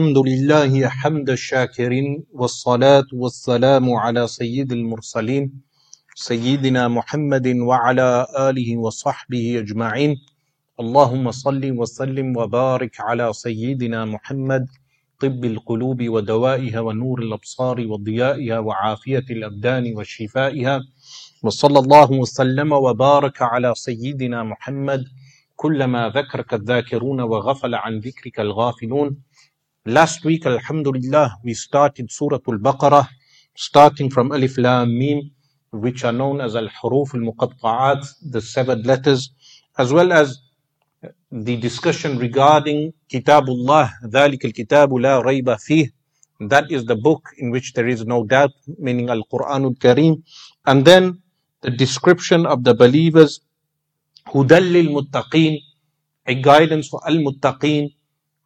الحمد 0.00 0.18
لله 0.18 0.88
حمد 0.88 1.30
الشاكرين 1.30 2.24
والصلاة 2.32 3.08
والسلام 3.12 3.90
على 3.90 4.26
سيد 4.26 4.72
المرسلين 4.72 5.52
سيدنا 6.14 6.88
محمد 6.88 7.46
وعلى 7.48 8.26
آله 8.48 8.76
وصحبه 8.76 9.58
أجمعين. 9.58 10.16
اللهم 10.80 11.30
صل 11.30 11.62
وسلم 11.80 12.36
وبارك 12.36 13.00
على 13.00 13.32
سيدنا 13.32 14.04
محمد 14.04 14.66
طب 15.20 15.44
القلوب 15.44 16.08
ودوائها 16.08 16.80
ونور 16.80 17.18
الأبصار 17.22 17.86
وضيائها 17.86 18.58
وعافية 18.58 19.26
الأبدان 19.30 19.84
وشفائها. 19.96 20.80
وصلى 21.42 21.78
الله 21.78 22.12
وسلم 22.12 22.72
وبارك 22.72 23.42
على 23.42 23.72
سيدنا 23.76 24.42
محمد 24.42 25.04
كلما 25.56 26.08
ذكرك 26.08 26.54
الذاكرون 26.54 27.20
وغفل 27.20 27.74
عن 27.74 27.98
ذكرك 27.98 28.40
الغافلون. 28.40 29.29
Last 29.89 30.25
week, 30.25 30.47
Alhamdulillah, 30.47 31.37
we 31.43 31.53
started 31.53 32.11
Surah 32.11 32.39
Al-Baqarah, 32.47 33.07
starting 33.55 34.09
from 34.09 34.31
Alif 34.31 34.57
Lam 34.57 34.97
Mim, 34.97 35.29
which 35.71 36.03
are 36.03 36.11
known 36.11 36.41
as 36.41 36.55
Al-Huruf 36.55 37.13
Al-Muqatta'at, 37.13 38.31
the 38.31 38.41
seven 38.41 38.81
letters, 38.81 39.31
as 39.77 39.93
well 39.93 40.11
as 40.11 40.39
the 41.31 41.55
discussion 41.57 42.17
regarding 42.17 42.93
Kitabullah, 43.11 43.91
ذلك 44.05 44.45
الكتاب 44.45 44.93
لا 44.93 45.21
ريب 45.21 45.55
فيه. 45.55 45.91
That 46.49 46.71
is 46.71 46.85
the 46.85 46.95
book 46.95 47.29
in 47.37 47.51
which 47.51 47.73
there 47.73 47.87
is 47.87 48.05
no 48.07 48.23
doubt, 48.23 48.53
meaning 48.79 49.09
Al-Quran 49.09 49.65
Al-Kareem. 49.65 50.23
And 50.65 50.83
then 50.83 51.21
the 51.61 51.69
description 51.69 52.47
of 52.47 52.63
the 52.63 52.73
believers, 52.73 53.39
هدى 54.27 54.59
للمتقين, 54.59 55.59
a 56.25 56.33
guidance 56.33 56.87
for 56.87 57.01
Al-Muttaqeen, 57.07 57.93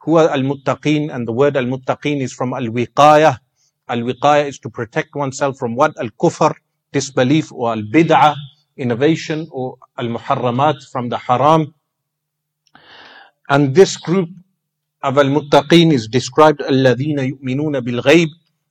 who 0.04 0.18
are 0.18 0.30
al-muttaqeen 0.30 1.14
and 1.14 1.28
the 1.28 1.32
word 1.32 1.58
al-muttaqeen 1.58 2.22
is 2.22 2.34
from 2.34 2.54
al-wiqaya. 2.54 3.38
Al-wiqaya 3.88 4.48
is 4.48 4.60
to 4.60 4.70
protect 4.70 5.16
oneself 5.16 5.58
from 5.58 5.76
what? 5.76 5.98
Al-kufr, 6.00 6.54
disbelief 6.92 7.52
or 7.52 7.72
al-bid'ah, 7.72 8.36
innovation 8.78 9.48
or 9.52 9.78
al-muharramat 9.98 10.78
from 10.92 11.10
the 11.10 11.18
haram. 11.18 11.74
And 13.50 13.76
this 13.76 13.98
group 13.98 14.30
of 15.04 15.18
al-muttaqeen 15.18 15.92
is 15.92 16.08
described 16.08 16.62
الَّذِينَ 16.62 17.20
يُؤْمِنُونَ 17.20 17.82
بِالْغَيْبِ 17.82 18.28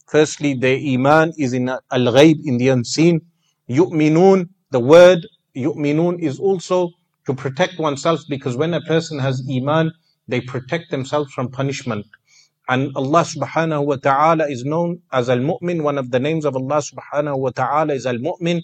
Firstly, 0.06 0.54
their 0.54 0.78
iman 0.78 1.32
is 1.36 1.52
in 1.52 1.68
al-ghayb, 1.68 2.38
in 2.44 2.56
the 2.56 2.68
unseen. 2.68 3.20
يُؤْمِنُون, 3.68 4.48
the 4.70 4.80
word 4.80 5.26
yu'minun 5.56 6.20
is 6.20 6.38
also 6.38 6.90
to 7.26 7.34
protect 7.34 7.78
oneself 7.78 8.20
because 8.28 8.56
when 8.56 8.74
a 8.74 8.80
person 8.82 9.18
has 9.18 9.46
iman, 9.50 9.92
they 10.32 10.40
protect 10.40 10.90
themselves 10.90 11.32
from 11.32 11.50
punishment. 11.50 12.06
And 12.68 12.94
Allah 12.96 13.22
subhanahu 13.22 13.86
wa 13.86 13.96
ta'ala 13.96 14.48
is 14.48 14.64
known 14.64 15.00
as 15.12 15.30
Al-Mu'min. 15.30 15.82
One 15.82 15.96
of 15.96 16.10
the 16.10 16.20
names 16.20 16.44
of 16.44 16.54
Allah 16.54 16.82
subhanahu 16.82 17.38
wa 17.38 17.50
ta'ala 17.50 17.94
is 17.94 18.04
Al-Mu'min 18.06 18.62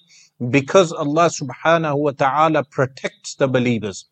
because 0.51 0.93
Allah 0.93 1.31
subhanahu 1.31 1.97
wa 1.97 2.11
ta'ala 2.11 2.65
protects 2.65 3.35
the 3.37 3.49
believers. 3.49 4.07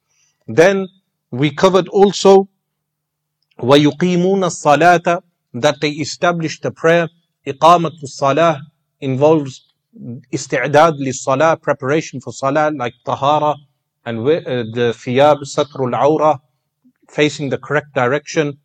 Then 0.48 0.88
we 1.30 1.50
covered 1.50 1.88
also 1.88 2.48
وَيُقِيمُونَ 3.58 4.42
الصَّلَاةَ 4.44 5.22
that 5.55 5.80
they 5.82 5.91
establish 5.91 6.60
the 6.60 6.70
prayer. 6.70 7.08
إِقَامَةُ 7.46 7.92
الصَّلَاة 8.02 8.60
involves 9.00 9.72
استعداد 10.32 11.00
للصلاة, 11.00 11.60
preparation 11.60 12.20
for 12.20 12.32
salah 12.32 12.72
like 12.74 12.94
tahara 13.05 13.55
and 14.06 14.27
the 14.27 14.94
thiyab, 14.96 15.41
satrul 15.42 15.92
awrah, 15.92 16.41
facing 17.08 17.50
the 17.50 17.58
correct 17.58 17.94
direction, 17.94 18.58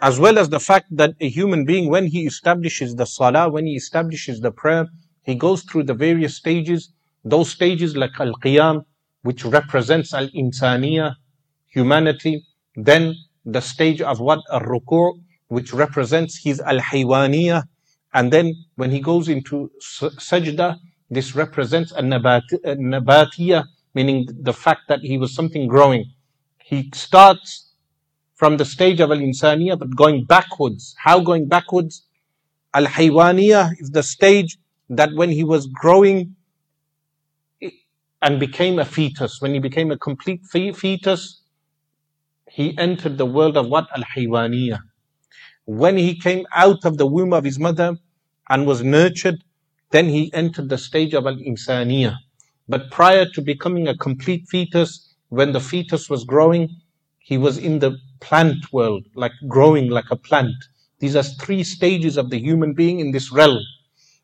as 0.00 0.18
well 0.18 0.38
as 0.38 0.48
the 0.48 0.60
fact 0.60 0.86
that 0.90 1.14
a 1.20 1.28
human 1.28 1.64
being, 1.64 1.88
when 1.90 2.06
he 2.06 2.26
establishes 2.26 2.94
the 2.94 3.04
salah, 3.04 3.50
when 3.50 3.66
he 3.66 3.74
establishes 3.74 4.40
the 4.40 4.50
prayer, 4.50 4.86
he 5.22 5.34
goes 5.34 5.62
through 5.62 5.82
the 5.84 5.94
various 5.94 6.36
stages. 6.36 6.92
Those 7.24 7.50
stages 7.50 7.96
like 7.96 8.18
al-qiyam, 8.18 8.84
which 9.22 9.44
represents 9.44 10.14
al-insaniya, 10.14 11.16
humanity. 11.66 12.44
Then 12.76 13.14
the 13.44 13.60
stage 13.60 14.00
of 14.00 14.20
what? 14.20 14.40
Al-ruku', 14.52 15.20
which 15.48 15.72
represents 15.72 16.38
his 16.42 16.60
al-haywaniya. 16.60 17.64
And 18.14 18.32
then 18.32 18.54
when 18.76 18.90
he 18.90 19.00
goes 19.00 19.28
into 19.28 19.70
sajda, 19.82 20.78
this 21.10 21.34
represents 21.34 21.92
al-nabatiya, 21.92 23.64
meaning 23.94 24.28
the 24.40 24.52
fact 24.52 24.82
that 24.88 25.00
he 25.00 25.18
was 25.18 25.34
something 25.34 25.66
growing. 25.66 26.04
He 26.62 26.90
starts 26.94 27.67
from 28.38 28.56
the 28.56 28.64
stage 28.64 29.00
of 29.00 29.10
al-insaniya, 29.10 29.76
but 29.76 29.94
going 29.96 30.24
backwards. 30.24 30.94
How 30.96 31.18
going 31.18 31.48
backwards? 31.48 32.04
Al-haywaniya 32.72 33.72
is 33.80 33.90
the 33.90 34.04
stage 34.04 34.58
that 34.88 35.12
when 35.14 35.28
he 35.28 35.42
was 35.42 35.66
growing 35.66 36.36
and 38.22 38.38
became 38.38 38.78
a 38.78 38.84
fetus, 38.84 39.40
when 39.40 39.54
he 39.54 39.58
became 39.58 39.90
a 39.90 39.98
complete 39.98 40.40
fetus, 40.46 41.42
he 42.48 42.78
entered 42.78 43.18
the 43.18 43.26
world 43.26 43.56
of 43.56 43.66
what? 43.66 43.88
Al-haywaniya. 43.96 44.78
When 45.64 45.96
he 45.96 46.14
came 46.16 46.46
out 46.54 46.84
of 46.84 46.96
the 46.96 47.06
womb 47.06 47.32
of 47.32 47.42
his 47.42 47.58
mother 47.58 47.96
and 48.48 48.66
was 48.68 48.84
nurtured, 48.84 49.42
then 49.90 50.08
he 50.08 50.32
entered 50.32 50.68
the 50.68 50.78
stage 50.78 51.12
of 51.12 51.26
al-insaniya. 51.26 52.14
But 52.68 52.92
prior 52.92 53.26
to 53.34 53.42
becoming 53.42 53.88
a 53.88 53.96
complete 53.96 54.46
fetus, 54.48 55.12
when 55.28 55.50
the 55.50 55.60
fetus 55.60 56.08
was 56.08 56.22
growing, 56.22 56.68
he 57.18 57.36
was 57.36 57.58
in 57.58 57.80
the 57.80 57.98
plant 58.20 58.72
world, 58.72 59.06
like 59.14 59.32
growing 59.46 59.90
like 59.90 60.10
a 60.10 60.16
plant. 60.16 60.54
These 61.00 61.16
are 61.16 61.22
three 61.22 61.62
stages 61.64 62.16
of 62.16 62.30
the 62.30 62.38
human 62.38 62.74
being 62.74 63.00
in 63.00 63.12
this 63.12 63.32
realm. 63.32 63.58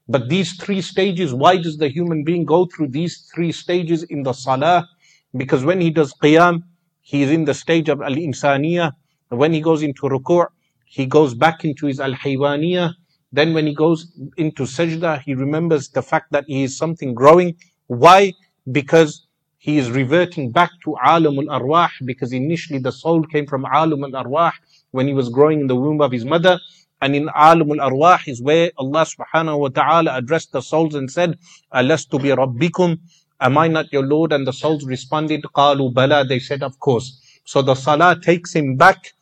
But 0.08 0.28
these 0.28 0.56
three 0.56 0.82
stages, 0.82 1.32
why 1.32 1.56
does 1.56 1.78
the 1.78 1.88
human 1.88 2.24
being 2.24 2.44
go 2.44 2.66
through 2.66 2.88
these 2.88 3.30
three 3.34 3.52
stages 3.52 4.02
in 4.04 4.22
the 4.22 4.32
salah? 4.32 4.88
Because 5.36 5.64
when 5.64 5.80
he 5.80 5.90
does 5.90 6.12
qiyam, 6.22 6.62
he 7.00 7.22
is 7.22 7.30
in 7.30 7.44
the 7.44 7.54
stage 7.54 7.88
of 7.88 8.02
al-insaniya. 8.02 8.92
When 9.28 9.52
he 9.52 9.60
goes 9.60 9.82
into 9.82 10.02
ruku', 10.02 10.46
he 10.84 11.06
goes 11.06 11.34
back 11.34 11.64
into 11.64 11.86
his 11.86 12.00
al-haywaniya. 12.00 12.92
Then 13.32 13.54
when 13.54 13.66
he 13.66 13.74
goes 13.74 14.12
into 14.36 14.64
sajda, 14.64 15.22
he 15.22 15.34
remembers 15.34 15.88
the 15.88 16.02
fact 16.02 16.32
that 16.32 16.44
he 16.46 16.64
is 16.64 16.76
something 16.76 17.14
growing. 17.14 17.56
Why? 17.86 18.32
Because 18.70 19.23
he 19.64 19.78
is 19.78 19.90
reverting 19.90 20.50
back 20.50 20.70
to 20.84 20.94
alam 21.02 21.38
al-arwah 21.38 21.88
because 22.04 22.34
initially 22.34 22.78
the 22.78 22.92
soul 22.92 23.24
came 23.24 23.46
from 23.46 23.64
alam 23.64 24.04
al-arwah 24.04 24.52
when 24.90 25.08
he 25.08 25.14
was 25.14 25.30
growing 25.30 25.60
in 25.60 25.66
the 25.68 25.74
womb 25.74 26.02
of 26.02 26.12
his 26.12 26.26
mother. 26.26 26.60
And 27.00 27.16
in 27.16 27.30
alam 27.34 27.70
al-arwah 27.70 28.28
is 28.28 28.42
where 28.42 28.72
Allah 28.76 29.06
subhanahu 29.06 29.58
wa 29.58 29.68
ta'ala 29.68 30.18
addressed 30.18 30.52
the 30.52 30.60
souls 30.60 30.94
and 30.94 31.10
said, 31.10 31.38
Alastu 31.72 32.20
bi 32.20 32.36
rabbikum, 32.36 32.98
am 33.40 33.56
I 33.56 33.68
not 33.68 33.90
your 33.90 34.02
Lord? 34.02 34.34
And 34.34 34.46
the 34.46 34.52
souls 34.52 34.84
responded, 34.84 35.42
qalu 35.44 35.94
bala, 35.94 36.26
they 36.26 36.40
said, 36.40 36.62
of 36.62 36.78
course. 36.78 37.18
So 37.46 37.62
the 37.62 37.74
salah 37.74 38.20
takes 38.20 38.54
him 38.54 38.76
back 38.76 39.14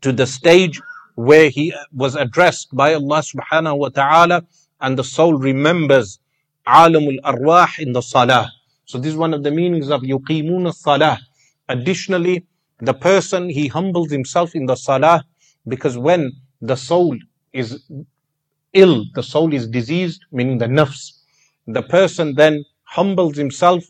to 0.00 0.10
the 0.12 0.26
stage 0.26 0.80
where 1.14 1.50
he 1.50 1.72
was 1.92 2.16
addressed 2.16 2.74
by 2.74 2.94
Allah 2.94 3.22
subhanahu 3.22 3.78
wa 3.78 3.90
ta'ala 3.90 4.44
and 4.80 4.98
the 4.98 5.04
soul 5.04 5.34
remembers 5.34 6.18
alam 6.66 7.04
al-arwah 7.04 7.78
in 7.78 7.92
the 7.92 8.02
salah. 8.02 8.50
So 8.92 8.98
this 8.98 9.12
is 9.12 9.16
one 9.16 9.32
of 9.32 9.42
the 9.42 9.50
meanings 9.50 9.88
of 9.88 10.02
yuqimuna 10.02 10.74
salah. 10.74 11.18
Additionally, 11.70 12.44
the 12.78 12.92
person, 12.92 13.48
he 13.48 13.66
humbles 13.66 14.10
himself 14.10 14.54
in 14.54 14.66
the 14.66 14.74
salah 14.74 15.24
because 15.66 15.96
when 15.96 16.30
the 16.60 16.76
soul 16.76 17.16
is 17.54 17.90
ill, 18.74 19.06
the 19.14 19.22
soul 19.22 19.54
is 19.54 19.66
diseased, 19.66 20.26
meaning 20.30 20.58
the 20.58 20.66
nafs, 20.66 21.22
the 21.66 21.80
person 21.80 22.34
then 22.34 22.62
humbles 22.82 23.38
himself 23.38 23.82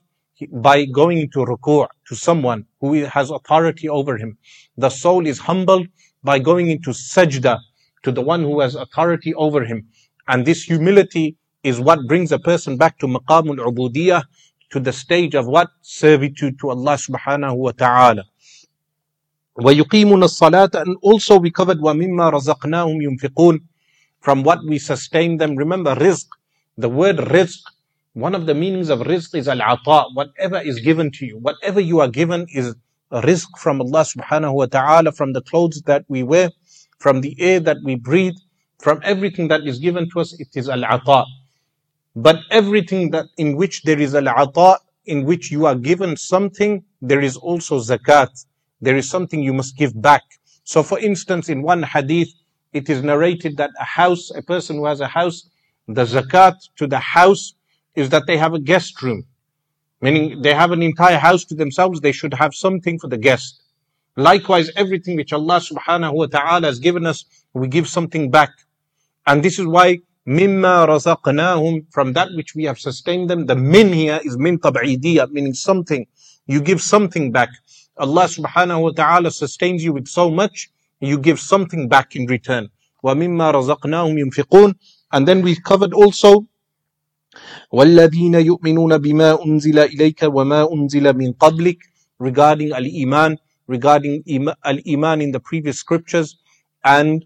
by 0.52 0.84
going 0.84 1.18
into 1.18 1.40
ruku' 1.40 1.88
to 2.06 2.14
someone 2.14 2.64
who 2.80 2.94
has 3.02 3.32
authority 3.32 3.88
over 3.88 4.16
him. 4.16 4.38
The 4.76 4.90
soul 4.90 5.26
is 5.26 5.40
humbled 5.40 5.88
by 6.22 6.38
going 6.38 6.70
into 6.70 6.90
sajda 6.90 7.58
to 8.04 8.12
the 8.12 8.22
one 8.22 8.42
who 8.42 8.60
has 8.60 8.76
authority 8.76 9.34
over 9.34 9.64
him. 9.64 9.88
And 10.28 10.46
this 10.46 10.62
humility 10.62 11.36
is 11.64 11.80
what 11.80 12.06
brings 12.06 12.30
a 12.30 12.38
person 12.38 12.76
back 12.76 12.98
to 13.00 13.06
maqamul 13.08 13.58
ubudiyah, 13.58 14.22
to 14.72 14.80
the 14.80 14.92
stage 14.92 15.34
of 15.34 15.46
what? 15.46 15.70
Servitude 15.82 16.58
to 16.60 16.70
Allah 16.70 16.94
subhanahu 16.94 17.56
wa 17.56 17.72
ta'ala. 17.72 18.24
وَيُقِيمُونَ 19.58 20.22
الصَّلَاةَ 20.24 20.80
And 20.80 20.96
also 21.02 21.38
we 21.38 21.50
covered 21.50 21.78
وَمِمَّا 21.78 22.32
رَزَقْنَاهُمْ 22.32 22.98
يُنْفِقُونَ 23.02 23.60
From 24.20 24.42
what 24.42 24.60
we 24.66 24.78
sustain 24.78 25.36
them. 25.36 25.56
Remember 25.56 25.94
rizq. 25.94 26.26
The 26.78 26.88
word 26.88 27.16
rizq. 27.18 27.58
One 28.14 28.34
of 28.34 28.46
the 28.46 28.54
meanings 28.54 28.88
of 28.88 29.00
rizq 29.00 29.34
is 29.34 29.46
al-ata. 29.46 30.08
Whatever 30.14 30.58
is 30.60 30.80
given 30.80 31.10
to 31.12 31.26
you. 31.26 31.36
Whatever 31.38 31.80
you 31.80 32.00
are 32.00 32.08
given 32.08 32.46
is 32.54 32.74
rizq 33.12 33.58
from 33.58 33.82
Allah 33.82 34.04
subhanahu 34.04 34.54
wa 34.54 34.66
ta'ala. 34.66 35.12
From 35.12 35.34
the 35.34 35.42
clothes 35.42 35.82
that 35.82 36.06
we 36.08 36.22
wear. 36.22 36.50
From 36.98 37.20
the 37.20 37.36
air 37.38 37.60
that 37.60 37.76
we 37.84 37.96
breathe. 37.96 38.36
From 38.80 39.00
everything 39.04 39.48
that 39.48 39.66
is 39.66 39.78
given 39.78 40.08
to 40.14 40.20
us. 40.20 40.32
It 40.40 40.48
is 40.54 40.70
al-ata. 40.70 41.26
But 42.14 42.40
everything 42.50 43.10
that 43.10 43.26
in 43.38 43.56
which 43.56 43.82
there 43.82 43.98
is 43.98 44.14
al-ata, 44.14 44.78
in 45.06 45.24
which 45.24 45.50
you 45.50 45.66
are 45.66 45.74
given 45.74 46.16
something, 46.16 46.84
there 47.00 47.20
is 47.20 47.36
also 47.36 47.78
zakat. 47.78 48.46
There 48.80 48.96
is 48.96 49.08
something 49.08 49.42
you 49.42 49.52
must 49.52 49.76
give 49.76 50.00
back. 50.00 50.22
So 50.64 50.82
for 50.82 50.98
instance, 50.98 51.48
in 51.48 51.62
one 51.62 51.82
hadith, 51.82 52.28
it 52.72 52.88
is 52.88 53.02
narrated 53.02 53.56
that 53.56 53.70
a 53.80 53.84
house, 53.84 54.30
a 54.34 54.42
person 54.42 54.76
who 54.76 54.86
has 54.86 55.00
a 55.00 55.06
house, 55.06 55.48
the 55.88 56.04
zakat 56.04 56.56
to 56.76 56.86
the 56.86 56.98
house 56.98 57.54
is 57.94 58.10
that 58.10 58.26
they 58.26 58.36
have 58.36 58.54
a 58.54 58.60
guest 58.60 59.02
room. 59.02 59.24
Meaning 60.00 60.42
they 60.42 60.54
have 60.54 60.72
an 60.72 60.82
entire 60.82 61.18
house 61.18 61.44
to 61.44 61.54
themselves, 61.54 62.00
they 62.00 62.12
should 62.12 62.34
have 62.34 62.54
something 62.54 62.98
for 62.98 63.08
the 63.08 63.18
guest. 63.18 63.62
Likewise, 64.16 64.70
everything 64.76 65.16
which 65.16 65.32
Allah 65.32 65.60
subhanahu 65.60 66.14
wa 66.14 66.26
ta'ala 66.26 66.66
has 66.66 66.78
given 66.78 67.06
us, 67.06 67.24
we 67.54 67.68
give 67.68 67.88
something 67.88 68.30
back. 68.30 68.50
And 69.26 69.42
this 69.42 69.58
is 69.58 69.66
why 69.66 70.00
Mimma 70.26 70.86
razaqnahum, 70.86 71.86
from 71.90 72.12
that 72.12 72.28
which 72.36 72.54
we 72.54 72.64
have 72.64 72.78
sustained 72.78 73.28
them. 73.28 73.46
The 73.46 73.56
min 73.56 73.92
here 73.92 74.20
is 74.24 74.38
min 74.38 74.58
tab'idiyah, 74.58 75.30
meaning 75.30 75.54
something. 75.54 76.06
You 76.46 76.60
give 76.60 76.80
something 76.80 77.32
back. 77.32 77.48
Allah 77.96 78.24
subhanahu 78.24 78.82
wa 78.82 78.90
ta'ala 78.90 79.30
sustains 79.30 79.84
you 79.84 79.92
with 79.92 80.06
so 80.08 80.30
much, 80.30 80.70
you 81.00 81.18
give 81.18 81.40
something 81.40 81.88
back 81.88 82.14
in 82.16 82.26
return. 82.26 82.70
And 83.04 83.20
then 85.28 85.42
we 85.42 85.56
covered 85.56 85.92
also 85.92 86.46
وَالَّذِينَ 87.72 88.34
يُؤْمِنُونَ 88.44 88.98
بِمَا 88.98 89.44
أُنزِلَ 89.44 89.88
إِلَيْكَ 89.88 90.20
وَمَا 90.28 90.70
أُنزِلَ 90.70 91.12
مِنْ 91.16 91.34
قَبْلِكَ 91.36 91.78
Regarding 92.18 92.72
al-Iman, 92.72 93.38
regarding 93.66 94.22
al-Iman 94.64 95.20
in 95.20 95.32
the 95.32 95.40
previous 95.40 95.78
scriptures 95.78 96.36
and 96.84 97.24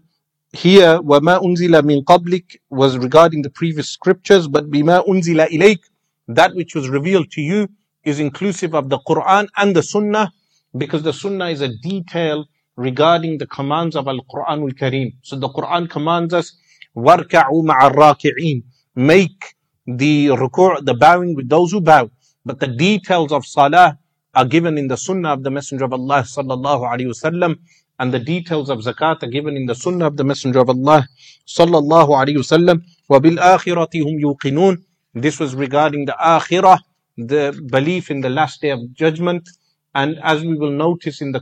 here 0.52 1.00
وما 1.02 1.44
أنزل 1.44 1.82
من 1.82 2.02
قبلك 2.04 2.60
was 2.70 2.98
regarding 2.98 3.42
the 3.42 3.50
previous 3.50 3.88
scriptures 3.88 4.48
but 4.48 4.64
بما 4.64 5.04
أنزل 5.08 5.40
إليك 5.40 5.80
that 6.28 6.54
which 6.54 6.74
was 6.74 6.88
revealed 6.88 7.30
to 7.30 7.40
you 7.40 7.68
is 8.04 8.20
inclusive 8.20 8.74
of 8.74 8.88
the 8.88 8.98
Quran 9.08 9.48
and 9.56 9.74
the 9.74 9.82
Sunnah 9.82 10.32
because 10.76 11.02
the 11.02 11.12
Sunnah 11.12 11.46
is 11.48 11.60
a 11.60 11.68
detail 11.82 12.46
regarding 12.76 13.38
the 13.38 13.46
commands 13.46 13.96
of 13.96 14.08
Al-Quran 14.08 14.62
al-Kareem. 14.62 15.12
So 15.22 15.36
the 15.36 15.48
Quran 15.48 15.88
commands 15.90 16.32
us, 16.34 16.56
وَارْكَعُوا 16.96 17.62
مَعَ 17.64 17.90
الرَّاكِعِينَ 17.90 18.62
Make 18.96 19.54
the 19.86 20.28
ruku', 20.28 20.84
the 20.84 20.94
bowing 20.94 21.34
with 21.34 21.48
those 21.48 21.72
who 21.72 21.80
bow. 21.80 22.10
But 22.44 22.60
the 22.60 22.68
details 22.68 23.32
of 23.32 23.46
salah 23.46 23.98
are 24.34 24.44
given 24.44 24.78
in 24.78 24.88
the 24.88 24.96
sunnah 24.96 25.32
of 25.32 25.42
the 25.42 25.50
Messenger 25.50 25.84
of 25.84 25.92
Allah 25.92 26.22
sallallahu 26.22 26.90
alaihi 26.90 27.06
wasallam, 27.12 27.58
and 27.99 28.13
the 28.13 28.19
details 28.19 28.69
of 28.69 28.79
zakat 28.79 29.23
are 29.23 29.27
given 29.27 29.55
in 29.55 29.65
the 29.65 29.75
sunnah 29.75 30.07
of 30.07 30.17
the 30.17 30.23
messenger 30.23 30.59
of 30.59 30.69
Allah 30.69 31.07
sallallahu 31.47 32.09
alayhi 32.09 32.37
wasallam 32.37 32.83
wa 33.09 33.19
bil 33.19 33.37
akhirati 33.37 34.01
hum 34.03 34.17
yuqinun. 34.19 34.83
This 35.13 35.39
was 35.39 35.55
regarding 35.55 36.05
the 36.05 36.15
akhirah 36.19 36.79
the 37.17 37.59
belief 37.71 38.11
in 38.11 38.21
the 38.21 38.29
last 38.29 38.61
day 38.61 38.69
of 38.69 38.79
judgment. 38.93 39.49
And 39.95 40.19
as 40.21 40.43
we 40.43 40.55
will 40.55 40.69
notice 40.71 41.21
in 41.21 41.31
the 41.31 41.41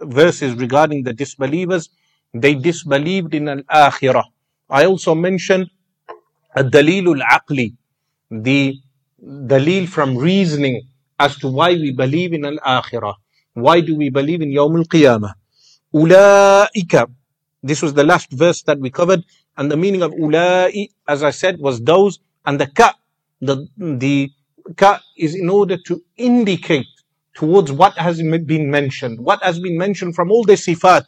verses 0.00 0.54
regarding 0.54 1.02
the 1.02 1.12
disbelievers 1.12 1.88
they 2.34 2.54
disbelieved 2.54 3.34
in 3.34 3.48
al 3.48 3.62
akhirah 3.72 4.24
i 4.68 4.84
also 4.84 5.14
mentioned 5.14 5.70
dalilul 6.56 7.22
aqli 7.36 7.74
the 8.30 8.74
dalil 9.52 9.88
from 9.88 10.16
reasoning 10.16 10.82
as 11.18 11.36
to 11.36 11.48
why 11.48 11.70
we 11.72 11.92
believe 11.92 12.32
in 12.32 12.44
al 12.44 12.58
akhirah 12.58 13.14
why 13.54 13.80
do 13.80 13.96
we 13.96 14.10
believe 14.10 14.42
in 14.42 14.50
yawm 14.50 14.76
al 14.76 14.84
qiyamah? 14.84 15.32
Ula'ika. 15.94 17.10
This 17.62 17.82
was 17.82 17.94
the 17.94 18.04
last 18.04 18.30
verse 18.30 18.62
that 18.62 18.78
we 18.78 18.90
covered. 18.90 19.24
And 19.56 19.70
the 19.70 19.76
meaning 19.76 20.02
of 20.02 20.12
ula'i, 20.12 20.90
as 21.08 21.22
I 21.22 21.30
said, 21.30 21.58
was 21.58 21.80
those. 21.80 22.18
And 22.44 22.60
the 22.60 22.66
ka, 22.66 22.94
the, 23.40 23.66
the 23.76 24.30
ka 24.76 25.00
is 25.16 25.34
in 25.34 25.48
order 25.48 25.76
to 25.86 26.02
indicate 26.16 26.86
towards 27.34 27.72
what 27.72 27.94
has 27.94 28.18
been 28.18 28.70
mentioned. 28.70 29.20
What 29.20 29.42
has 29.42 29.58
been 29.58 29.78
mentioned 29.78 30.14
from 30.14 30.30
all 30.30 30.44
the 30.44 30.54
sifat, 30.54 31.04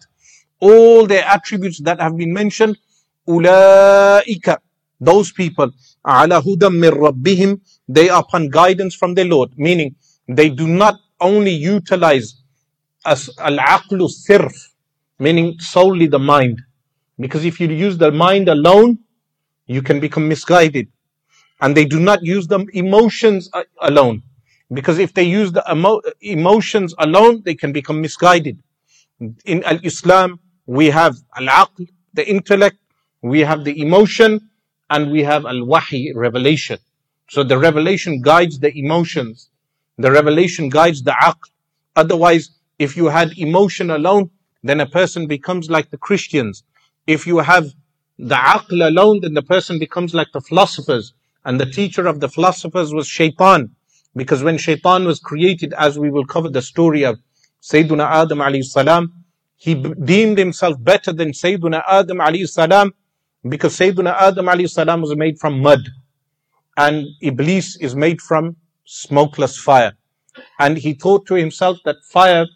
all 0.60 1.06
the 1.06 1.26
attributes 1.26 1.80
that 1.82 2.00
have 2.00 2.16
been 2.16 2.32
mentioned. 2.32 2.78
Ula'ika. 3.26 4.58
Those 5.00 5.30
people, 5.30 5.70
ala 6.04 6.42
hudam 6.42 6.82
rabbihim, 6.82 7.60
they 7.88 8.08
are 8.08 8.20
upon 8.20 8.48
guidance 8.48 8.96
from 8.96 9.14
their 9.14 9.26
Lord. 9.26 9.56
Meaning, 9.56 9.94
they 10.26 10.48
do 10.48 10.66
not 10.66 10.96
only 11.20 11.52
utilize 11.52 12.42
as 13.14 13.30
al-aqlu 13.38 14.06
sirf, 14.26 14.54
meaning 15.18 15.58
solely 15.58 16.06
the 16.06 16.18
mind. 16.18 16.56
Because 17.18 17.44
if 17.44 17.58
you 17.60 17.68
use 17.68 17.96
the 17.98 18.12
mind 18.12 18.48
alone, 18.48 18.98
you 19.66 19.82
can 19.82 19.98
become 20.06 20.28
misguided. 20.28 20.86
And 21.60 21.76
they 21.76 21.84
do 21.84 21.98
not 21.98 22.22
use 22.22 22.46
the 22.46 22.60
emotions 22.84 23.50
uh, 23.52 23.64
alone. 23.80 24.22
Because 24.72 24.98
if 24.98 25.12
they 25.14 25.24
use 25.24 25.50
the 25.50 25.64
emo- 25.70 26.02
emotions 26.20 26.94
alone, 26.98 27.42
they 27.44 27.54
can 27.54 27.72
become 27.72 28.00
misguided. 28.00 28.56
In 29.44 29.64
Al-Islam, 29.64 30.38
we 30.66 30.86
have 30.90 31.16
al-aql, 31.36 31.88
the 32.14 32.28
intellect, 32.28 32.78
we 33.22 33.40
have 33.40 33.64
the 33.64 33.80
emotion, 33.80 34.30
and 34.90 35.10
we 35.10 35.22
have 35.24 35.44
al-wahi, 35.46 36.12
revelation. 36.14 36.78
So 37.28 37.42
the 37.42 37.58
revelation 37.58 38.22
guides 38.22 38.58
the 38.58 38.72
emotions. 38.78 39.50
The 39.98 40.10
revelation 40.12 40.68
guides 40.68 41.02
the 41.02 41.16
aql. 41.30 41.48
Otherwise, 41.96 42.50
if 42.78 42.96
you 42.96 43.06
had 43.06 43.36
emotion 43.38 43.90
alone, 43.90 44.30
then 44.62 44.80
a 44.80 44.86
person 44.86 45.26
becomes 45.26 45.70
like 45.70 45.90
the 45.90 45.98
Christians. 45.98 46.64
If 47.06 47.26
you 47.26 47.38
have 47.38 47.66
the 48.18 48.34
aql 48.34 48.86
alone, 48.86 49.20
then 49.20 49.34
the 49.34 49.42
person 49.42 49.78
becomes 49.78 50.14
like 50.14 50.28
the 50.32 50.40
philosophers. 50.40 51.14
And 51.44 51.60
the 51.60 51.66
teacher 51.66 52.06
of 52.06 52.20
the 52.20 52.28
philosophers 52.28 52.92
was 52.92 53.06
shaitan. 53.06 53.74
Because 54.16 54.42
when 54.42 54.58
shaitan 54.58 55.04
was 55.04 55.20
created, 55.20 55.72
as 55.74 55.98
we 55.98 56.10
will 56.10 56.26
cover 56.26 56.48
the 56.48 56.62
story 56.62 57.04
of 57.04 57.18
Sayyiduna 57.62 58.10
Adam 58.10 58.38
alayhi 58.38 58.64
salam, 58.64 59.12
he 59.56 59.74
deemed 59.74 60.38
himself 60.38 60.76
better 60.82 61.12
than 61.12 61.30
Sayyiduna 61.30 61.82
Adam 61.88 62.18
alayhi 62.18 62.48
salam 62.48 62.92
because 63.48 63.76
Sayyidina 63.76 64.14
Adam 64.20 64.46
alayhi 64.46 64.70
salam 64.70 65.00
was 65.00 65.14
made 65.16 65.38
from 65.38 65.60
mud 65.60 65.80
and 66.76 67.06
Iblis 67.22 67.76
is 67.76 67.96
made 67.96 68.20
from 68.20 68.56
smokeless 68.84 69.58
fire. 69.58 69.92
And 70.60 70.78
he 70.78 70.94
thought 70.94 71.26
to 71.26 71.34
himself 71.34 71.78
that 71.84 71.96
fire 72.04 72.46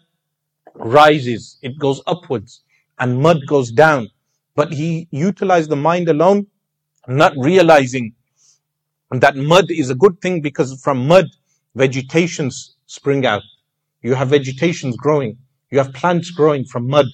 rises, 0.75 1.57
it 1.61 1.77
goes 1.79 2.01
upwards 2.07 2.61
and 2.99 3.19
mud 3.21 3.39
goes 3.47 3.71
down. 3.71 4.09
But 4.55 4.73
he 4.73 5.07
utilized 5.11 5.69
the 5.69 5.75
mind 5.75 6.09
alone, 6.09 6.47
not 7.07 7.33
realizing 7.37 8.13
that 9.11 9.35
mud 9.35 9.65
is 9.69 9.89
a 9.89 9.95
good 9.95 10.21
thing 10.21 10.41
because 10.41 10.79
from 10.81 11.07
mud, 11.07 11.25
vegetations 11.75 12.75
spring 12.85 13.25
out. 13.25 13.43
You 14.01 14.15
have 14.15 14.29
vegetations 14.29 14.95
growing. 14.97 15.37
You 15.71 15.79
have 15.79 15.93
plants 15.93 16.29
growing 16.29 16.65
from 16.65 16.87
mud. 16.87 17.05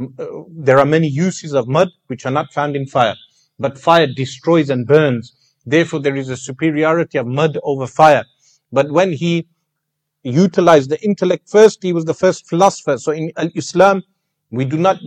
Uh, 0.00 0.26
there 0.50 0.78
are 0.78 0.86
many 0.86 1.08
uses 1.08 1.54
of 1.54 1.68
mud 1.68 1.88
which 2.06 2.24
are 2.24 2.30
not 2.30 2.52
found 2.52 2.76
in 2.76 2.86
fire. 2.86 3.16
But 3.58 3.78
fire 3.78 4.06
destroys 4.06 4.70
and 4.70 4.86
burns. 4.86 5.34
Therefore, 5.66 6.00
there 6.00 6.16
is 6.16 6.28
a 6.28 6.36
superiority 6.36 7.18
of 7.18 7.26
mud 7.26 7.58
over 7.62 7.86
fire. 7.86 8.24
But 8.72 8.90
when 8.90 9.12
he 9.12 9.48
Utilize 10.28 10.86
the 10.88 11.02
intellect 11.02 11.48
first. 11.48 11.82
He 11.82 11.94
was 11.94 12.04
the 12.04 12.12
first 12.12 12.46
philosopher. 12.46 12.98
So 12.98 13.12
in 13.12 13.32
Islam, 13.54 14.02
we 14.50 14.66
do 14.66 14.76
not 14.76 14.98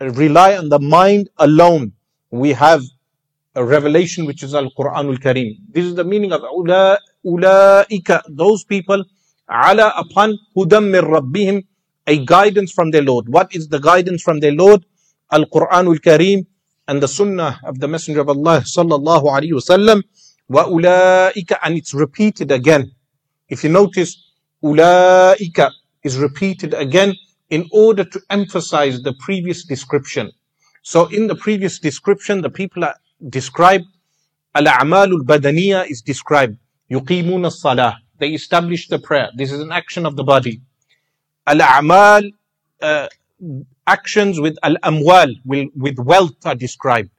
rely 0.00 0.56
on 0.56 0.70
the 0.70 0.78
mind 0.78 1.28
alone. 1.36 1.92
We 2.30 2.50
have 2.52 2.82
a 3.54 3.64
revelation 3.64 4.24
which 4.24 4.42
is 4.42 4.54
Al 4.54 4.70
Quranul 4.76 5.18
Kareem. 5.18 5.56
This 5.70 5.84
is 5.84 5.94
the 5.94 6.04
meaning 6.04 6.32
of 6.32 6.40
ula, 6.40 6.98
ulaika, 7.24 8.22
those 8.28 8.64
people, 8.64 9.04
ala 9.50 9.92
upon 9.96 10.38
hudam 10.56 10.90
mir 10.90 11.02
rabbihim, 11.02 11.64
a 12.06 12.24
guidance 12.24 12.72
from 12.72 12.90
their 12.90 13.02
Lord. 13.02 13.28
What 13.28 13.54
is 13.54 13.68
the 13.68 13.78
guidance 13.78 14.22
from 14.22 14.40
their 14.40 14.52
Lord? 14.52 14.84
Al 15.30 15.44
Quran 15.44 15.86
Al 15.92 15.96
Kareem 15.96 16.46
and 16.88 17.02
the 17.02 17.08
Sunnah 17.08 17.60
of 17.64 17.78
the 17.80 17.88
Messenger 17.88 18.20
of 18.20 18.30
Allah 18.30 18.60
sallallahu 18.60 19.24
alaihi 19.24 19.52
wasallam. 19.52 20.02
Wa 20.48 20.64
ulaika, 20.64 21.58
and 21.62 21.76
it's 21.76 21.92
repeated 21.92 22.50
again. 22.50 22.90
If 23.48 23.62
you 23.62 23.70
notice, 23.70 24.32
Ulaika 24.64 25.70
is 26.02 26.16
repeated 26.18 26.72
again 26.72 27.14
in 27.50 27.68
order 27.70 28.04
to 28.04 28.20
emphasize 28.30 29.02
the 29.02 29.14
previous 29.20 29.64
description. 29.64 30.32
So 30.82 31.06
in 31.06 31.26
the 31.26 31.34
previous 31.34 31.78
description, 31.78 32.40
the 32.40 32.50
people 32.50 32.84
are 32.84 32.96
described. 33.28 33.84
Al-a'malul 34.54 35.22
badaniya 35.30 35.90
is 35.90 36.00
described. 36.00 36.56
Yuqimuna 36.90 37.52
salah. 37.52 37.98
They 38.18 38.30
establish 38.30 38.88
the 38.88 38.98
prayer. 38.98 39.28
This 39.36 39.52
is 39.52 39.60
an 39.60 39.72
action 39.72 40.06
of 40.06 40.16
the 40.16 40.24
body. 40.24 40.62
Al-a'mal, 41.46 42.30
uh, 42.80 43.08
actions 43.86 44.40
with 44.40 44.56
al-amwal, 44.62 45.34
with 45.44 45.98
wealth 45.98 46.46
are 46.46 46.54
described. 46.54 47.10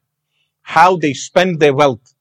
How 0.64 0.98
they 0.98 1.14
spend 1.14 1.60
their 1.60 1.76
wealth. 1.76 2.14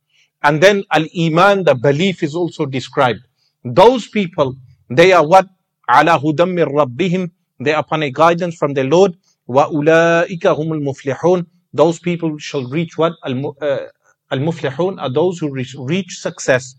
And 0.42 0.62
then 0.62 0.84
al-iman, 0.90 1.64
the 1.64 1.74
belief 1.74 2.22
is 2.22 2.34
also 2.34 2.66
described. 2.66 3.20
Those 3.64 4.08
people 4.08 4.56
they 4.89 5.11
are 5.11 5.25
what? 5.25 5.47
Ala 5.87 6.19
hudam 6.19 6.53
min 6.53 6.67
rabbihim. 6.67 7.31
They 7.59 7.73
are 7.73 7.81
upon 7.81 8.03
a 8.03 8.11
guidance 8.11 8.55
from 8.55 8.73
their 8.73 8.85
Lord. 8.85 9.17
Wa 9.47 9.69
ulaika 9.69 10.55
humul 10.55 10.81
muflihun. 10.81 11.45
Those 11.73 11.99
people 11.99 12.37
shall 12.37 12.65
reach 12.67 12.97
what? 12.97 13.13
Uh, 13.23 13.77
al-muflihun 14.31 14.99
are 14.99 15.09
those 15.11 15.39
who 15.39 15.51
reach, 15.51 15.75
reach 15.77 16.19
success. 16.19 16.75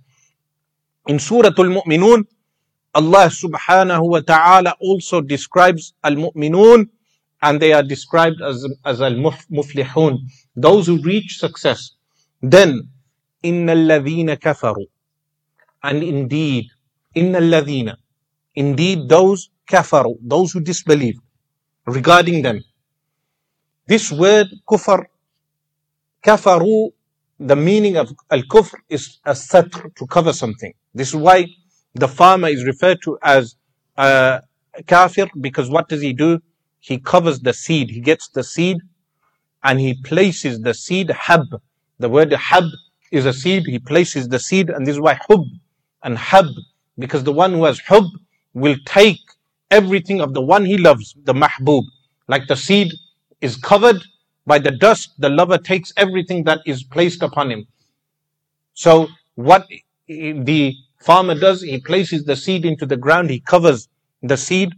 In 1.08 1.18
Surah 1.18 1.50
Al-Mu'minun, 1.56 2.24
Allah 2.94 3.30
subhanahu 3.30 4.10
wa 4.10 4.20
ta'ala 4.20 4.74
also 4.80 5.20
describes 5.20 5.94
al-mu'minun 6.02 6.88
and 7.42 7.60
they 7.62 7.72
are 7.72 7.82
described 7.82 8.42
as, 8.42 8.66
as 8.84 9.00
al-muflihun, 9.00 10.18
those 10.56 10.86
who 10.86 11.00
reach 11.02 11.38
success. 11.38 11.92
Then, 12.42 12.88
إِنَّ 13.44 13.66
الَّذِينَ 13.66 14.36
كَفَرُوا 14.36 14.86
And 15.82 16.02
indeed, 16.02 16.66
Inna. 17.15 17.97
Indeed, 18.55 19.09
those 19.09 19.49
kafaru, 19.67 20.15
those 20.21 20.51
who 20.51 20.61
disbelieve, 20.61 21.19
regarding 21.85 22.41
them. 22.41 22.63
This 23.87 24.11
word 24.11 24.47
kafar, 24.69 25.05
kafaru, 26.23 26.91
the 27.39 27.55
meaning 27.55 27.97
of 27.97 28.11
al-kufr 28.31 28.75
is 28.89 29.19
a 29.25 29.31
satr, 29.31 29.93
to 29.95 30.07
cover 30.07 30.33
something. 30.33 30.73
This 30.93 31.09
is 31.09 31.15
why 31.15 31.47
the 31.93 32.07
farmer 32.07 32.47
is 32.47 32.65
referred 32.65 33.01
to 33.03 33.17
as 33.21 33.55
a 33.97 34.41
kafir, 34.87 35.27
because 35.41 35.69
what 35.69 35.89
does 35.89 36.01
he 36.01 36.13
do? 36.13 36.39
He 36.79 36.97
covers 36.99 37.39
the 37.39 37.53
seed. 37.53 37.89
He 37.89 37.99
gets 37.99 38.29
the 38.29 38.43
seed 38.43 38.77
and 39.63 39.79
he 39.79 39.95
places 40.03 40.61
the 40.61 40.73
seed 40.73 41.09
hab. 41.09 41.47
The 41.99 42.09
word 42.09 42.31
hab 42.31 42.65
is 43.11 43.25
a 43.25 43.33
seed. 43.33 43.63
He 43.65 43.79
places 43.79 44.27
the 44.29 44.39
seed 44.39 44.69
and 44.69 44.85
this 44.85 44.93
is 44.95 45.01
why 45.01 45.19
hub 45.27 45.45
and 46.03 46.17
hab 46.17 46.45
because 46.97 47.23
the 47.23 47.33
one 47.33 47.51
who 47.51 47.65
has 47.65 47.79
hub 47.79 48.05
will 48.53 48.77
take 48.85 49.19
everything 49.71 50.21
of 50.21 50.33
the 50.33 50.41
one 50.41 50.65
he 50.65 50.77
loves, 50.77 51.15
the 51.23 51.33
mahbub. 51.33 51.83
Like 52.27 52.47
the 52.47 52.55
seed 52.55 52.93
is 53.41 53.57
covered 53.57 54.01
by 54.45 54.59
the 54.59 54.71
dust, 54.71 55.13
the 55.19 55.29
lover 55.29 55.57
takes 55.57 55.91
everything 55.97 56.43
that 56.45 56.59
is 56.65 56.83
placed 56.83 57.21
upon 57.23 57.51
him. 57.51 57.67
So 58.73 59.07
what 59.35 59.67
the 60.07 60.75
farmer 60.99 61.35
does, 61.35 61.61
he 61.61 61.79
places 61.79 62.25
the 62.25 62.35
seed 62.35 62.65
into 62.65 62.85
the 62.85 62.97
ground, 62.97 63.29
he 63.29 63.39
covers 63.39 63.87
the 64.21 64.37
seed, 64.37 64.73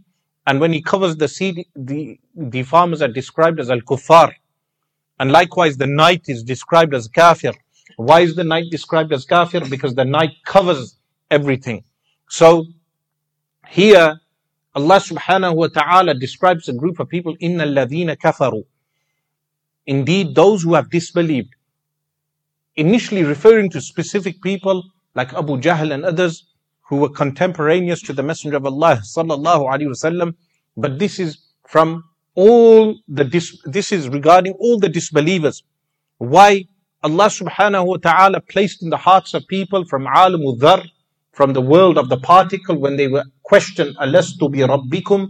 and 0.46 0.60
when 0.60 0.72
he 0.72 0.82
covers 0.82 1.16
the 1.16 1.28
seed, 1.28 1.66
the, 1.76 2.18
the 2.34 2.62
farmers 2.62 3.02
are 3.02 3.08
described 3.08 3.60
as 3.60 3.70
al-kuffar. 3.70 4.32
And 5.20 5.30
likewise, 5.32 5.76
the 5.76 5.86
night 5.86 6.28
is 6.28 6.42
described 6.42 6.94
as 6.94 7.08
kafir. 7.08 7.52
Why 7.96 8.20
is 8.20 8.34
the 8.34 8.44
night 8.44 8.66
described 8.70 9.12
as 9.12 9.24
kafir? 9.24 9.60
Because 9.68 9.94
the 9.94 10.04
night 10.04 10.30
covers 10.44 10.96
everything. 11.30 11.84
So 12.28 12.66
here 13.68 14.20
Allah 14.74 15.00
subhanahu 15.00 15.56
wa 15.56 15.66
ta'ala 15.68 16.14
describes 16.14 16.68
a 16.68 16.72
group 16.72 17.00
of 17.00 17.08
people, 17.08 17.34
Inna 17.40 17.64
ladina 17.64 18.16
kafaru. 18.16 18.64
Indeed, 19.86 20.34
those 20.34 20.62
who 20.62 20.74
have 20.74 20.90
disbelieved. 20.90 21.54
Initially 22.76 23.24
referring 23.24 23.70
to 23.70 23.80
specific 23.80 24.40
people 24.40 24.84
like 25.14 25.32
Abu 25.34 25.58
Jahl 25.58 25.92
and 25.92 26.04
others 26.04 26.46
who 26.82 26.96
were 26.96 27.08
contemporaneous 27.08 28.02
to 28.02 28.12
the 28.12 28.22
Messenger 28.22 28.58
of 28.58 28.66
Allah 28.66 29.00
sallallahu 29.02 29.68
alaihi 29.72 29.88
wasallam, 29.88 30.34
but 30.76 30.98
this 30.98 31.18
is 31.18 31.38
from 31.66 32.04
all 32.34 32.94
the 33.08 33.24
dis- 33.24 33.60
this 33.64 33.90
is 33.90 34.08
regarding 34.08 34.52
all 34.60 34.78
the 34.78 34.88
disbelievers. 34.88 35.64
Why 36.18 36.68
Allah 37.02 37.26
subhanahu 37.26 37.86
wa 37.86 37.96
ta'ala 37.96 38.40
placed 38.42 38.82
in 38.82 38.90
the 38.90 38.96
hearts 38.96 39.34
of 39.34 39.46
people 39.48 39.84
from 39.84 40.06
Alamudhar 40.06 40.84
from 41.38 41.52
the 41.52 41.60
world 41.60 41.96
of 41.98 42.08
the 42.08 42.16
particle, 42.16 42.76
when 42.76 42.96
they 42.96 43.06
were 43.06 43.22
questioned, 43.44 43.96
Alastu 43.98 44.50
bi 44.52 44.62
rabbikum, 44.72 45.28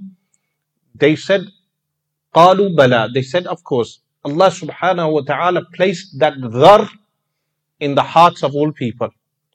they 0.95 1.15
said, 1.15 1.43
Qalu 2.35 2.75
bala. 2.75 3.11
They 3.13 3.21
said, 3.21 3.47
of 3.47 3.63
course, 3.63 4.01
Allah 4.25 4.49
subhanahu 4.49 5.13
wa 5.13 5.21
ta'ala 5.21 5.67
placed 5.75 6.19
that 6.19 6.33
dhar 6.39 6.89
in 7.79 7.95
the 7.95 8.03
hearts 8.15 8.43
of 8.43 8.55
all 8.55 8.73
people. 8.73 9.11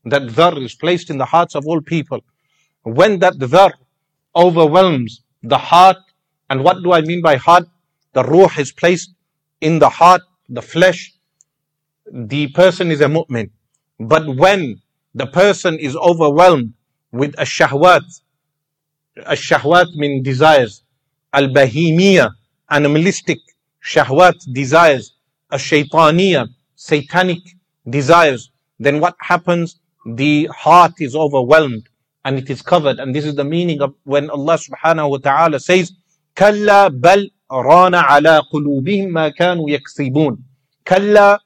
That 0.05 0.27
dhar 0.27 0.63
is 0.63 0.75
placed 0.75 1.09
in 1.09 1.17
the 1.17 1.25
hearts 1.25 1.55
of 1.55 1.65
all 1.65 1.81
people. 1.81 2.19
When 2.83 3.17
that 3.17 3.33
dhar 3.39 3.71
overwhelms 4.35 5.23
the 5.41 5.57
heart, 5.57 5.97
and 6.51 6.63
what 6.63 6.83
do 6.83 6.93
I 6.93 7.01
mean 7.01 7.23
by 7.23 7.37
heart? 7.37 7.67
The 8.13 8.23
ruh 8.23 8.51
is 8.59 8.71
placed 8.71 9.09
in 9.59 9.79
the 9.79 9.89
heart, 9.89 10.21
the 10.49 10.61
flesh, 10.61 11.13
the 12.11 12.49
person 12.49 12.91
is 12.91 13.01
a 13.01 13.07
mu'min. 13.07 13.49
But 13.99 14.35
when 14.35 14.82
the 15.14 15.26
person 15.26 15.78
is 15.78 15.96
overwhelmed 15.96 16.72
with 17.12 17.34
a 17.38 17.44
shahwat, 17.44 18.02
a 19.16 19.32
shahwat 19.32 19.94
mean 19.94 20.22
desires, 20.22 20.82
al 21.32 21.48
bahimiyah, 21.48 22.30
animalistic 22.70 23.38
shahwat 23.82 24.36
desires, 24.52 25.14
a 25.50 25.56
shaytaniyah, 25.56 26.48
satanic 26.76 27.40
desires, 27.88 28.50
then 28.78 29.00
what 29.00 29.16
happens? 29.18 29.80
the 30.16 30.48
heart 30.54 30.94
is 31.00 31.14
overwhelmed 31.14 31.88
and 32.24 32.38
it 32.38 32.48
is 32.50 32.62
covered. 32.62 32.98
And 32.98 33.14
this 33.14 33.24
is 33.24 33.34
the 33.34 33.44
meaning 33.44 33.80
of 33.82 33.94
when 34.04 34.30
Allah 34.30 34.58
subhanahu 34.58 35.10
wa 35.10 35.18
ta'ala 35.18 35.60
says, 35.60 35.92
كلا 36.36 36.88
بل 37.00 37.30
ران 37.50 37.94
على 37.94 38.42
قلوبهم 38.52 39.08
ما 39.08 39.28
كانوا 39.28 39.70
يكسبون. 39.70 40.38
كلا, 40.86 41.38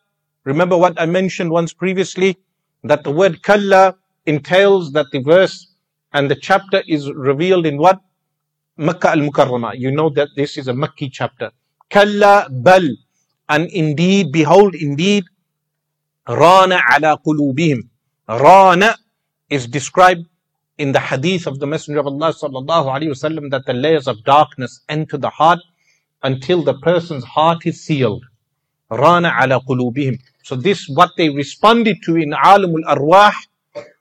remember 0.45 0.77
what 0.77 1.01
I 1.01 1.07
mentioned 1.07 1.51
once 1.51 1.73
previously, 1.73 2.37
That 2.84 3.04
the 3.04 3.12
word 3.12 3.44
kalla 3.44 3.96
entails 4.26 4.92
that 4.94 5.08
the 5.12 5.20
verse 5.20 5.68
and 6.14 6.30
the 6.32 6.36
chapter 6.36 6.84
is 6.88 7.12
revealed 7.12 7.66
in 7.66 7.78
what? 7.78 8.00
Makkah 8.78 9.10
al-Mukarramah. 9.12 9.78
You 9.78 9.92
know 9.92 10.10
that 10.12 10.30
this 10.36 10.58
is 10.58 10.68
a 10.68 10.74
Makki 10.74 11.10
chapter. 11.12 11.52
Kalla 11.90 12.48
bal. 12.50 12.88
And 13.50 13.70
indeed, 13.72 14.32
behold, 14.32 14.76
indeed, 14.76 15.24
rana 16.28 16.82
ala 16.94 17.20
qulubihim. 17.26 17.90
Rana 18.28 18.96
is 19.50 19.68
described 19.68 20.26
in 20.78 20.92
the 20.92 21.00
hadith 21.00 21.48
of 21.48 21.60
the 21.60 21.66
Messenger 21.66 22.02
of 22.02 22.08
Allah 22.08 22.34
sallallahu 22.34 22.86
alaihi 22.86 23.10
wasallam 23.10 23.50
that 23.52 23.66
the 23.66 23.74
layers 23.74 24.08
of 24.08 24.24
darkness 24.24 24.82
enter 24.90 25.18
the 25.18 25.30
heart 25.30 25.60
until 26.24 26.62
the 26.62 26.74
person's 26.80 27.24
heart 27.24 27.66
is 27.66 27.82
sealed. 27.84 28.24
Rana 28.92 29.34
ala 29.42 29.62
qulubihim. 29.62 30.20
So 30.48 30.56
this 30.56 30.88
what 30.88 31.12
they 31.18 31.28
responded 31.28 31.98
to 32.04 32.16
in 32.16 32.30
alamul 32.32 32.86
arwah, 32.86 33.34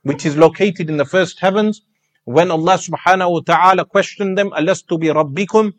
which 0.04 0.24
is 0.24 0.36
located 0.36 0.88
in 0.88 0.96
the 0.96 1.04
first 1.04 1.40
heavens, 1.40 1.82
when 2.24 2.52
Allah 2.52 2.78
subhanahu 2.78 3.32
wa 3.32 3.40
ta'ala 3.40 3.84
questioned 3.84 4.38
them, 4.38 4.50
Alastu 4.50 5.00
bi 5.00 5.08
rabbikum? 5.08 5.72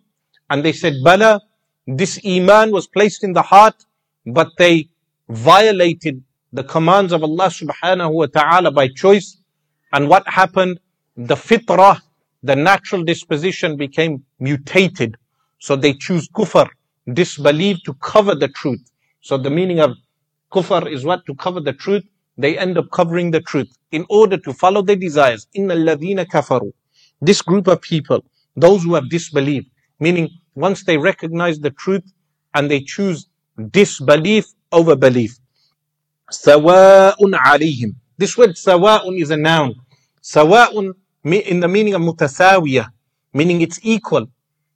And 0.50 0.66
they 0.66 0.74
said, 0.74 0.96
Bala, 1.02 1.40
this 1.88 2.20
iman 2.26 2.72
was 2.72 2.86
placed 2.86 3.24
in 3.24 3.32
the 3.32 3.44
heart, 3.44 3.86
but 4.26 4.50
they 4.58 4.90
violated 5.30 6.22
the 6.52 6.66
commands 6.66 7.14
of 7.14 7.24
Allah 7.24 7.48
subhanahu 7.48 8.12
wa 8.12 8.26
ta'ala 8.26 8.70
by 8.72 8.90
choice. 8.90 9.38
And 9.94 10.10
what 10.10 10.28
happened? 10.28 10.82
The 11.16 11.36
fitrah, 11.36 12.02
the 12.44 12.58
natural 12.58 13.06
disposition 13.06 13.78
became 13.78 14.26
mutated. 14.42 15.16
So 15.60 15.78
they 15.78 15.94
choose 15.94 16.28
kufr, 16.28 16.68
disbelief 17.14 17.78
to 17.86 17.94
cover 17.94 18.36
the 18.36 18.50
truth. 18.50 18.84
So 19.22 19.38
the 19.38 19.50
meaning 19.50 19.80
of 19.80 19.96
kufr 20.52 20.92
is 20.92 21.04
what? 21.04 21.26
To 21.26 21.36
cover 21.36 21.60
the 21.60 21.74
truth. 21.74 22.04
They 22.38 22.58
end 22.58 22.78
up 22.78 22.92
covering 22.92 23.32
the 23.32 23.42
truth 23.42 23.70
in 23.92 24.06
order 24.10 24.38
to 24.38 24.54
follow 24.54 24.82
their 24.82 24.96
desires. 24.96 25.48
Inna 25.54 25.76
alladhina 25.76 26.26
kafaru. 26.26 26.72
This 27.20 27.42
group 27.42 27.68
of 27.68 27.82
people, 27.82 28.24
those 28.56 28.84
who 28.84 28.94
have 28.94 29.10
disbelieved, 29.10 29.68
meaning 30.00 30.30
once 30.54 30.84
they 30.84 30.98
recognize 30.98 31.60
the 31.60 31.72
truth 31.72 32.04
and 32.54 32.70
they 32.70 32.82
choose 32.82 33.28
disbelief 33.72 34.46
over 34.72 34.96
belief. 34.96 35.38
Sawa'un 36.32 37.34
alayhim. 37.34 37.96
This 38.18 38.38
word 38.38 38.52
sawa'un 38.52 39.18
is 39.20 39.32
a 39.32 39.38
noun. 39.38 39.74
Sawa'un 40.22 40.94
in 41.24 41.60
the 41.60 41.68
meaning 41.68 41.94
of 41.94 42.02
mutasawiya, 42.02 42.90
meaning 43.34 43.62
it's 43.62 43.80
equal. 43.82 44.28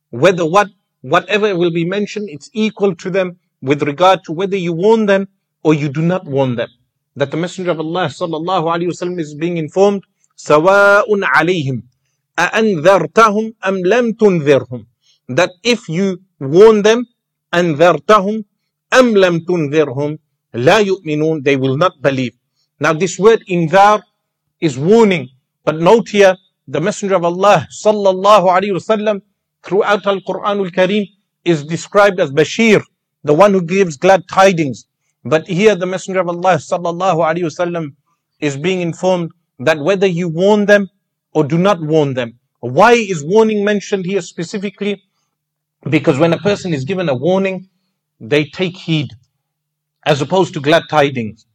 Whether 0.10 0.46
what, 0.46 0.68
whatever 1.01 1.56
will 1.56 1.72
be 1.72 1.86
mentioned, 1.86 2.30
it's 2.30 2.50
equal 2.54 2.96
to 2.96 3.10
them 3.10 3.38
with 3.62 3.84
regard 3.84 4.24
to 4.25 4.32
whether 4.32 4.58
you 4.58 4.74
warn 4.74 5.06
them 5.06 5.28
or 5.62 5.75
you 5.75 5.88
do 5.88 6.02
not 6.02 6.25
warn 6.25 6.57
them. 6.57 6.69
That 7.16 7.31
the 7.31 7.37
Messenger 7.37 7.73
of 7.73 7.81
Allah 7.81 8.07
sallallahu 8.07 8.64
alayhi 8.75 8.88
wasallam 8.88 9.19
is 9.19 9.35
being 9.35 9.57
informed, 9.57 10.02
sawa'un 10.37 11.23
alayhim. 11.23 11.83
أأنذرتهم 12.38 13.55
أم 13.66 13.76
لم 13.87 14.12
تنذرهم 14.12 14.87
that 15.28 15.50
if 15.64 15.88
you 15.88 16.19
warn 16.40 16.83
them 16.83 17.07
أنذرتهم 17.55 18.45
أم 18.93 19.16
لم 19.16 19.38
تنذرهم 19.38 20.19
لا 20.55 20.78
يؤمنون 20.78 21.43
they 21.43 21.57
will 21.57 21.76
not 21.76 22.00
believe 22.02 22.35
now 22.78 22.93
this 22.93 23.19
word 23.19 23.43
inzar 23.49 24.02
is 24.61 24.78
warning 24.78 25.28
but 25.64 25.76
note 25.76 26.09
here 26.11 26.37
the 26.69 26.81
messenger 26.81 27.14
of 27.14 27.25
Allah 27.25 27.66
sallallahu 27.71 28.47
alaihi 28.57 28.75
wasallam 28.78 29.23
throughout 29.62 30.07
al-Quran 30.07 30.59
al-Kareem 30.66 31.07
is 31.45 31.64
described 31.64 32.21
as 32.21 32.31
Bashir 32.31 32.83
the 33.25 33.33
one 33.33 33.52
who 33.52 33.62
gives 33.62 33.97
glad 33.97 34.28
tidings 34.28 34.87
but 35.24 35.48
here 35.48 35.75
the 35.75 35.86
messenger 35.86 36.20
of 36.20 36.30
Allah 36.30 36.56
sallallahu 36.56 37.20
alaihi 37.30 37.44
wasallam 37.44 37.96
is 38.40 38.58
being 38.58 38.82
informed 38.82 39.32
that 39.60 39.80
whether 39.80 40.08
you 40.08 40.28
warn 40.28 40.66
them 40.66 40.90
or 41.34 41.44
do 41.44 41.58
not 41.58 41.82
warn 41.82 42.13
them 42.13 42.40
why 42.60 42.94
is 42.94 43.24
warning 43.24 43.63
mentioned 43.66 44.06
here 44.06 44.22
specifically 44.22 45.01
because 45.90 46.20
when 46.20 46.34
a 46.34 46.38
person 46.38 46.74
is 46.74 46.86
given 46.86 47.10
a 47.10 47.16
warning 47.16 47.68
they 48.20 48.46
take 48.46 48.78
heed 48.78 49.10
as 50.06 50.22
opposed 50.22 50.54
to 50.54 50.60
glad 50.60 50.84
tidings. 50.90 51.46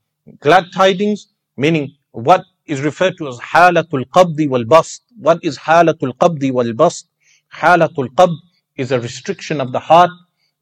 Glad 0.41 0.65
tidings 0.75 1.29
meaning 1.57 1.95
what 2.13 2.45
is 2.67 2.81
referred 2.81 3.17
to 3.19 3.29
as 3.29 3.39
halatul 3.39 4.05
qabdi 4.07 4.49
wal 4.49 4.65
bast. 4.65 5.03
What 5.19 5.39
is 5.45 5.57
halatul 5.59 6.17
qabdi 6.17 6.53
wal 6.53 6.73
bast? 6.73 7.09
Halatul 7.55 8.09
qabd 8.15 8.37
is 8.77 8.91
a 8.91 9.01
restriction 9.01 9.61
of 9.61 9.73
the 9.73 9.79
heart 9.79 10.11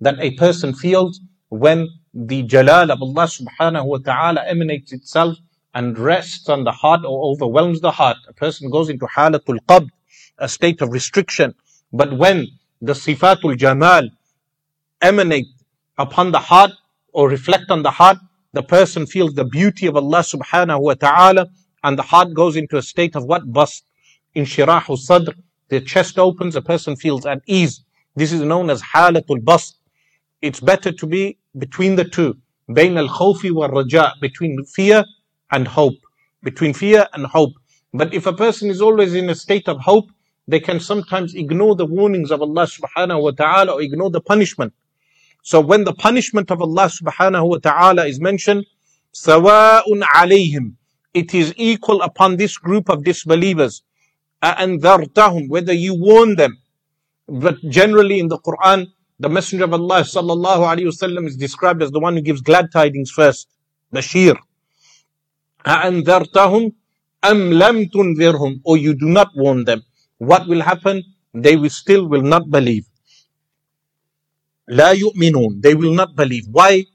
that 0.00 0.16
a 0.20 0.32
person 0.32 0.75
feels 0.75 1.20
when 1.49 1.88
the 2.14 2.44
jalal 2.44 2.92
of 2.92 3.02
Allah 3.02 3.26
subhanahu 3.26 3.87
wa 3.87 3.99
ta'ala 3.99 4.44
emanates 4.47 4.92
itself 4.92 5.37
and 5.75 5.99
rests 5.99 6.49
on 6.49 6.62
the 6.62 6.71
heart 6.71 7.00
or 7.04 7.33
overwhelms 7.33 7.80
the 7.80 7.90
heart. 7.90 8.16
A 8.28 8.33
person 8.33 8.71
goes 8.71 8.88
into 8.88 9.06
halatul 9.06 9.59
qabd, 9.68 9.88
a 10.38 10.49
state 10.49 10.80
of 10.80 10.90
restriction. 10.92 11.54
But 11.92 12.16
when 12.16 12.47
the 12.80 12.92
sifatul 12.92 13.56
jamal 13.56 14.09
emanate 15.02 15.49
upon 15.99 16.30
the 16.30 16.38
heart 16.38 16.71
or 17.12 17.28
reflect 17.28 17.71
on 17.71 17.83
the 17.83 17.90
heart, 17.90 18.18
the 18.52 18.62
person 18.62 19.06
feels 19.06 19.35
the 19.35 19.44
beauty 19.44 19.87
of 19.88 19.97
Allah 19.97 20.21
subhanahu 20.21 20.80
wa 20.80 20.94
ta'ala 20.94 21.49
and 21.83 21.99
the 21.99 22.02
heart 22.02 22.33
goes 22.33 22.54
into 22.54 22.76
a 22.76 22.83
state 22.83 23.16
of 23.16 23.25
what? 23.25 23.52
Bast. 23.52 23.85
In 24.35 24.44
shirahu 24.44 24.97
sadr, 24.97 25.33
the 25.68 25.80
chest 25.80 26.18
opens, 26.18 26.54
a 26.54 26.62
person 26.62 26.94
feels 26.94 27.26
at 27.26 27.42
ease. 27.47 27.85
This 28.14 28.33
is 28.33 28.42
known 28.42 28.71
as 28.71 28.80
halatul 28.80 29.44
bast. 29.44 29.78
It's 30.40 30.61
better 30.61 30.92
to 30.92 31.06
be 31.06 31.38
between 31.57 31.95
the 31.95 32.05
two. 32.05 32.38
Bain 32.73 32.97
al 32.97 33.07
khawfi 33.07 33.51
wa 33.51 33.67
raja, 33.67 34.13
between 34.21 34.63
fear 34.65 35.03
and 35.51 35.67
hope. 35.67 35.95
Between 36.43 36.73
fear 36.73 37.07
and 37.13 37.25
hope. 37.25 37.53
But 37.93 38.13
if 38.13 38.25
a 38.27 38.33
person 38.33 38.69
is 38.69 38.81
always 38.81 39.15
in 39.15 39.29
a 39.29 39.35
state 39.35 39.67
of 39.67 39.79
hope, 39.79 40.09
they 40.47 40.59
can 40.59 40.79
sometimes 40.79 41.35
ignore 41.35 41.75
the 41.75 41.85
warnings 41.85 42.31
of 42.31 42.41
Allah 42.41 42.65
subhanahu 42.65 43.21
wa 43.21 43.31
ta'ala 43.31 43.73
or 43.73 43.81
ignore 43.81 44.09
the 44.09 44.21
punishment. 44.21 44.73
So 45.43 45.61
when 45.61 45.83
the 45.83 45.93
punishment 45.93 46.51
of 46.51 46.61
Allah 46.61 46.89
subhanahu 46.89 47.49
wa 47.49 47.57
ta'ala 47.57 48.05
is 48.05 48.19
mentioned, 48.19 48.65
سَوَاءٌ 49.13 49.83
عَلَيْهِمْ 49.88 50.73
It 51.13 51.33
is 51.33 51.53
equal 51.57 52.01
upon 52.01 52.38
this 52.38 52.57
group 52.57 52.89
of 52.89 53.03
disbelievers. 53.03 53.83
أَأَنذَرْتَهُمْ 54.43 55.49
Whether 55.49 55.73
you 55.73 55.95
warn 55.95 56.35
them. 56.35 56.57
But 57.27 57.57
generally 57.69 58.19
in 58.19 58.27
the 58.27 58.39
Quran, 58.39 58.88
the 59.19 59.29
Messenger 59.29 59.65
of 59.65 59.73
Allah 59.73 60.01
sallallahu 60.01 60.63
alayhi 60.71 60.85
wasallam 60.85 61.27
is 61.27 61.35
described 61.35 61.83
as 61.83 61.91
the 61.91 61.99
one 61.99 62.15
who 62.15 62.21
gives 62.21 62.41
glad 62.41 62.71
tidings 62.71 63.11
first. 63.11 63.49
Bashir. 63.93 64.38
أَأَنذَرْتَهُمْ 65.65 66.73
أَمْ 67.23 67.53
لَمْ 67.53 67.91
تُنذِرْهُمْ 67.91 68.61
Or 68.63 68.77
you 68.77 68.93
do 68.93 69.07
not 69.07 69.29
warn 69.35 69.65
them. 69.65 69.83
What 70.19 70.47
will 70.47 70.61
happen? 70.61 71.03
They 71.33 71.57
will 71.57 71.69
still 71.69 72.07
will 72.07 72.21
not 72.21 72.49
believe. 72.49 72.85
لا 74.69 74.93
يؤمنون. 74.93 75.61
They 75.61 75.75
will 75.75 75.93
not 75.93 76.15
believe. 76.15 76.45
Why? 76.51 76.85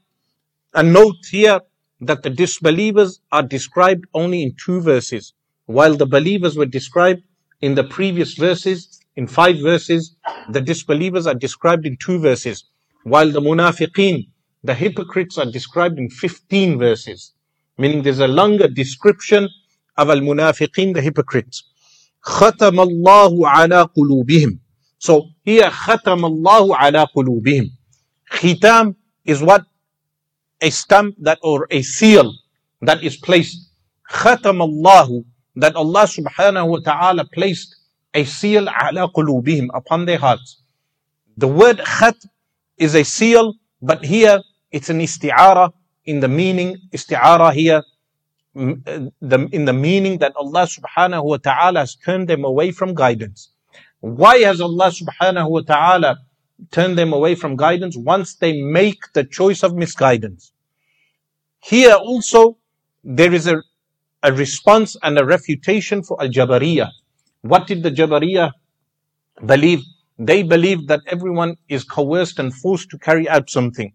And 0.73 0.93
note 0.93 1.17
here 1.29 1.59
that 2.01 2.23
the 2.23 2.29
disbelievers 2.29 3.19
are 3.31 3.43
described 3.43 4.05
only 4.13 4.43
in 4.43 4.55
two 4.63 4.81
verses, 4.81 5.33
while 5.65 5.95
the 5.95 6.05
believers 6.05 6.57
were 6.57 6.65
described 6.65 7.21
in 7.61 7.75
the 7.75 7.83
previous 7.83 8.33
verses, 8.33 8.98
in 9.19 9.27
five 9.27 9.59
verses, 9.59 10.15
the 10.49 10.61
disbelievers 10.61 11.27
are 11.27 11.33
described 11.33 11.85
in 11.85 11.97
two 11.97 12.19
verses, 12.19 12.65
while 13.03 13.31
the 13.31 13.41
munafiqeen, 13.41 14.27
the 14.63 14.73
hypocrites 14.73 15.37
are 15.37 15.49
described 15.51 15.99
in 15.99 16.09
15 16.09 16.77
verses, 16.79 17.33
meaning 17.77 18.01
there's 18.01 18.19
a 18.19 18.27
longer 18.27 18.67
description 18.67 19.47
of 19.97 20.09
al-munafiqeen, 20.09 20.93
the 20.93 21.01
hypocrites. 21.01 21.63
ختم 22.25 22.79
الله 22.79 23.47
على 23.47 23.89
قلوبهم 23.95 24.59
so 25.05 25.29
here, 25.43 25.69
ختم 25.69 26.25
الله 26.25 26.75
على 26.75 27.07
قلوبهم. 27.15 27.69
Khitam 28.31 28.95
is 29.23 29.41
what? 29.41 29.63
A 30.61 30.71
stamp 30.71 31.15
that 31.19 31.37
or 31.43 31.67
a 31.69 31.83
seal 31.83 32.33
that 32.81 33.03
is 33.03 33.15
placed. 33.17 33.69
ختم 34.09 34.61
الله 34.61 35.25
that 35.57 35.75
Allah 35.75 36.07
subhanahu 36.07 36.67
wa 36.67 36.79
ta'ala 36.79 37.25
placed 37.33 37.75
a 38.14 38.24
seal 38.24 38.68
ala 38.68 39.08
qulubihim, 39.12 39.68
upon 39.74 40.04
their 40.04 40.18
hearts. 40.18 40.62
The 41.36 41.48
word 41.48 41.80
khat 41.80 42.16
is 42.76 42.94
a 42.94 43.04
seal, 43.04 43.54
but 43.80 44.04
here 44.04 44.40
it's 44.70 44.90
an 44.90 45.00
isti'ara 45.00 45.72
in 46.04 46.20
the 46.20 46.28
meaning, 46.28 46.76
isti'ara 46.92 47.52
here, 47.52 47.82
the, 48.54 49.48
in 49.52 49.64
the 49.64 49.72
meaning 49.72 50.18
that 50.18 50.34
Allah 50.36 50.66
subhanahu 50.66 51.24
wa 51.24 51.36
ta'ala 51.36 51.80
has 51.80 51.94
turned 51.94 52.28
them 52.28 52.44
away 52.44 52.72
from 52.72 52.94
guidance. 52.94 53.50
Why 54.00 54.38
has 54.38 54.60
Allah 54.60 54.90
subhanahu 54.90 55.50
wa 55.50 55.60
ta'ala 55.60 56.18
turned 56.70 56.98
them 56.98 57.12
away 57.12 57.34
from 57.34 57.56
guidance 57.56 57.96
once 57.96 58.34
they 58.34 58.60
make 58.60 59.12
the 59.12 59.24
choice 59.24 59.62
of 59.62 59.74
misguidance? 59.74 60.52
Here 61.62 61.94
also, 61.94 62.58
there 63.04 63.32
is 63.32 63.46
a, 63.46 63.62
a 64.22 64.32
response 64.32 64.96
and 65.02 65.18
a 65.18 65.24
refutation 65.24 66.02
for 66.02 66.20
Al-Jabariyah. 66.20 66.90
What 67.42 67.66
did 67.66 67.82
the 67.82 67.90
Jabariyah 67.90 68.52
believe? 69.44 69.82
They 70.18 70.42
believe 70.42 70.86
that 70.88 71.00
everyone 71.06 71.56
is 71.68 71.84
coerced 71.84 72.38
and 72.38 72.54
forced 72.54 72.90
to 72.90 72.98
carry 72.98 73.28
out 73.28 73.48
something. 73.48 73.92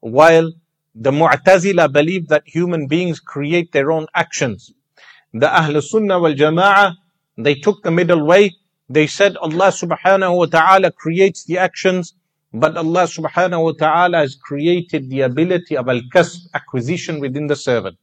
While 0.00 0.52
the 0.94 1.12
Mu'tazila 1.12 1.92
believe 1.92 2.28
that 2.28 2.42
human 2.46 2.86
beings 2.86 3.20
create 3.20 3.72
their 3.72 3.92
own 3.92 4.06
actions. 4.14 4.72
The 5.32 5.48
Ahl 5.48 5.80
Sunnah 5.80 6.18
wal 6.18 6.34
Jama'ah, 6.34 6.94
they 7.36 7.54
took 7.54 7.82
the 7.82 7.90
middle 7.90 8.24
way 8.24 8.56
they 8.88 9.08
said 9.08 9.36
Allah 9.38 9.74
subhanahu 9.74 10.36
wa 10.36 10.46
ta'ala 10.46 10.92
creates 10.92 11.44
the 11.44 11.58
actions, 11.58 12.14
but 12.52 12.76
Allah 12.76 13.02
subhanahu 13.02 13.64
wa 13.64 13.72
ta'ala 13.72 14.18
has 14.18 14.36
created 14.36 15.10
the 15.10 15.22
ability 15.22 15.76
of 15.76 15.88
al-kasb, 15.88 16.46
acquisition 16.54 17.18
within 17.18 17.48
the 17.48 17.56
servant. 17.56 17.98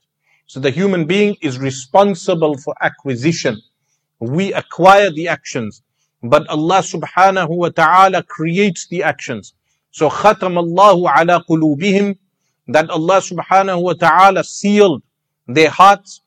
So 0.47 0.59
the 0.59 0.71
human 0.71 1.05
being 1.05 1.37
is 1.41 1.57
responsible 1.57 2.57
for 2.57 2.75
acquisition. 2.81 3.61
We 4.23 4.53
acquire 4.53 5.11
the 5.11 5.27
actions, 5.27 5.81
but 6.21 6.47
Allah 6.47 6.79
subhanahu 6.79 7.49
wa 7.49 7.69
ta'ala 7.69 8.23
creates 8.23 8.87
the 8.87 9.03
actions. 9.03 9.53
So 9.91 10.09
khatam 10.09 10.57
Allahu 10.57 11.07
ala 11.07 11.43
qulubihim, 11.43 12.17
that 12.69 12.89
Allah 12.89 13.19
subhanahu 13.19 13.81
wa 13.83 13.93
ta'ala 13.93 14.45
sealed 14.45 15.03
their 15.45 15.69
hearts. 15.69 16.21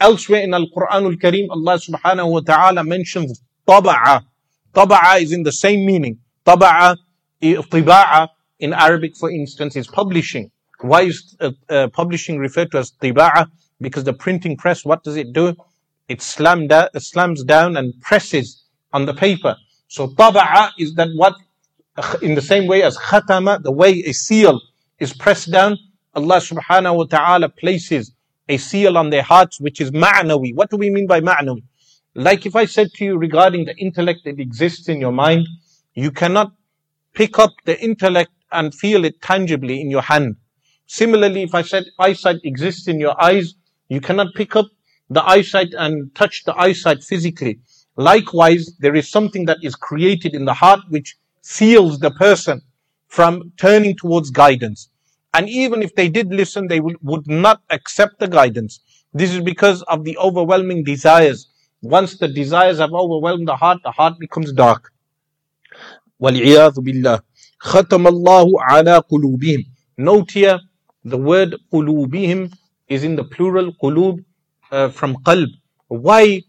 Elsewhere 0.00 0.40
in 0.40 0.52
Al-Quran 0.54 1.04
al-Kareem, 1.12 1.46
Allah 1.50 1.78
subhanahu 1.78 2.32
wa 2.32 2.40
ta'ala 2.40 2.82
mentions 2.82 3.40
Taba'a. 3.66 4.24
Taba'a 4.74 5.22
is 5.22 5.30
in 5.30 5.44
the 5.44 5.52
same 5.52 5.86
meaning. 5.86 6.18
Taba'a, 6.44 6.96
tiba'a 7.40 8.28
in 8.58 8.72
Arabic, 8.72 9.16
for 9.16 9.30
instance, 9.30 9.76
is 9.76 9.86
publishing. 9.86 10.50
Why 10.80 11.02
is 11.02 11.36
uh, 11.40 11.52
uh, 11.68 11.88
publishing 11.88 12.38
referred 12.38 12.72
to 12.72 12.78
as 12.78 12.90
tiba'a? 12.90 13.48
Because 13.80 14.02
the 14.02 14.12
printing 14.12 14.56
press, 14.56 14.84
what 14.84 15.04
does 15.04 15.16
it 15.16 15.32
do? 15.32 15.54
It 16.08 16.22
slams 16.22 17.44
down 17.44 17.76
and 17.76 18.00
presses 18.00 18.64
on 18.92 19.06
the 19.06 19.14
paper. 19.14 19.56
So 19.88 20.08
taba'a 20.08 20.70
is 20.78 20.94
that 20.94 21.08
what, 21.14 21.34
in 22.22 22.34
the 22.34 22.42
same 22.42 22.66
way 22.66 22.82
as 22.82 22.96
khatama, 22.96 23.62
the 23.62 23.72
way 23.72 24.02
a 24.06 24.12
seal 24.12 24.60
is 24.98 25.12
pressed 25.12 25.50
down, 25.50 25.78
Allah 26.14 26.38
subhanahu 26.38 26.96
wa 26.96 27.04
ta'ala 27.04 27.48
places 27.48 28.12
a 28.48 28.56
seal 28.56 28.96
on 28.96 29.10
their 29.10 29.22
hearts, 29.22 29.60
which 29.60 29.80
is 29.80 29.90
ma'nawi. 29.90 30.54
What 30.54 30.70
do 30.70 30.76
we 30.76 30.90
mean 30.90 31.06
by 31.06 31.20
ma'nawi? 31.20 31.62
Like 32.14 32.46
if 32.46 32.56
I 32.56 32.64
said 32.64 32.92
to 32.94 33.04
you 33.04 33.18
regarding 33.18 33.66
the 33.66 33.76
intellect 33.76 34.20
that 34.24 34.40
exists 34.40 34.88
in 34.88 35.00
your 35.00 35.12
mind, 35.12 35.46
you 35.94 36.10
cannot 36.10 36.52
pick 37.12 37.38
up 37.38 37.52
the 37.64 37.78
intellect 37.82 38.32
and 38.50 38.74
feel 38.74 39.04
it 39.04 39.20
tangibly 39.20 39.80
in 39.80 39.90
your 39.90 40.02
hand. 40.02 40.36
Similarly, 40.86 41.42
if 41.42 41.54
I 41.54 41.62
said 41.62 41.84
eyesight 41.98 42.40
exists 42.44 42.88
in 42.88 42.98
your 42.98 43.20
eyes, 43.22 43.54
you 43.88 44.00
cannot 44.00 44.34
pick 44.34 44.56
up 44.56 44.66
the 45.09 45.23
eyesight 45.23 45.73
and 45.77 46.13
touch 46.15 46.43
the 46.45 46.55
eyesight 46.55 47.03
physically. 47.03 47.59
Likewise, 47.95 48.75
there 48.79 48.95
is 48.95 49.09
something 49.09 49.45
that 49.45 49.57
is 49.61 49.75
created 49.75 50.33
in 50.33 50.45
the 50.45 50.53
heart 50.53 50.81
which 50.89 51.17
seals 51.41 51.99
the 51.99 52.11
person 52.11 52.61
from 53.07 53.51
turning 53.57 53.95
towards 53.95 54.31
guidance. 54.31 54.89
And 55.33 55.49
even 55.49 55.81
if 55.83 55.95
they 55.95 56.09
did 56.09 56.33
listen, 56.33 56.67
they 56.67 56.79
would 56.79 57.27
not 57.27 57.61
accept 57.69 58.19
the 58.19 58.27
guidance. 58.27 58.79
This 59.13 59.33
is 59.33 59.41
because 59.41 59.81
of 59.83 60.03
the 60.03 60.17
overwhelming 60.17 60.83
desires 60.83 61.47
once 61.83 62.17
the 62.17 62.29
desires 62.29 62.79
have 62.79 62.93
overwhelmed 62.93 63.45
the 63.45 63.55
heart, 63.57 63.79
the 63.83 63.91
heart 63.91 64.17
becomes 64.17 64.53
dark. 64.53 64.91
وَالْعِيَاذُ 66.21 66.75
بِاللَّهِ 66.75 67.21
خَتَمَ 67.61 68.07
اللَّهُ 68.07 68.51
عَلَى 68.69 69.03
قُلُوبِهِمْ 69.11 69.65
Note 69.97 70.31
here, 70.31 70.59
the 71.03 71.17
word 71.17 71.55
قُلُوبِهِمْ 71.73 72.53
is 72.87 73.03
in 73.03 73.17
the 73.17 73.25
plural 73.25 73.73
قُلُوب 73.83 74.23
uh, 74.71 74.89
from 74.89 75.15
qalb. 75.23 75.49
Why 75.87 76.41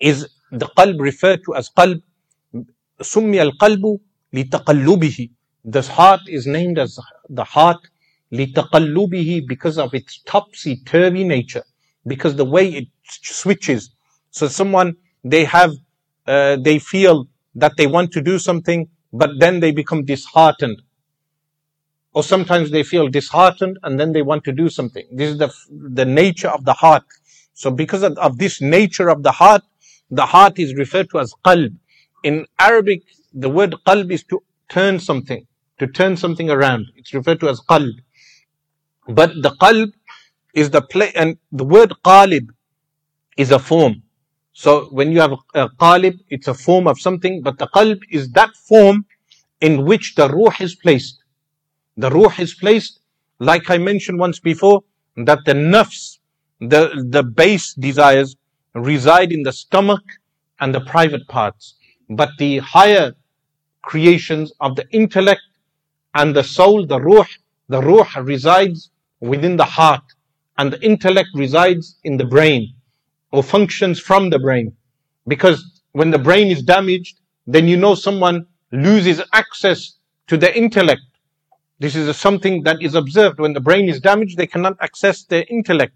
is 0.00 0.28
the 0.50 0.66
qalb 0.66 1.00
referred 1.00 1.44
to 1.44 1.54
as 1.54 1.70
qalb? 1.70 2.02
سُمِّيَ 3.00 3.52
الْقَلْبُ 3.52 4.00
لِتَقَلُّبِهِ 4.34 5.30
The 5.64 5.82
heart 5.82 6.20
is 6.28 6.46
named 6.46 6.78
as 6.78 6.98
the 7.28 7.44
heart 7.44 7.78
لِتَقَلُّبِهِ 8.32 9.46
because 9.46 9.78
of 9.78 9.94
its 9.94 10.20
topsy-turvy 10.26 11.22
nature, 11.22 11.62
because 12.06 12.34
the 12.34 12.44
way 12.44 12.68
it 12.68 12.88
switches 13.06 13.90
so 14.30 14.46
someone, 14.48 14.96
they 15.24 15.44
have, 15.44 15.72
uh, 16.26 16.56
they 16.56 16.78
feel 16.78 17.26
that 17.54 17.72
they 17.76 17.86
want 17.86 18.12
to 18.12 18.20
do 18.20 18.38
something, 18.38 18.88
but 19.12 19.30
then 19.38 19.60
they 19.60 19.72
become 19.72 20.04
disheartened. 20.04 20.82
Or 22.13 22.23
sometimes 22.23 22.71
they 22.71 22.83
feel 22.83 23.07
disheartened 23.07 23.79
and 23.83 23.99
then 23.99 24.13
they 24.13 24.21
want 24.21 24.43
to 24.45 24.51
do 24.51 24.69
something. 24.69 25.05
This 25.11 25.31
is 25.31 25.37
the, 25.37 25.51
the 25.69 26.05
nature 26.05 26.49
of 26.49 26.63
the 26.65 26.73
heart. 26.73 27.03
So 27.53 27.71
because 27.71 28.03
of, 28.03 28.17
of 28.17 28.37
this 28.37 28.61
nature 28.61 29.09
of 29.09 29.23
the 29.23 29.31
heart, 29.31 29.63
the 30.11 30.25
heart 30.25 30.59
is 30.59 30.75
referred 30.75 31.09
to 31.11 31.19
as 31.19 31.33
qalb. 31.45 31.75
In 32.23 32.45
Arabic 32.59 33.01
the 33.33 33.49
word 33.49 33.75
qalb 33.87 34.11
is 34.11 34.23
to 34.25 34.43
turn 34.69 34.99
something, 34.99 35.45
to 35.79 35.87
turn 35.87 36.15
something 36.15 36.49
around. 36.49 36.85
It's 36.95 37.13
referred 37.13 37.39
to 37.41 37.49
as 37.49 37.59
qalb. 37.61 37.93
But 39.07 39.31
the 39.41 39.51
qalb 39.61 39.93
is 40.53 40.69
the 40.69 40.81
play, 40.81 41.11
and 41.15 41.37
the 41.51 41.63
word 41.63 41.93
qalib 42.05 42.49
is 43.37 43.51
a 43.51 43.59
form. 43.59 44.03
So 44.53 44.85
when 44.91 45.11
you 45.11 45.19
have 45.19 45.33
a 45.55 45.69
qalib, 45.69 46.19
it's 46.29 46.47
a 46.47 46.53
form 46.53 46.87
of 46.87 46.99
something, 46.99 47.41
but 47.41 47.57
the 47.57 47.67
qalb 47.67 48.01
is 48.11 48.31
that 48.33 48.55
form 48.55 49.05
in 49.61 49.85
which 49.85 50.15
the 50.15 50.29
ruh 50.29 50.53
is 50.59 50.75
placed. 50.75 51.22
The 51.97 52.09
ruh 52.09 52.33
is 52.39 52.53
placed, 52.53 52.99
like 53.39 53.69
I 53.69 53.77
mentioned 53.77 54.19
once 54.19 54.39
before, 54.39 54.83
that 55.15 55.39
the 55.45 55.53
nafs, 55.53 56.19
the, 56.59 57.05
the 57.09 57.23
base 57.23 57.73
desires 57.73 58.35
reside 58.73 59.31
in 59.31 59.43
the 59.43 59.51
stomach 59.51 60.03
and 60.59 60.73
the 60.73 60.81
private 60.81 61.27
parts. 61.27 61.75
But 62.09 62.29
the 62.39 62.59
higher 62.59 63.13
creations 63.81 64.51
of 64.59 64.75
the 64.75 64.87
intellect 64.91 65.41
and 66.15 66.35
the 66.35 66.43
soul, 66.43 66.85
the 66.85 66.99
ruh, 66.99 67.25
the 67.69 67.81
ruh 67.81 68.07
resides 68.21 68.89
within 69.19 69.57
the 69.57 69.65
heart 69.65 70.03
and 70.57 70.71
the 70.71 70.81
intellect 70.83 71.29
resides 71.35 71.97
in 72.03 72.17
the 72.17 72.25
brain 72.25 72.73
or 73.31 73.43
functions 73.43 73.99
from 73.99 74.29
the 74.29 74.39
brain. 74.39 74.75
Because 75.27 75.81
when 75.93 76.11
the 76.11 76.19
brain 76.19 76.47
is 76.47 76.61
damaged, 76.63 77.19
then 77.47 77.67
you 77.67 77.77
know 77.77 77.95
someone 77.95 78.45
loses 78.71 79.21
access 79.33 79.97
to 80.27 80.37
the 80.37 80.55
intellect. 80.57 81.01
This 81.82 81.94
is 81.94 82.16
something 82.16 82.62
that 82.64 82.82
is 82.82 82.94
observed. 82.94 83.38
When 83.38 83.52
the 83.52 83.60
brain 83.60 83.88
is 83.88 84.00
damaged, 84.00 84.36
they 84.36 84.46
cannot 84.46 84.76
access 84.80 85.22
their 85.22 85.44
intellect. 85.48 85.94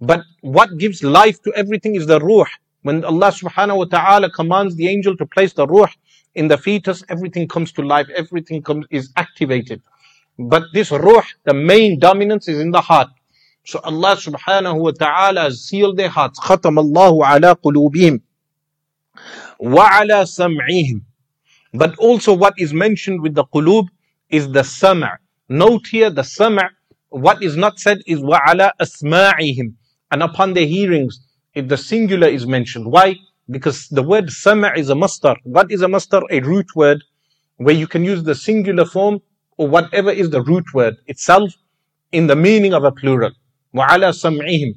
But 0.00 0.22
what 0.40 0.78
gives 0.78 1.02
life 1.02 1.42
to 1.42 1.52
everything 1.54 1.96
is 1.96 2.06
the 2.06 2.20
ruh. 2.20 2.46
When 2.82 3.04
Allah 3.04 3.32
subhanahu 3.32 3.78
wa 3.78 3.84
ta'ala 3.84 4.30
commands 4.30 4.76
the 4.76 4.88
angel 4.88 5.16
to 5.16 5.26
place 5.26 5.52
the 5.52 5.66
ruh 5.66 5.88
in 6.34 6.48
the 6.48 6.56
fetus, 6.56 7.02
everything 7.08 7.48
comes 7.48 7.72
to 7.72 7.82
life, 7.82 8.06
everything 8.16 8.62
comes, 8.62 8.86
is 8.90 9.12
activated. 9.16 9.82
But 10.38 10.62
this 10.72 10.90
ruh, 10.90 11.22
the 11.44 11.54
main 11.54 11.98
dominance 11.98 12.48
is 12.48 12.60
in 12.60 12.70
the 12.70 12.80
heart. 12.80 13.08
So 13.64 13.80
Allah 13.84 14.16
subhanahu 14.16 14.80
wa 14.80 14.92
ta'ala 14.92 15.42
has 15.42 15.62
sealed 15.62 15.96
their 15.98 16.08
hearts. 16.08 16.40
ختم 16.40 16.78
الله 16.78 17.26
على 17.26 17.56
قلوبهم 17.62 18.20
وعلى 19.60 20.24
سمعهم. 20.24 21.02
But 21.74 21.96
also 21.98 22.32
what 22.32 22.54
is 22.58 22.72
mentioned 22.72 23.20
with 23.20 23.34
the 23.34 23.44
qulub 23.44 23.88
is 24.28 24.50
the 24.52 24.62
sama'. 24.62 25.18
Note 25.48 25.86
here 25.88 26.10
the 26.10 26.22
sama', 26.24 26.70
what 27.08 27.42
is 27.42 27.56
not 27.56 27.78
said 27.80 27.98
is 28.06 28.20
وعلى 28.20 28.72
أسماعهم. 28.80 29.74
And 30.12 30.22
upon 30.22 30.54
their 30.54 30.66
hearings, 30.66 31.20
if 31.54 31.68
the 31.68 31.76
singular 31.76 32.28
is 32.28 32.46
mentioned. 32.46 32.86
Why? 32.86 33.16
Because 33.48 33.88
the 33.88 34.02
word 34.02 34.30
sama' 34.30 34.72
is 34.76 34.90
a 34.90 34.94
mastar. 34.94 35.36
What 35.44 35.72
is 35.72 35.82
a 35.82 35.88
mastar? 35.88 36.22
A 36.30 36.40
root 36.40 36.66
word 36.76 37.02
where 37.56 37.74
you 37.74 37.86
can 37.86 38.04
use 38.04 38.22
the 38.22 38.34
singular 38.34 38.84
form 38.84 39.20
or 39.56 39.68
whatever 39.68 40.10
is 40.10 40.30
the 40.30 40.42
root 40.42 40.64
word 40.72 40.96
itself 41.06 41.52
in 42.12 42.26
the 42.26 42.36
meaning 42.36 42.72
of 42.72 42.84
a 42.84 42.92
plural. 42.92 43.32
وعلى 43.74 44.12
سمعهم. 44.12 44.74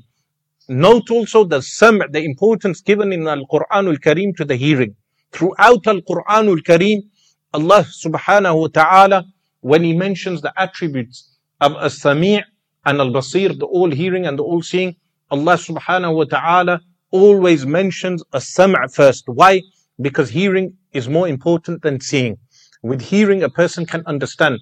Note 0.69 1.11
also 1.11 1.43
the 1.43 1.61
sam, 1.61 2.01
the 2.11 2.23
importance 2.23 2.81
given 2.81 3.11
in 3.11 3.27
Al-Quran 3.27 3.87
Al-Kareem 3.89 4.35
to 4.37 4.45
the 4.45 4.55
hearing. 4.55 4.95
Throughout 5.31 5.85
Al-Quran 5.85 6.47
Al-Kareem, 6.47 7.01
Allah 7.53 7.83
subhanahu 7.83 8.61
wa 8.61 8.67
ta'ala, 8.67 9.25
when 9.60 9.82
He 9.82 9.96
mentions 9.96 10.40
the 10.40 10.52
attributes 10.60 11.36
of 11.60 11.74
As-Sami' 11.76 12.44
and 12.84 13.00
Al-Basir, 13.00 13.58
the 13.58 13.66
all-hearing 13.66 14.26
and 14.26 14.38
the 14.38 14.42
all-seeing, 14.42 14.96
Allah 15.30 15.54
subhanahu 15.54 16.16
wa 16.16 16.24
ta'ala 16.24 16.80
always 17.10 17.66
mentions 17.66 18.22
a 18.32 18.40
sam' 18.40 18.74
first. 18.92 19.24
Why? 19.26 19.62
Because 20.00 20.30
hearing 20.30 20.76
is 20.92 21.08
more 21.08 21.28
important 21.28 21.82
than 21.82 22.00
seeing. 22.00 22.38
With 22.82 23.02
hearing, 23.02 23.42
a 23.42 23.48
person 23.48 23.84
can 23.86 24.02
understand. 24.06 24.60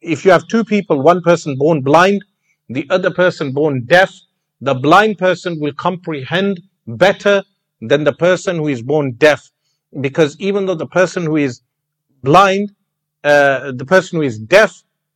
If 0.00 0.24
you 0.24 0.30
have 0.30 0.46
two 0.48 0.64
people, 0.64 1.02
one 1.02 1.22
person 1.22 1.56
born 1.58 1.82
blind, 1.82 2.24
the 2.68 2.86
other 2.90 3.10
person 3.10 3.52
born 3.52 3.84
deaf, 3.86 4.12
the 4.60 4.74
blind 4.74 5.18
person 5.18 5.58
will 5.60 5.72
comprehend 5.74 6.60
better 6.86 7.42
than 7.80 8.04
the 8.04 8.12
person 8.12 8.56
who 8.56 8.68
is 8.68 8.82
born 8.82 9.12
deaf. 9.12 9.50
Because 10.00 10.38
even 10.38 10.66
though 10.66 10.74
the 10.74 10.86
person 10.86 11.24
who 11.24 11.36
is 11.36 11.60
blind, 12.22 12.72
uh, 13.26 13.72
the 13.80 13.84
person 13.84 14.12
who 14.16 14.22
is 14.22 14.38
deaf, 14.38 14.72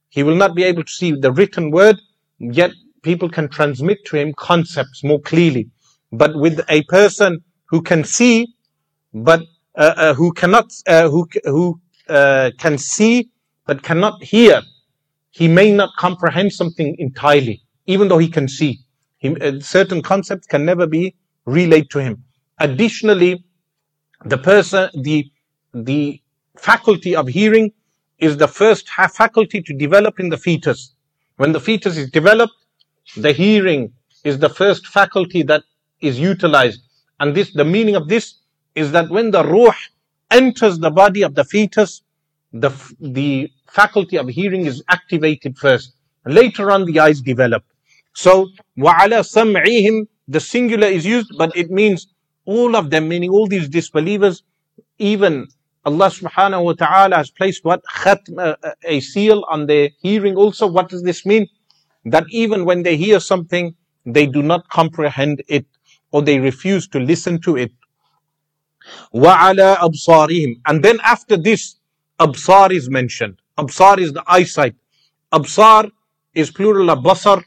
he 0.08 0.22
will 0.22 0.34
not 0.34 0.54
be 0.54 0.64
able 0.64 0.84
to 0.84 0.92
see 1.00 1.12
the 1.12 1.32
written 1.32 1.70
word, 1.70 1.96
yet 2.38 2.72
people 3.02 3.28
can 3.36 3.48
transmit 3.48 3.98
to 4.06 4.16
him 4.16 4.32
concepts 4.36 5.04
more 5.04 5.20
clearly. 5.20 5.70
But 6.12 6.32
with 6.44 6.60
a 6.68 6.82
person 6.84 7.44
who 7.70 7.80
can 7.90 8.02
see, 8.04 8.36
but 9.14 9.42
uh, 9.76 9.94
uh, 9.96 10.14
who 10.14 10.32
cannot, 10.32 10.66
uh, 10.86 11.08
who 11.08 11.28
who 11.44 11.80
uh, 12.08 12.50
can 12.58 12.76
see 12.78 13.30
but 13.66 13.82
cannot 13.82 14.22
hear, 14.22 14.62
he 15.30 15.46
may 15.46 15.70
not 15.70 15.90
comprehend 15.96 16.52
something 16.52 16.96
entirely, 16.98 17.62
even 17.86 18.08
though 18.08 18.18
he 18.18 18.28
can 18.28 18.48
see. 18.48 18.80
He, 19.18 19.28
certain 19.60 20.02
concepts 20.02 20.46
can 20.48 20.64
never 20.64 20.86
be 20.88 21.14
relayed 21.44 21.90
to 21.90 22.00
him. 22.00 22.24
Additionally, 22.58 23.44
the 24.24 24.38
person, 24.38 24.90
the, 24.94 25.30
the 25.72 26.20
faculty 26.58 27.14
of 27.14 27.28
hearing 27.28 27.72
is 28.19 28.37
the 28.37 28.47
first 28.47 28.89
faculty 28.89 29.61
to 29.61 29.73
develop 29.73 30.19
in 30.19 30.29
the 30.29 30.37
fetus. 30.37 30.93
When 31.37 31.51
the 31.51 31.59
fetus 31.59 31.97
is 31.97 32.09
developed, 32.09 32.53
the 33.17 33.33
hearing 33.33 33.93
is 34.23 34.39
the 34.39 34.49
first 34.49 34.87
faculty 34.87 35.43
that 35.43 35.63
is 36.01 36.19
utilized. 36.19 36.81
And 37.19 37.35
this, 37.35 37.53
the 37.53 37.65
meaning 37.65 37.95
of 37.95 38.07
this 38.07 38.35
is 38.73 38.91
that 38.91 39.09
when 39.09 39.31
the 39.31 39.43
ruh 39.43 39.73
enters 40.31 40.79
the 40.79 40.91
body 40.91 41.21
of 41.21 41.35
the 41.35 41.43
fetus, 41.43 42.01
the, 42.51 42.71
the 42.99 43.51
faculty 43.69 44.17
of 44.17 44.27
hearing 44.29 44.65
is 44.65 44.83
activated 44.89 45.57
first. 45.57 45.93
Later 46.25 46.71
on, 46.71 46.85
the 46.85 46.99
eyes 46.99 47.21
develop. 47.21 47.63
So, 48.13 48.49
وَعَلَى 48.77 49.19
سَمْعِهِمْ 49.37 50.07
The 50.27 50.39
singular 50.39 50.87
is 50.87 51.05
used, 51.05 51.31
but 51.37 51.55
it 51.55 51.69
means 51.69 52.07
all 52.45 52.75
of 52.75 52.89
them, 52.89 53.09
meaning 53.09 53.29
all 53.29 53.47
these 53.47 53.67
disbelievers, 53.67 54.43
even 54.97 55.47
Allah 55.85 56.07
subhanahu 56.07 56.63
wa 56.63 56.73
ta'ala 56.73 57.17
has 57.17 57.29
placed 57.29 57.63
what? 57.63 57.83
Khatm, 57.83 58.39
uh, 58.39 58.71
a 58.83 58.99
seal 58.99 59.45
on 59.49 59.67
their 59.67 59.89
hearing 59.99 60.35
also. 60.35 60.65
What 60.65 60.89
does 60.89 61.03
this 61.03 61.25
mean? 61.25 61.47
That 62.05 62.25
even 62.29 62.65
when 62.65 62.83
they 62.83 62.97
hear 62.97 63.19
something, 63.19 63.75
they 64.05 64.25
do 64.25 64.41
not 64.41 64.67
comprehend 64.69 65.43
it 65.47 65.65
or 66.11 66.21
they 66.21 66.39
refuse 66.39 66.87
to 66.89 66.99
listen 66.99 67.39
to 67.41 67.57
it. 67.57 67.71
وَعَلَى 69.13 69.77
أَبْصَارِهِمْ 69.77 70.61
And 70.65 70.83
then 70.83 70.99
after 71.03 71.37
this, 71.37 71.75
absar 72.19 72.71
is 72.71 72.89
mentioned. 72.89 73.39
Absar 73.57 73.97
is 73.99 74.13
the 74.13 74.23
eyesight. 74.27 74.75
Absar 75.31 75.91
is 76.33 76.51
plural 76.51 76.89
of 76.89 76.99
basar. 76.99 77.43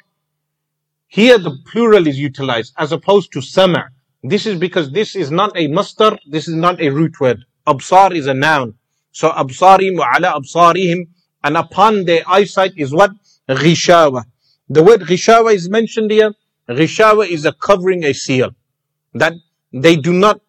Here 1.09 1.39
the 1.39 1.57
plural 1.67 2.07
is 2.07 2.19
utilized 2.19 2.75
as 2.77 2.93
opposed 2.93 3.33
to 3.33 3.41
sama'. 3.41 3.91
This 4.23 4.47
is 4.47 4.59
because 4.59 4.91
this 4.91 5.15
is 5.15 5.31
not 5.31 5.53
a 5.57 5.69
mastar, 5.69 6.19
this 6.29 6.49
is 6.49 6.55
not 6.55 6.81
a 6.81 6.91
root 6.91 7.19
word. 7.21 7.45
Absar 7.68 8.16
is 8.16 8.28
a 8.28 8.34
noun. 8.34 8.76
So 9.12 9.30
absarim 9.30 9.98
wa 9.98 10.08
ala 10.16 10.40
absarihim 10.40 11.08
and 11.44 11.58
upon 11.58 12.06
their 12.06 12.24
eyesight 12.28 12.74
is 12.78 12.94
what? 12.94 13.12
Ghishawa. 13.48 14.24
The 14.70 14.84
word 14.84 15.02
ghishawa 15.02 15.54
is 15.54 15.70
mentioned 15.70 16.12
here. 16.12 16.34
Ghishawa 16.68 17.28
is 17.28 17.46
a 17.46 17.54
covering 17.54 18.04
a 18.06 18.14
seal. 18.14 18.52
That 19.14 19.34
they 19.72 19.96
do 19.96 20.14
not 20.14 20.42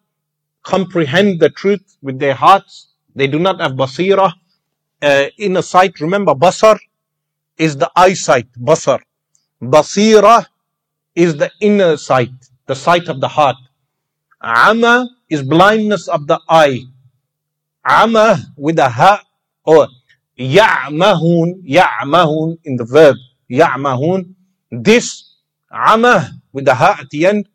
comprehend 0.63 1.39
the 1.39 1.49
truth 1.49 1.97
with 2.01 2.19
their 2.19 2.33
hearts. 2.33 2.87
They 3.15 3.27
do 3.27 3.39
not 3.39 3.59
have 3.61 3.73
basira, 3.73 4.33
uh, 5.01 5.25
inner 5.37 5.61
sight. 5.61 5.99
Remember, 5.99 6.33
basar 6.33 6.79
is 7.57 7.77
the 7.77 7.91
eyesight, 7.95 8.47
basar. 8.57 8.99
Basira 9.61 10.45
is 11.13 11.37
the 11.37 11.51
inner 11.61 11.97
sight, 11.97 12.31
the 12.65 12.75
sight 12.75 13.07
of 13.07 13.21
the 13.21 13.27
heart. 13.27 13.57
Ama 14.41 15.09
is 15.29 15.43
blindness 15.43 16.07
of 16.07 16.27
the 16.27 16.39
eye. 16.49 16.81
Ama 17.85 18.37
with 18.57 18.79
a 18.79 18.89
ha 18.89 19.21
or 19.63 19.87
ya'mahun, 20.37 21.63
ya'mahun 21.63 22.57
in 22.63 22.75
the 22.77 22.85
verb, 22.85 23.15
ya'mahun. 23.49 24.33
This 24.71 25.35
ama 25.71 26.31
with 26.51 26.65
the 26.65 26.73
ha 26.73 26.97
at 26.99 27.09
the 27.09 27.27
end 27.27 27.47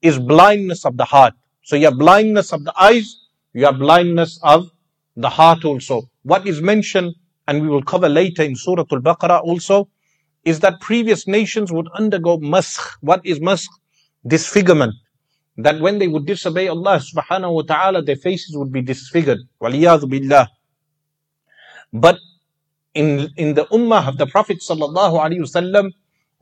is 0.00 0.18
blindness 0.18 0.84
of 0.84 0.96
the 0.96 1.04
heart. 1.04 1.34
So 1.62 1.76
you 1.76 1.86
have 1.86 1.98
blindness 1.98 2.52
of 2.52 2.64
the 2.64 2.72
eyes, 2.80 3.26
you 3.52 3.64
have 3.64 3.78
blindness 3.78 4.38
of 4.42 4.70
the 5.16 5.28
heart 5.28 5.64
also. 5.64 6.02
What 6.22 6.46
is 6.46 6.60
mentioned, 6.60 7.14
and 7.48 7.60
we 7.60 7.68
will 7.68 7.82
cover 7.82 8.08
later 8.08 8.42
in 8.42 8.56
Surah 8.56 8.84
Al-Baqarah 8.90 9.42
also, 9.42 9.88
is 10.44 10.60
that 10.60 10.80
previous 10.80 11.26
nations 11.26 11.72
would 11.72 11.88
undergo 11.94 12.38
maskh. 12.38 12.96
What 13.00 13.24
is 13.24 13.40
maskh? 13.40 13.68
Disfigurement 14.26 14.94
That 15.57 15.79
when 15.79 15.97
they 15.99 16.07
would 16.07 16.25
disobey 16.25 16.67
Allah 16.67 16.99
subhanahu 16.99 17.53
wa 17.53 17.61
ta'ala, 17.63 18.03
their 18.03 18.15
faces 18.15 18.55
would 18.55 18.71
be 18.71 18.81
disfigured. 18.81 19.39
Waliyadu 19.61 20.09
billah. 20.09 20.47
But 21.91 22.19
in, 22.93 23.29
in 23.37 23.55
the 23.55 23.65
ummah 23.65 24.07
of 24.07 24.17
the 24.17 24.27
Prophet 24.27 24.59
sallallahu 24.59 25.19
alaihi 25.19 25.39
wasallam, 25.39 25.91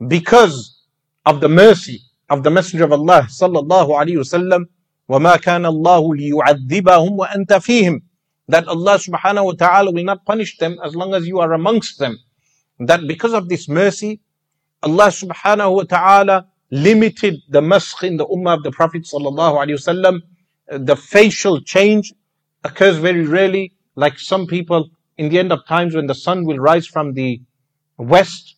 because 0.06 0.82
of 1.24 1.40
the 1.40 1.48
mercy 1.48 2.02
of 2.28 2.42
the 2.42 2.50
Messenger 2.50 2.84
of 2.84 2.92
Allah 2.92 3.26
sallallahu 3.30 3.88
alaihi 3.88 4.18
wasallam, 4.18 4.66
وَمَا 5.08 5.36
كَانَ 5.36 5.64
اللَّهُ 5.64 6.32
لِيُعَذِّبَهُمْ 6.32 7.16
وَأَنْتَ 7.16 7.52
فِيهِمْ 7.52 8.02
that 8.48 8.66
Allah 8.68 8.94
subhanahu 8.98 9.44
wa 9.44 9.52
ta'ala 9.52 9.90
will 9.90 10.04
not 10.04 10.24
punish 10.24 10.58
them 10.58 10.78
as 10.84 10.94
long 10.94 11.14
as 11.14 11.26
you 11.26 11.40
are 11.40 11.52
amongst 11.52 11.98
them. 11.98 12.18
That 12.78 13.06
because 13.06 13.32
of 13.32 13.48
this 13.48 13.68
mercy, 13.68 14.20
Allah 14.82 15.08
subhanahu 15.08 15.76
wa 15.76 15.82
ta'ala 15.82 16.46
limited 16.71 17.35
the 17.49 17.61
maskh 17.61 18.03
in 18.03 18.17
the 18.17 18.25
ummah 18.25 18.57
of 18.57 18.63
the 18.63 18.71
Prophet 18.71 19.03
wasallam. 19.03 20.21
The 20.69 20.95
facial 20.95 21.61
change 21.61 22.13
occurs 22.63 22.97
very 22.97 23.25
rarely, 23.25 23.73
like 23.95 24.17
some 24.17 24.47
people 24.47 24.89
in 25.17 25.29
the 25.29 25.37
end 25.37 25.51
of 25.51 25.65
times 25.67 25.95
when 25.95 26.07
the 26.07 26.15
sun 26.15 26.45
will 26.45 26.57
rise 26.57 26.87
from 26.87 27.13
the 27.13 27.41
west. 27.97 28.55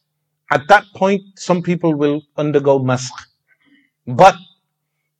At 0.51 0.67
that 0.67 0.85
point, 0.95 1.21
some 1.35 1.63
people 1.63 1.95
will 1.95 2.21
undergo 2.37 2.79
maskh. 2.79 3.09
But 4.05 4.35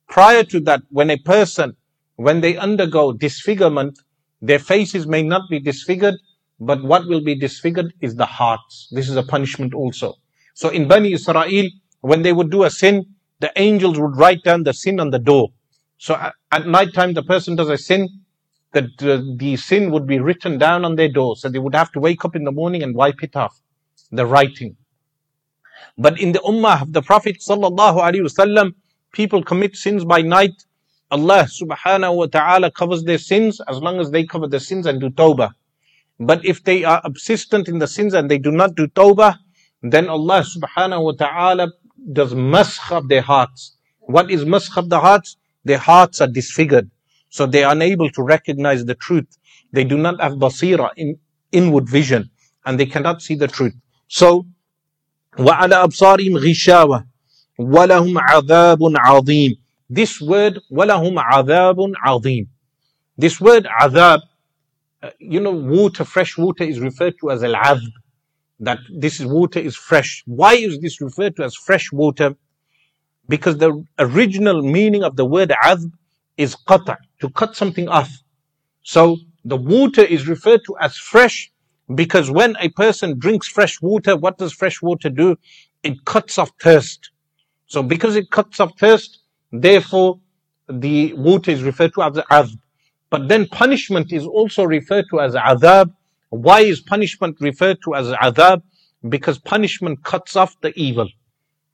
prior 0.07 0.43
to 0.43 0.59
that, 0.61 0.81
when 0.89 1.09
a 1.09 1.17
person, 1.17 1.75
when 2.17 2.41
they 2.41 2.57
undergo 2.57 3.13
disfigurement, 3.13 3.97
their 4.41 4.59
faces 4.59 5.07
may 5.07 5.23
not 5.23 5.49
be 5.49 5.59
disfigured, 5.59 6.15
but 6.59 6.83
what 6.83 7.07
will 7.07 7.23
be 7.23 7.33
disfigured 7.33 7.93
is 8.01 8.15
the 8.15 8.25
hearts. 8.25 8.89
This 8.91 9.09
is 9.09 9.15
a 9.15 9.23
punishment 9.23 9.73
also. 9.73 10.15
So 10.53 10.69
in 10.69 10.87
Bani 10.87 11.13
Israel, 11.13 11.69
when 12.03 12.21
they 12.21 12.33
would 12.33 12.51
do 12.51 12.65
a 12.65 12.69
sin, 12.69 13.05
the 13.39 13.51
angels 13.55 13.97
would 13.97 14.17
write 14.17 14.43
down 14.43 14.63
the 14.63 14.73
sin 14.73 14.99
on 14.99 15.09
the 15.09 15.19
door. 15.19 15.53
So 15.97 16.15
at, 16.51 16.67
night 16.67 16.93
time, 16.93 17.13
the 17.13 17.23
person 17.23 17.55
does 17.55 17.69
a 17.69 17.77
sin, 17.77 18.09
that 18.73 18.97
the, 18.97 19.35
the 19.37 19.55
sin 19.55 19.89
would 19.89 20.05
be 20.05 20.19
written 20.19 20.57
down 20.57 20.83
on 20.83 20.97
their 20.97 21.07
door. 21.07 21.37
So 21.37 21.47
they 21.47 21.59
would 21.59 21.75
have 21.75 21.93
to 21.93 22.01
wake 22.01 22.25
up 22.25 22.35
in 22.35 22.43
the 22.43 22.51
morning 22.51 22.83
and 22.83 22.93
wipe 22.93 23.23
it 23.23 23.37
off, 23.37 23.57
the 24.11 24.25
writing. 24.25 24.75
But 25.97 26.19
in 26.19 26.33
the 26.33 26.39
ummah 26.39 26.81
of 26.81 26.91
the 26.91 27.01
Prophet 27.01 27.37
sallallahu 27.39 28.01
alaihi 28.01 28.23
wasallam, 28.29 28.73
people 29.13 29.41
commit 29.41 29.77
sins 29.77 30.03
by 30.03 30.21
night. 30.21 30.65
Allah 31.09 31.47
subhanahu 31.47 32.15
wa 32.17 32.25
ta'ala 32.25 32.69
covers 32.71 33.03
their 33.03 33.17
sins 33.17 33.61
as 33.69 33.77
long 33.77 34.01
as 34.01 34.11
they 34.11 34.25
cover 34.25 34.47
their 34.47 34.59
sins 34.59 34.87
and 34.87 34.99
do 34.99 35.09
tawbah. 35.09 35.51
But 36.19 36.43
if 36.43 36.65
they 36.65 36.83
are 36.83 37.01
persistent 37.01 37.69
in 37.69 37.79
the 37.79 37.87
sins 37.87 38.13
and 38.13 38.29
they 38.29 38.39
do 38.39 38.51
not 38.51 38.75
do 38.75 38.87
tawbah, 38.87 39.37
then 39.83 40.09
Allah 40.09 40.43
subhanahu 40.43 41.03
wa 41.03 41.11
ta'ala 41.11 41.71
does 42.12 42.34
maskh 42.34 42.90
of 42.92 43.08
their 43.08 43.22
hearts. 43.22 43.76
What 44.00 44.30
is 44.30 44.44
maskh 44.44 44.76
of 44.76 44.88
the 44.88 45.00
hearts? 45.00 45.36
Their 45.64 45.78
hearts 45.78 46.20
are 46.20 46.26
disfigured. 46.26 46.90
So 47.30 47.46
they 47.46 47.64
are 47.64 47.72
unable 47.72 48.10
to 48.10 48.22
recognize 48.22 48.84
the 48.84 48.94
truth. 48.94 49.26
They 49.72 49.84
do 49.84 49.98
not 49.98 50.20
have 50.20 50.32
basira, 50.32 50.90
in, 50.96 51.18
inward 51.52 51.88
vision, 51.88 52.30
and 52.64 52.80
they 52.80 52.86
cannot 52.86 53.22
see 53.22 53.34
the 53.34 53.48
truth. 53.48 53.74
So, 54.08 54.46
وَعَلَى 55.36 55.84
أَبْصَارِهِمْ 55.86 56.38
غِشَاوَةٌ 56.38 57.06
وَلَهُمْ 57.60 58.18
عَذَابٌ 58.18 58.94
عَظِيمٌ 58.94 59.50
This 59.90 60.20
word, 60.20 60.60
وَلَهُمْ 60.72 61.22
عَذَابٌ 61.22 61.92
عَظِيمٌ 62.06 62.46
This 63.18 63.40
word, 63.40 63.68
azab, 63.80 64.20
uh, 65.02 65.10
you 65.18 65.40
know, 65.40 65.52
water, 65.52 66.04
fresh 66.04 66.38
water 66.38 66.64
is 66.64 66.80
referred 66.80 67.14
to 67.20 67.30
as 67.30 67.44
al-azb 67.44 67.92
that 68.63 68.79
this 68.89 69.19
water 69.19 69.59
is 69.59 69.75
fresh. 69.75 70.23
Why 70.25 70.53
is 70.53 70.79
this 70.79 71.01
referred 71.01 71.35
to 71.35 71.43
as 71.43 71.55
fresh 71.55 71.91
water? 71.91 72.35
Because 73.27 73.57
the 73.57 73.85
original 73.99 74.61
meaning 74.61 75.03
of 75.03 75.15
the 75.15 75.25
word 75.25 75.49
azb 75.63 75.91
is 76.37 76.55
qata, 76.55 76.97
to 77.21 77.29
cut 77.29 77.55
something 77.55 77.87
off. 77.87 78.11
So 78.83 79.17
the 79.45 79.57
water 79.57 80.01
is 80.01 80.27
referred 80.27 80.61
to 80.65 80.75
as 80.79 80.97
fresh 80.97 81.51
because 81.93 82.31
when 82.31 82.55
a 82.59 82.69
person 82.69 83.19
drinks 83.19 83.47
fresh 83.47 83.81
water, 83.81 84.15
what 84.15 84.37
does 84.37 84.53
fresh 84.53 84.81
water 84.81 85.09
do? 85.09 85.37
It 85.83 86.05
cuts 86.05 86.37
off 86.37 86.51
thirst. 86.61 87.11
So 87.67 87.83
because 87.83 88.15
it 88.15 88.31
cuts 88.31 88.59
off 88.59 88.71
thirst, 88.79 89.19
therefore 89.51 90.19
the 90.69 91.13
water 91.13 91.51
is 91.51 91.63
referred 91.63 91.93
to 91.95 92.03
as 92.03 92.13
azb. 92.13 92.57
But 93.09 93.27
then 93.27 93.47
punishment 93.47 94.11
is 94.11 94.25
also 94.25 94.63
referred 94.63 95.05
to 95.11 95.19
as 95.19 95.35
azab 95.35 95.93
why 96.33 96.61
is 96.61 96.81
punishment 96.81 97.37
referred 97.39 97.77
to 97.83 97.93
as 97.93 98.07
adab? 98.07 98.63
Because 99.07 99.37
punishment 99.37 100.03
cuts 100.03 100.35
off 100.35 100.59
the 100.61 100.73
evil. 100.79 101.07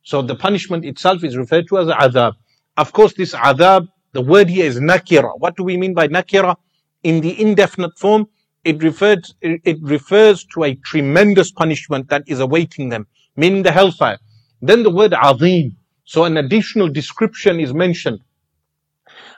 So 0.03 0.21
the 0.21 0.35
punishment 0.35 0.83
itself 0.83 1.23
is 1.23 1.37
referred 1.37 1.67
to 1.69 1.77
as 1.79 1.87
adab. 1.87 2.33
Of 2.75 2.91
course, 2.91 3.13
this 3.13 3.33
adab, 3.33 3.87
the 4.11 4.21
word 4.21 4.49
here 4.49 4.65
is 4.65 4.79
nakira. 4.79 5.31
What 5.37 5.55
do 5.55 5.63
we 5.63 5.77
mean 5.77 5.93
by 5.93 6.09
nakira? 6.09 6.55
In 7.03 7.21
the 7.21 7.39
indefinite 7.39 7.97
form, 7.97 8.27
it 8.65 8.83
refers, 8.83 9.33
it 9.41 9.77
refers 9.81 10.43
to 10.53 10.65
a 10.65 10.75
tremendous 10.75 11.51
punishment 11.51 12.09
that 12.09 12.23
is 12.27 12.41
awaiting 12.41 12.89
them, 12.89 13.07
meaning 13.37 13.63
the 13.63 13.71
hellfire. 13.71 14.17
Then 14.61 14.83
the 14.83 14.89
word 14.89 15.13
azim. 15.13 15.77
So 16.03 16.25
an 16.25 16.35
additional 16.35 16.89
description 16.89 17.61
is 17.61 17.73
mentioned. 17.73 18.19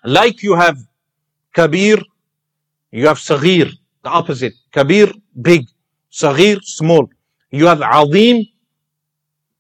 Like 0.04 0.42
you 0.42 0.56
have 0.56 0.80
kabir, 1.54 2.00
you 2.92 3.08
have 3.08 3.18
saghir 3.18 3.72
the 4.04 4.10
opposite. 4.10 4.54
Kabir, 4.72 5.12
big. 5.42 5.66
Saghir, 6.12 6.60
small. 6.62 7.10
You 7.52 7.68
have 7.68 7.82
azim, 7.82 8.46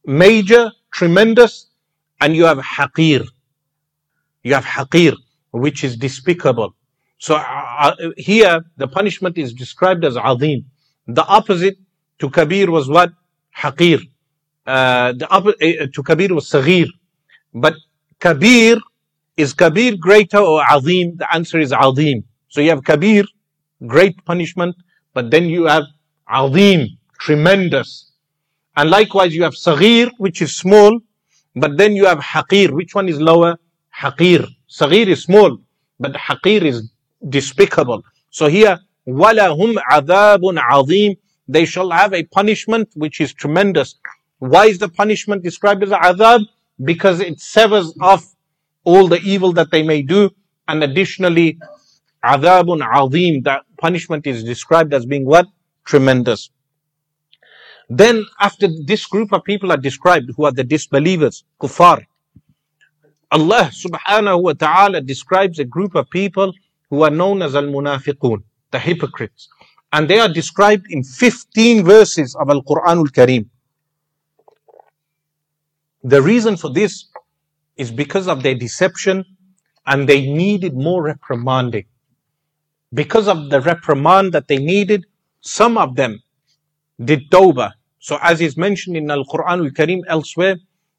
major, 0.05 0.71
tremendous, 0.91 1.67
and 2.19 2.35
you 2.35 2.45
have 2.45 2.57
haqir. 2.57 3.25
You 4.43 4.53
have 4.53 4.65
haqir, 4.65 5.15
which 5.51 5.83
is 5.83 5.97
despicable. 5.97 6.75
So 7.17 7.35
uh, 7.35 7.39
uh, 7.39 7.95
here, 8.17 8.61
the 8.77 8.87
punishment 8.87 9.37
is 9.37 9.53
described 9.53 10.03
as 10.03 10.17
azim. 10.17 10.65
The 11.07 11.25
opposite 11.25 11.77
to 12.19 12.29
kabir 12.29 12.71
was 12.71 12.89
what? 12.89 13.11
Haqir. 13.57 13.99
Uh, 14.65 15.13
the 15.13 15.27
opposite 15.29 15.81
uh, 15.81 15.87
to 15.93 16.03
kabir 16.03 16.33
was 16.33 16.49
saghir. 16.49 16.87
But 17.53 17.75
kabir, 18.19 18.77
is 19.37 19.53
kabir 19.53 19.97
greater 19.97 20.39
or 20.39 20.63
azim? 20.69 21.17
The 21.17 21.33
answer 21.33 21.59
is 21.59 21.73
azim. 21.73 22.23
So 22.49 22.61
you 22.61 22.69
have 22.69 22.83
kabir, 22.83 23.25
great 23.86 24.24
punishment, 24.24 24.76
but 25.14 25.30
then 25.30 25.44
you 25.44 25.66
have 25.66 25.84
azim, 26.28 26.88
tremendous. 27.18 28.12
And 28.76 28.90
likewise 28.90 29.34
you 29.34 29.42
have 29.42 29.54
saghir, 29.54 30.10
which 30.18 30.42
is 30.42 30.54
small, 30.54 31.00
but 31.54 31.76
then 31.76 31.96
you 31.96 32.04
have 32.06 32.18
haqir. 32.18 32.70
Which 32.70 32.94
one 32.94 33.08
is 33.08 33.20
lower? 33.20 33.56
Haqir. 33.98 34.46
Saghir 34.68 35.06
is 35.06 35.22
small, 35.22 35.58
but 35.98 36.12
haqir 36.12 36.62
is 36.62 36.90
despicable. 37.28 38.02
So 38.30 38.48
here, 38.48 38.78
وَلَهُمْ 39.08 39.76
عَذَابٌ 39.90 40.40
عَظِيمٌ 40.40 41.16
They 41.48 41.64
shall 41.64 41.90
have 41.90 42.12
a 42.12 42.24
punishment 42.24 42.90
which 42.94 43.20
is 43.20 43.32
tremendous. 43.32 43.94
Why 44.38 44.66
is 44.66 44.78
the 44.78 44.88
punishment 44.88 45.42
described 45.42 45.82
as 45.82 45.90
azab? 45.90 46.44
Because 46.84 47.20
it 47.20 47.40
severs 47.40 47.94
off 48.00 48.34
all 48.84 49.08
the 49.08 49.20
evil 49.20 49.52
that 49.54 49.70
they 49.70 49.82
may 49.82 50.02
do, 50.02 50.30
and 50.68 50.84
additionally, 50.84 51.58
adabun 52.23 52.81
azim, 52.81 53.41
that 53.43 53.63
punishment 53.77 54.27
is 54.27 54.43
described 54.43 54.93
as 54.93 55.05
being 55.05 55.25
what? 55.25 55.47
Tremendous. 55.85 56.49
Then 57.89 58.25
after 58.39 58.67
this 58.85 59.05
group 59.05 59.33
of 59.33 59.43
people 59.43 59.71
are 59.71 59.77
described, 59.77 60.31
who 60.37 60.45
are 60.45 60.51
the 60.51 60.63
disbelievers, 60.63 61.43
kuffar, 61.59 62.05
Allah 63.31 63.69
subhanahu 63.73 64.43
wa 64.43 64.53
ta'ala 64.53 65.01
describes 65.01 65.59
a 65.59 65.65
group 65.65 65.95
of 65.95 66.09
people 66.09 66.53
who 66.89 67.03
are 67.03 67.09
known 67.09 67.41
as 67.41 67.55
al-munafiqun, 67.55 68.43
the 68.71 68.79
hypocrites. 68.79 69.49
And 69.93 70.09
they 70.09 70.19
are 70.19 70.29
described 70.29 70.87
in 70.89 71.03
15 71.03 71.83
verses 71.83 72.35
of 72.35 72.49
Al-Quran 72.49 72.97
al-Kareem. 72.97 73.49
The 76.03 76.21
reason 76.21 76.57
for 76.57 76.69
this 76.69 77.05
is 77.77 77.91
because 77.91 78.27
of 78.27 78.41
their 78.41 78.55
deception 78.55 79.25
and 79.85 80.07
they 80.07 80.31
needed 80.31 80.73
more 80.73 81.03
reprimanding 81.03 81.85
because 82.93 83.27
of 83.27 83.49
the 83.49 83.61
reprimand 83.61 84.33
that 84.33 84.47
they 84.47 84.57
needed, 84.57 85.05
some 85.41 85.77
of 85.77 85.95
them 85.95 86.21
did 87.03 87.29
tawbah. 87.29 87.71
So 87.99 88.17
as 88.21 88.41
is 88.41 88.57
mentioned 88.57 88.97
in 88.97 89.09
Al-Quran 89.09 89.65
al-Karim 89.65 90.03
elsewhere, 90.07 90.57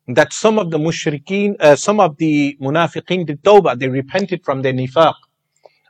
that 0.08 0.32
some 0.32 0.58
of 0.58 0.70
the 0.70 0.78
mushrikeen, 0.78 1.56
uh, 1.60 1.76
some 1.76 2.00
of 2.00 2.16
the 2.16 2.56
munafiqeen 2.60 3.26
did 3.26 3.42
tawbah, 3.42 3.78
they 3.78 3.88
repented 3.88 4.44
from 4.44 4.62
their 4.62 4.72
nifaq. 4.72 5.14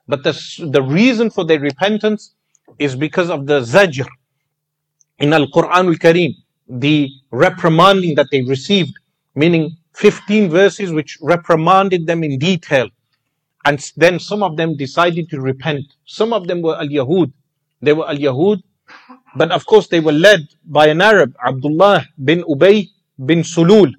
But 0.06 0.24
the, 0.24 0.32
the 0.70 0.82
reason 0.82 1.30
for 1.30 1.44
their 1.44 1.60
repentance 1.60 2.34
is 2.78 2.96
because 2.96 3.30
of 3.30 3.46
the 3.46 3.60
zajr 3.60 4.06
in 5.18 5.32
Al-Quran 5.32 5.86
al-Karim, 5.88 6.34
the 6.68 7.08
reprimanding 7.30 8.14
that 8.16 8.26
they 8.30 8.42
received, 8.42 8.94
meaning 9.34 9.76
15 9.94 10.50
verses 10.50 10.92
which 10.92 11.18
reprimanded 11.20 12.06
them 12.06 12.24
in 12.24 12.38
detail 12.38 12.88
and 13.64 13.78
then 13.96 14.18
some 14.18 14.42
of 14.42 14.56
them 14.56 14.76
decided 14.76 15.30
to 15.30 15.40
repent. 15.40 15.84
Some 16.04 16.32
of 16.32 16.46
them 16.48 16.62
were 16.62 16.76
al-Yahud. 16.76 17.32
They 17.80 17.92
were 17.92 18.08
al-Yahud. 18.08 18.62
But 19.36 19.52
of 19.52 19.64
course 19.66 19.86
they 19.88 20.00
were 20.00 20.12
led 20.12 20.40
by 20.64 20.88
an 20.88 21.00
Arab, 21.00 21.34
Abdullah 21.46 22.04
bin 22.22 22.42
Ubay 22.42 22.88
bin 23.24 23.40
Sulul. 23.42 23.92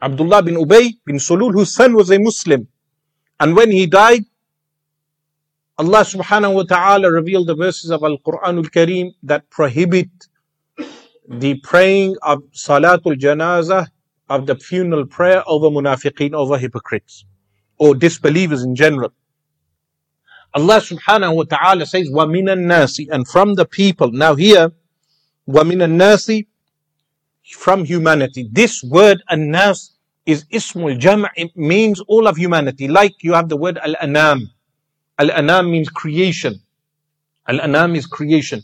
Abdullah 0.00 0.42
bin 0.42 0.54
Ubay 0.54 0.92
bin 1.04 1.16
Sulul, 1.16 1.52
whose 1.52 1.74
son 1.74 1.94
was 1.94 2.10
a 2.10 2.18
Muslim. 2.18 2.68
And 3.40 3.54
when 3.56 3.70
he 3.70 3.86
died, 3.86 4.24
Allah 5.78 6.00
subhanahu 6.00 6.54
wa 6.54 6.62
ta'ala 6.62 7.12
revealed 7.12 7.48
the 7.48 7.54
verses 7.54 7.90
of 7.90 8.02
Al-Quran 8.02 8.56
al-Kareem 8.64 9.14
that 9.24 9.50
prohibit 9.50 10.08
the 11.28 11.56
praying 11.56 12.16
of 12.22 12.42
Salatul 12.54 13.18
Janazah, 13.18 13.88
of 14.30 14.46
the 14.46 14.56
funeral 14.56 15.06
prayer 15.06 15.42
over 15.46 15.66
munafiqeen, 15.68 16.32
over 16.32 16.56
hypocrites 16.56 17.24
or 17.77 17.95
disbelievers 17.95 18.63
in 18.63 18.75
general. 18.75 19.11
Allah 20.53 20.81
subhanahu 20.81 21.35
wa 21.35 21.43
ta'ala 21.43 21.85
says, 21.85 22.09
وَمِنَ 22.09 22.45
النَّاسِ 22.45 23.07
And 23.11 23.27
from 23.27 23.55
the 23.55 23.65
people. 23.65 24.11
Now 24.11 24.35
here, 24.35 24.71
وَمِنَ 25.47 25.77
النَّاسِ 25.77 26.45
From 27.53 27.85
humanity. 27.85 28.49
This 28.51 28.83
word, 28.83 29.23
الناس, 29.31 29.91
is 30.25 30.45
ismul 30.51 30.97
jam' 30.97 31.25
it 31.35 31.55
means 31.57 31.99
all 32.07 32.27
of 32.27 32.37
humanity 32.37 32.87
like 32.87 33.23
you 33.23 33.33
have 33.33 33.49
the 33.49 33.57
word 33.57 33.77
al-anam 33.79 34.49
al-anam 35.17 35.71
means 35.71 35.89
creation 35.89 36.61
al-anam 37.47 37.95
is 37.95 38.05
creation 38.05 38.61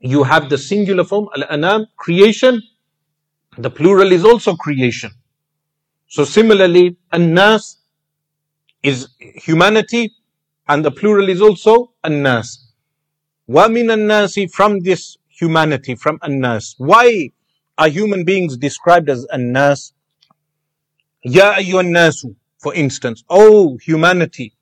you 0.00 0.22
have 0.22 0.50
the 0.50 0.58
singular 0.58 1.04
form 1.04 1.28
al-anam 1.36 1.86
creation 1.96 2.62
the 3.58 3.70
plural 3.70 4.12
is 4.12 4.24
also 4.24 4.54
creation 4.56 5.10
so 6.06 6.24
similarly 6.24 6.96
an-nas 7.12 7.78
is 8.83 9.09
humanity 9.19 10.11
and 10.67 10.83
the 10.83 10.91
plural 10.91 11.29
is 11.29 11.41
also 11.41 11.91
an-nas 12.03 12.67
min 13.47 13.89
an-nasi 13.89 14.47
from 14.47 14.79
this 14.79 15.17
humanity 15.27 15.95
from 15.95 16.17
an-nas 16.21 16.75
why 16.77 17.29
are 17.77 17.89
human 17.89 18.23
beings 18.23 18.57
described 18.57 19.09
as 19.09 19.25
an-nas 19.31 19.93
Ya 21.23 21.53
ayyuhan 21.53 21.91
nasu, 21.93 22.35
for 22.57 22.73
instance, 22.73 23.23
oh 23.29 23.77
humanity. 23.77 24.55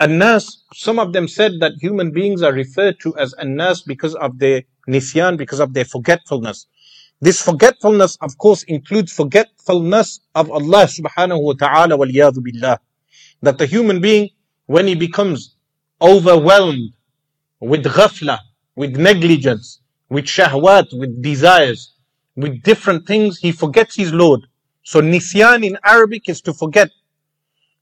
An-nas, 0.00 0.64
some 0.74 0.98
of 0.98 1.12
them 1.12 1.28
said 1.28 1.60
that 1.60 1.74
human 1.80 2.10
beings 2.10 2.42
are 2.42 2.52
referred 2.52 2.98
to 3.00 3.16
as 3.16 3.34
an-nas 3.38 3.82
because 3.82 4.16
of 4.16 4.40
their 4.40 4.62
nisyan, 4.88 5.36
because 5.36 5.60
of 5.60 5.74
their 5.74 5.84
forgetfulness. 5.84 6.66
This 7.20 7.40
forgetfulness, 7.40 8.18
of 8.20 8.36
course, 8.38 8.64
includes 8.64 9.12
forgetfulness 9.12 10.18
of 10.34 10.50
Allah 10.50 10.86
subhanahu 10.90 11.40
wa 11.40 11.52
ta'ala 11.52 11.96
wal 11.96 12.08
billah. 12.08 12.80
That 13.42 13.58
the 13.58 13.66
human 13.66 14.00
being, 14.00 14.30
when 14.66 14.86
he 14.86 14.94
becomes 14.94 15.56
overwhelmed 16.00 16.92
with 17.60 17.84
ghafla, 17.84 18.38
with 18.76 18.96
negligence, 18.96 19.80
with 20.08 20.24
shahwat, 20.24 20.98
with 20.98 21.22
desires, 21.22 21.94
with 22.36 22.62
different 22.62 23.06
things, 23.06 23.38
he 23.38 23.52
forgets 23.52 23.96
his 23.96 24.12
Lord. 24.12 24.40
So 24.84 25.00
nisyan 25.00 25.64
in 25.64 25.78
Arabic 25.84 26.28
is 26.28 26.40
to 26.42 26.52
forget. 26.52 26.90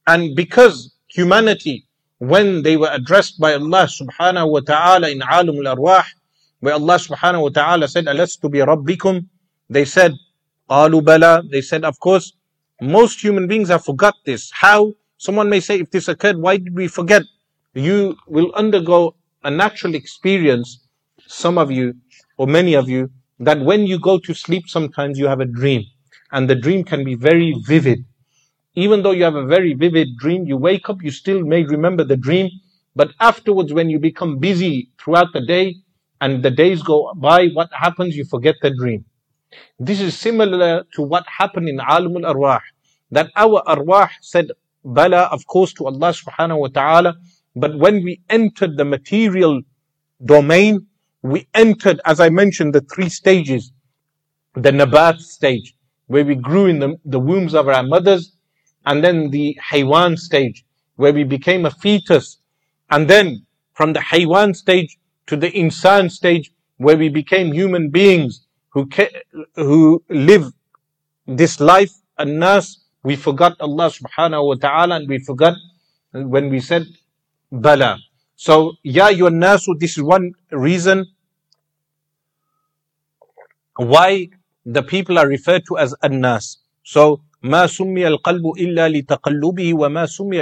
And 0.07 0.35
because 0.35 0.95
humanity, 1.09 1.87
when 2.19 2.63
they 2.63 2.77
were 2.77 2.91
addressed 2.91 3.39
by 3.41 3.55
Allah 3.55 3.89
subhanahu 3.89 4.51
wa 4.51 4.61
ta'ala 4.61 5.09
in 5.09 5.23
Alam 5.23 5.65
al-Arwah, 5.65 6.05
where 6.61 6.75
Allah 6.75 6.97
subhanahu 6.97 7.43
wa 7.43 7.49
ta'ala 7.49 7.89
said, 7.89 8.05
Alastu 8.07 8.51
bi 8.51 8.59
rabbikum, 8.59 9.27
they 9.69 9.85
said, 9.85 10.15
Qalu 10.69 11.03
bala, 11.05 11.43
they 11.51 11.63
said, 11.63 11.85
of 11.85 11.99
course, 11.99 12.35
most 12.81 13.21
human 13.23 13.47
beings 13.47 13.69
have 13.69 13.85
forgot 13.85 14.15
this. 14.25 14.51
How? 14.53 14.93
Someone 15.21 15.51
may 15.51 15.61
say, 15.61 15.79
if 15.79 15.91
this 15.91 16.09
occurred, 16.09 16.39
why 16.39 16.57
did 16.57 16.75
we 16.75 16.89
forget? 16.89 17.21
You 17.75 18.17
will 18.27 18.55
undergo 18.55 19.17
a 19.45 19.51
natural 19.51 19.95
experience, 19.95 20.89
some 21.27 21.59
of 21.59 21.71
you, 21.71 21.93
or 22.39 22.47
many 22.47 22.73
of 22.73 22.89
you, 22.89 23.11
that 23.39 23.61
when 23.61 23.87
you 23.87 24.01
go 24.01 24.19
to 24.19 24.33
sleep, 24.33 24.67
sometimes 24.67 25.19
you 25.19 25.27
have 25.27 25.41
a 25.41 25.45
dream 25.45 25.85
and 26.33 26.49
the 26.49 26.55
dream 26.55 26.85
can 26.85 27.05
be 27.05 27.17
very 27.17 27.55
vivid. 27.67 28.03
Even 28.77 29.03
though 29.03 29.11
you 29.11 29.25
have 29.25 29.35
a 29.35 29.45
very 29.45 29.75
vivid 29.75 30.17
dream, 30.17 30.47
you 30.47 30.57
wake 30.57 30.89
up, 30.89 31.03
you 31.03 31.11
still 31.11 31.45
may 31.45 31.65
remember 31.65 32.03
the 32.03 32.17
dream, 32.17 32.49
but 32.97 33.11
afterwards 33.21 33.75
when 33.75 33.91
you 33.91 33.99
become 33.99 34.39
busy 34.39 34.89
throughout 34.99 35.35
the 35.35 35.45
day 35.45 35.75
and 36.23 36.43
the 36.43 36.51
days 36.51 36.83
go 36.83 37.13
by, 37.15 37.49
what 37.49 37.69
happens? 37.75 38.17
You 38.17 38.25
forget 38.25 38.55
the 38.63 38.71
dream. 38.71 39.05
This 39.79 40.01
is 40.01 40.17
similar 40.17 40.85
to 40.95 41.03
what 41.03 41.27
happened 41.27 41.69
in 41.69 41.79
Alam 41.79 42.25
al-Arwah, 42.25 42.61
that 43.11 43.31
our 43.37 43.63
arwah 43.67 44.09
said 44.23 44.53
bala, 44.85 45.29
of 45.33 45.47
course, 45.47 45.73
to 45.75 45.87
Allah 45.87 46.13
subhanahu 46.13 46.59
wa 46.59 46.69
ta'ala, 46.69 47.15
but 47.57 47.77
when 47.79 48.03
we 48.03 48.21
entered 48.29 48.77
the 48.77 48.85
material 48.85 49.63
domain, 50.25 50.87
we 51.23 51.47
entered, 51.55 52.01
as 52.05 52.21
I 52.21 52.29
mentioned, 52.29 52.75
the 52.75 52.81
three 52.83 53.09
stages. 53.09 53.73
The 54.55 54.71
nabat 54.71 55.21
stage, 55.21 55.75
where 56.07 56.25
we 56.25 56.35
grew 56.35 56.67
in 56.67 56.79
the, 56.79 56.97
the 57.05 57.21
wombs 57.21 57.55
of 57.55 57.69
our 57.69 57.83
mothers, 57.83 58.37
and 58.87 59.05
then 59.05 59.31
the 59.31 59.59
haywan 59.71 60.19
stage, 60.19 60.65
where 60.97 61.13
we 61.13 61.25
became 61.25 61.67
a 61.67 61.71
fetus, 61.71 62.39
and 62.91 63.09
then 63.09 63.45
from 63.75 63.93
the 63.93 64.01
haywan 64.01 64.57
stage 64.57 64.99
to 65.27 65.37
the 65.37 65.51
insan 65.53 66.11
stage, 66.11 66.51
where 66.79 66.97
we 66.97 67.09
became 67.09 67.53
human 67.53 67.91
beings 67.91 68.47
who 68.71 68.89
who 69.55 70.03
live 70.09 70.53
this 71.27 71.61
life 71.61 71.93
and 72.19 72.43
us 72.43 72.85
we 73.03 73.17
forgot 73.17 73.57
Allah 73.61 73.91
subhanahu 73.91 74.47
wa 74.49 74.55
ta'ala 74.55 74.97
and 74.97 75.09
we 75.09 75.19
forgot 75.19 75.55
when 76.13 76.51
we 76.51 76.61
said 76.61 76.85
bala. 77.51 77.99
So, 78.37 78.73
ya 78.83 79.09
ayyuhan 79.09 79.37
nasu, 79.41 79.79
this 79.79 79.97
is 79.97 80.03
one 80.03 80.33
reason 80.51 81.07
why 83.77 84.29
the 84.65 84.83
people 84.83 85.19
are 85.19 85.29
referred 85.29 85.63
to 85.69 85.79
as 85.79 85.95
annas. 86.03 86.59
So, 86.85 87.21
ما 87.43 87.67
سمي 87.67 88.05
wa 88.05 88.19
ma 88.29 88.89
لتقلبه 88.89 89.73
al 89.73 90.07
سمي 90.07 90.39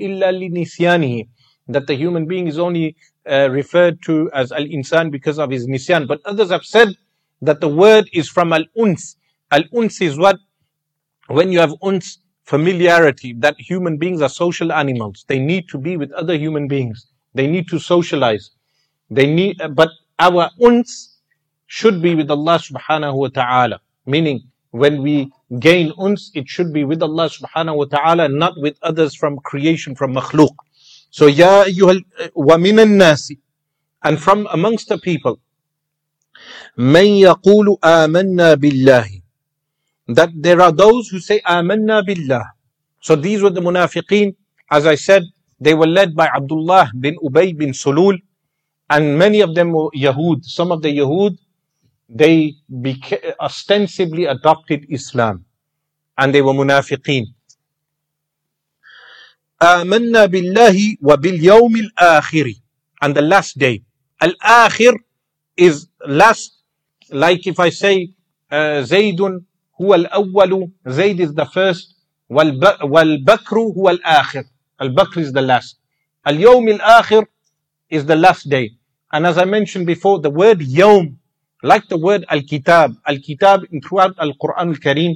illa 0.00 0.32
li 0.32 0.48
nisyani. 0.48 1.28
that 1.68 1.86
the 1.86 1.94
human 1.94 2.26
being 2.26 2.46
is 2.46 2.58
only 2.58 2.96
uh, 3.30 3.48
referred 3.50 4.02
to 4.02 4.30
as 4.32 4.50
al-insan 4.52 5.10
because 5.10 5.38
of 5.38 5.50
his 5.50 5.66
nisyan 5.66 6.06
but 6.08 6.20
others 6.24 6.50
have 6.50 6.64
said 6.64 6.88
that 7.40 7.60
the 7.60 7.68
word 7.68 8.08
is 8.12 8.28
from 8.28 8.52
al-uns 8.52 9.16
al-uns 9.52 10.00
is 10.00 10.18
what 10.18 10.38
when 11.36 11.52
you 11.52 11.60
have 11.64 11.74
uns 11.82 12.18
familiarity 12.44 13.32
that 13.44 13.54
human 13.70 13.96
beings 14.02 14.20
are 14.26 14.28
social 14.44 14.72
animals 14.72 15.24
they 15.28 15.38
need 15.38 15.68
to 15.68 15.78
be 15.78 15.96
with 15.96 16.10
other 16.12 16.36
human 16.44 16.66
beings 16.74 17.06
they 17.34 17.46
need 17.46 17.66
to 17.68 17.78
socialize 17.78 18.50
they 19.10 19.26
need 19.26 19.60
but 19.80 19.90
our 20.18 20.50
uns 20.60 21.12
should 21.66 22.02
be 22.02 22.14
with 22.14 22.30
Allah 22.30 22.58
subhanahu 22.60 23.16
wa 23.16 23.28
ta'ala. 23.28 23.80
Meaning, 24.04 24.44
when 24.72 25.00
we 25.00 25.32
gain 25.58 25.90
uns, 25.98 26.30
it 26.34 26.46
should 26.46 26.70
be 26.70 26.84
with 26.84 27.02
Allah 27.02 27.30
subhanahu 27.32 27.76
wa 27.80 27.88
ta'ala, 27.88 28.28
not 28.28 28.60
with 28.60 28.76
others 28.82 29.14
from 29.14 29.38
creation, 29.38 29.94
from 29.94 30.12
makhluk. 30.14 30.52
So, 31.08 31.26
ya 31.32 31.64
ayyuhal, 31.64 32.04
wa 32.34 32.56
minan 32.58 32.98
nasi, 32.98 33.38
and 34.04 34.20
from 34.20 34.46
amongst 34.52 34.88
the 34.90 34.98
people, 34.98 35.40
man 36.76 37.16
yaqulu 37.24 37.80
amanna 37.80 38.56
billahi, 38.60 39.21
that 40.11 40.29
there 40.35 40.61
are 40.61 40.71
those 40.71 41.09
who 41.09 41.19
say 41.19 41.41
amanna 41.41 42.05
billah. 42.05 42.43
So 43.01 43.15
these 43.15 43.41
were 43.41 43.49
the 43.49 43.61
munafiqeen, 43.61 44.35
as 44.71 44.85
I 44.85 44.95
said, 44.95 45.23
they 45.59 45.73
were 45.73 45.87
led 45.87 46.15
by 46.15 46.27
Abdullah 46.27 46.91
bin 46.99 47.15
Ubay 47.17 47.57
bin 47.57 47.71
Sulul, 47.71 48.17
and 48.89 49.17
many 49.17 49.41
of 49.41 49.55
them 49.55 49.71
were 49.71 49.89
Yahud. 49.95 50.45
Some 50.45 50.71
of 50.71 50.81
the 50.81 50.95
Yahud 50.97 51.37
they 52.09 52.53
beca- 52.71 53.33
ostensibly 53.39 54.25
adopted 54.25 54.85
Islam 54.89 55.45
and 56.17 56.33
they 56.33 56.41
were 56.41 56.53
munafiqeen. 56.53 57.25
آمنا 59.61 60.25
بالله 60.25 60.97
وباليوم 61.01 61.75
الآخر 61.75 62.53
and 63.01 63.15
the 63.15 63.21
last 63.21 63.57
day. 63.57 63.83
Al-akhir 64.21 64.95
is 65.57 65.87
last, 66.07 66.63
like 67.11 67.45
if 67.45 67.59
I 67.59 67.69
say 67.69 68.13
uh, 68.51 68.81
زيد 68.81 69.43
هو 69.82 69.94
الأول, 69.94 70.70
Zayd 70.88 71.20
is 71.20 71.34
the 71.34 71.44
first, 71.44 71.94
والبكر 72.30 73.58
هو 73.58 73.90
الآخر. 73.90 74.44
Al-Bakr 74.80 75.18
is 75.18 75.32
the 75.32 75.42
last. 75.42 75.76
Al-Yawm 76.24 76.80
al-Akhir 76.80 77.26
is 77.90 78.06
the 78.06 78.16
last 78.16 78.48
day. 78.48 78.70
And 79.12 79.26
as 79.26 79.38
I 79.38 79.44
mentioned 79.44 79.86
before, 79.86 80.20
the 80.20 80.30
word 80.30 80.60
Yawm 80.60 81.16
like 81.62 81.88
the 81.88 81.96
word 81.96 82.24
Al-Kitab, 82.28 82.96
Al-Kitab 83.06 83.62
throughout 83.86 84.18
Al-Quran 84.18 84.68
Al-Kareem 84.74 85.14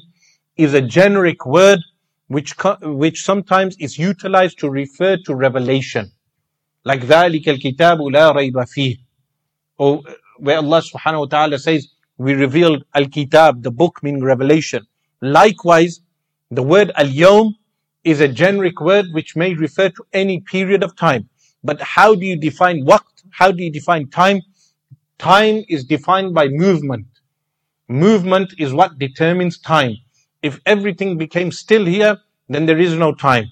is 0.57 0.74
a 0.74 0.81
generic 0.81 1.44
word 1.44 1.81
which, 2.29 2.55
which 2.83 3.24
sometimes 3.24 3.76
is 3.79 3.98
utilized 3.98 4.59
to 4.61 4.70
refer 4.70 5.16
to 5.26 5.35
revelation. 5.35 6.12
Like 6.84 7.01
ذَلِكَ 7.01 7.45
الْكِتَابُ 7.45 7.99
لَا 7.99 8.32
رَيْبَ 8.32 8.53
فِيهِ 8.53 8.99
Or 9.78 10.03
where 10.38 10.59
Allah 10.59 10.82
subhanahu 10.82 11.20
wa 11.20 11.26
ta'ala 11.26 11.59
says, 11.59 11.88
we 12.18 12.34
revealed 12.34 12.84
Al-Kitab, 12.94 13.62
the 13.62 13.70
book 13.70 14.02
meaning 14.02 14.22
revelation. 14.22 14.86
Likewise, 15.20 16.00
the 16.50 16.62
word 16.62 16.92
Al-Yawm 16.96 17.54
is 18.04 18.20
a 18.20 18.28
generic 18.28 18.80
word 18.80 19.06
which 19.12 19.36
may 19.36 19.54
refer 19.54 19.88
to 19.88 20.06
any 20.12 20.40
period 20.40 20.82
of 20.82 20.96
time. 20.96 21.28
But 21.64 21.80
how 21.80 22.14
do 22.14 22.24
you 22.24 22.38
define 22.38 22.84
waqt? 22.86 23.24
How 23.30 23.50
do 23.50 23.62
you 23.62 23.70
define 23.70 24.08
time? 24.08 24.40
Time 25.18 25.64
is 25.68 25.84
defined 25.84 26.34
by 26.34 26.48
movement. 26.48 27.06
Movement 27.88 28.54
is 28.58 28.72
what 28.72 28.98
determines 28.98 29.58
time. 29.58 29.96
If 30.42 30.60
everything 30.66 31.18
became 31.18 31.50
still 31.50 31.84
here, 31.84 32.18
then 32.48 32.66
there 32.66 32.78
is 32.78 32.94
no 32.94 33.14
time. 33.14 33.46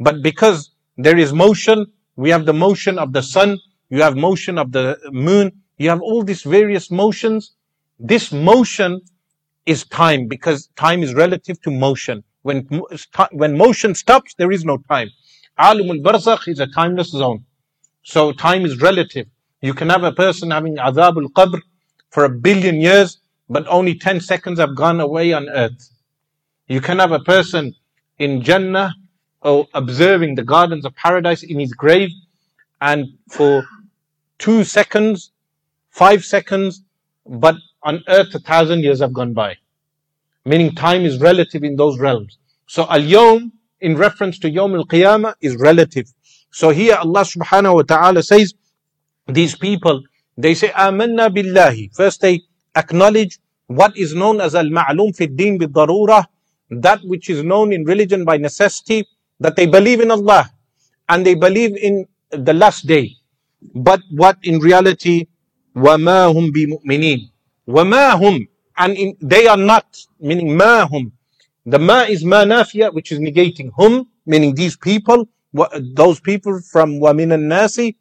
But 0.00 0.22
because 0.22 0.70
there 0.96 1.18
is 1.18 1.32
motion, 1.32 1.86
we 2.16 2.30
have 2.30 2.46
the 2.46 2.52
motion 2.52 2.98
of 2.98 3.12
the 3.12 3.22
sun, 3.22 3.58
you 3.88 4.02
have 4.02 4.16
motion 4.16 4.58
of 4.58 4.72
the 4.72 4.98
moon, 5.12 5.52
you 5.78 5.88
have 5.90 6.00
all 6.00 6.22
these 6.22 6.42
various 6.42 6.90
motions. 6.90 7.52
This 7.98 8.32
motion 8.32 9.00
is 9.64 9.84
time 9.84 10.28
because 10.28 10.68
time 10.76 11.02
is 11.02 11.14
relative 11.14 11.60
to 11.62 11.70
motion. 11.70 12.22
When, 12.42 12.68
when 13.32 13.56
motion 13.56 13.94
stops, 13.94 14.34
there 14.34 14.52
is 14.52 14.64
no 14.64 14.78
time. 14.88 15.10
Alam 15.58 15.90
al-barzakh 15.90 16.46
is 16.48 16.60
a 16.60 16.66
timeless 16.66 17.10
zone. 17.10 17.44
So 18.02 18.32
time 18.32 18.64
is 18.64 18.80
relative. 18.80 19.26
You 19.62 19.74
can 19.74 19.88
have 19.88 20.04
a 20.04 20.12
person 20.12 20.50
having 20.50 20.76
adhab 20.76 21.16
al-qabr 21.16 21.60
for 22.10 22.24
a 22.24 22.28
billion 22.28 22.80
years, 22.80 23.18
but 23.48 23.66
only 23.66 23.94
10 23.94 24.20
seconds 24.20 24.60
have 24.60 24.76
gone 24.76 25.00
away 25.00 25.32
on 25.32 25.48
earth. 25.48 25.90
You 26.68 26.80
can 26.80 26.98
have 26.98 27.12
a 27.12 27.20
person 27.20 27.74
in 28.18 28.42
Jannah 28.42 28.94
or 29.40 29.66
observing 29.74 30.34
the 30.34 30.42
gardens 30.42 30.84
of 30.84 30.94
paradise 30.94 31.42
in 31.42 31.58
his 31.58 31.72
grave, 31.72 32.10
and 32.80 33.06
for 33.28 33.64
two 34.38 34.64
seconds, 34.64 35.32
five 35.90 36.24
seconds, 36.24 36.82
but 37.24 37.56
on 37.85 38.03
earth 38.07 38.33
a 38.35 38.39
thousand 38.39 38.83
years 38.83 38.99
have 38.99 39.13
gone 39.13 39.33
by. 39.33 39.57
Meaning 40.45 40.75
time 40.75 41.03
is 41.03 41.19
relative 41.19 41.63
in 41.63 41.75
those 41.75 41.99
realms. 41.99 42.37
So 42.67 42.87
al-yawm 42.89 43.51
in 43.81 43.97
reference 43.97 44.39
to 44.39 44.49
Yawm 44.49 44.75
al-Qiyamah 44.75 45.35
is 45.41 45.55
relative. 45.57 46.05
So 46.51 46.69
here 46.69 46.95
Allah 46.95 47.21
subhanahu 47.21 47.75
wa 47.75 47.81
ta'ala 47.81 48.23
says, 48.23 48.53
these 49.27 49.55
people, 49.55 50.03
they 50.37 50.53
say, 50.53 50.69
Amanna 50.69 51.29
billahi. 51.35 51.95
First 51.95 52.21
they 52.21 52.41
acknowledge 52.75 53.39
what 53.67 53.97
is 53.97 54.13
known 54.13 54.41
as 54.41 54.55
al-ma'lum 54.55 55.15
fi 55.15 55.27
din 55.27 55.57
bi 55.57 55.67
that 56.69 56.99
which 57.03 57.29
is 57.29 57.43
known 57.43 57.73
in 57.73 57.83
religion 57.83 58.23
by 58.23 58.37
necessity, 58.37 59.05
that 59.39 59.55
they 59.55 59.65
believe 59.65 59.99
in 59.99 60.11
Allah 60.11 60.49
and 61.09 61.25
they 61.25 61.35
believe 61.35 61.75
in 61.75 62.05
the 62.29 62.53
last 62.53 62.87
day. 62.87 63.15
But 63.75 64.01
what 64.11 64.37
in 64.43 64.59
reality, 64.59 65.27
وَمَا 65.75 66.33
هُمْ 66.33 66.51
بِمُؤْمِنِينَ 66.51 67.31
وَمَا 67.67 68.19
هُمْ 68.19 68.47
and 68.77 68.97
in, 68.97 69.15
they 69.21 69.47
are 69.47 69.57
not, 69.57 69.97
meaning 70.19 70.49
مَا 70.57 70.89
هُمْ 70.89 71.11
the 71.65 71.77
ma 71.77 72.01
is 72.01 72.25
ma 72.25 72.43
nafiya, 72.43 72.91
which 72.93 73.11
is 73.11 73.19
negating 73.19 73.71
hum, 73.77 74.07
meaning 74.25 74.55
these 74.55 74.75
people, 74.75 75.27
those 75.93 76.19
people 76.19 76.59
from 76.59 76.99
wamin 76.99 77.31
al 77.31 77.37
nasi, 77.37 77.97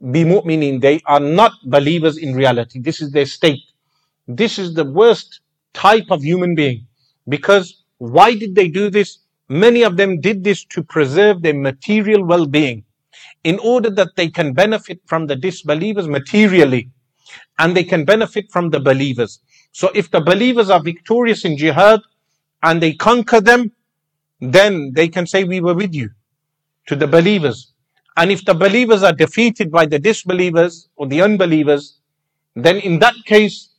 bi 0.00 0.24
mu'minin. 0.24 0.80
They 0.80 1.00
are 1.06 1.20
not 1.20 1.52
believers 1.64 2.16
in 2.16 2.34
reality. 2.34 2.80
This 2.80 3.00
is 3.00 3.12
their 3.12 3.26
state. 3.26 3.62
This 4.26 4.58
is 4.58 4.74
the 4.74 4.84
worst 4.84 5.40
type 5.72 6.06
of 6.10 6.22
human 6.22 6.56
being. 6.56 6.86
Because 7.28 7.84
why 7.98 8.34
did 8.34 8.56
they 8.56 8.66
do 8.66 8.90
this? 8.90 9.18
Many 9.48 9.82
of 9.82 9.96
them 9.96 10.20
did 10.20 10.42
this 10.42 10.64
to 10.66 10.82
preserve 10.82 11.42
their 11.42 11.54
material 11.54 12.24
well-being 12.24 12.84
in 13.44 13.58
order 13.60 13.90
that 13.90 14.16
they 14.16 14.28
can 14.28 14.52
benefit 14.52 15.00
from 15.06 15.26
the 15.26 15.36
disbelievers 15.36 16.08
materially 16.08 16.90
and 17.59 17.75
they 17.75 17.83
can 17.83 18.05
benefit 18.05 18.51
from 18.51 18.69
the 18.69 18.79
believers. 18.79 19.39
So 19.71 19.91
if 19.93 20.11
the 20.11 20.21
believers 20.21 20.69
are 20.69 20.81
victorious 20.81 21.45
in 21.45 21.57
jihad, 21.57 22.01
and 22.65 22.81
they 22.81 22.93
conquer 22.93 23.39
them, 23.39 23.71
then 24.41 24.91
they 24.93 25.07
can 25.07 25.27
say, 25.27 25.43
We 25.43 25.61
were 25.61 25.75
with 25.75 25.93
you 25.93 26.09
to 26.87 26.95
the 26.95 27.07
believers. 27.07 27.73
And 28.17 28.31
if 28.31 28.43
the 28.45 28.53
believers 28.53 29.03
are 29.03 29.13
defeated 29.13 29.71
by 29.71 29.85
the 29.85 29.99
disbelievers 29.99 30.89
or 30.95 31.07
the 31.07 31.21
unbelievers, 31.21 31.99
then 32.55 32.77
in 32.77 32.99
that 32.99 33.13
case, 33.25 33.69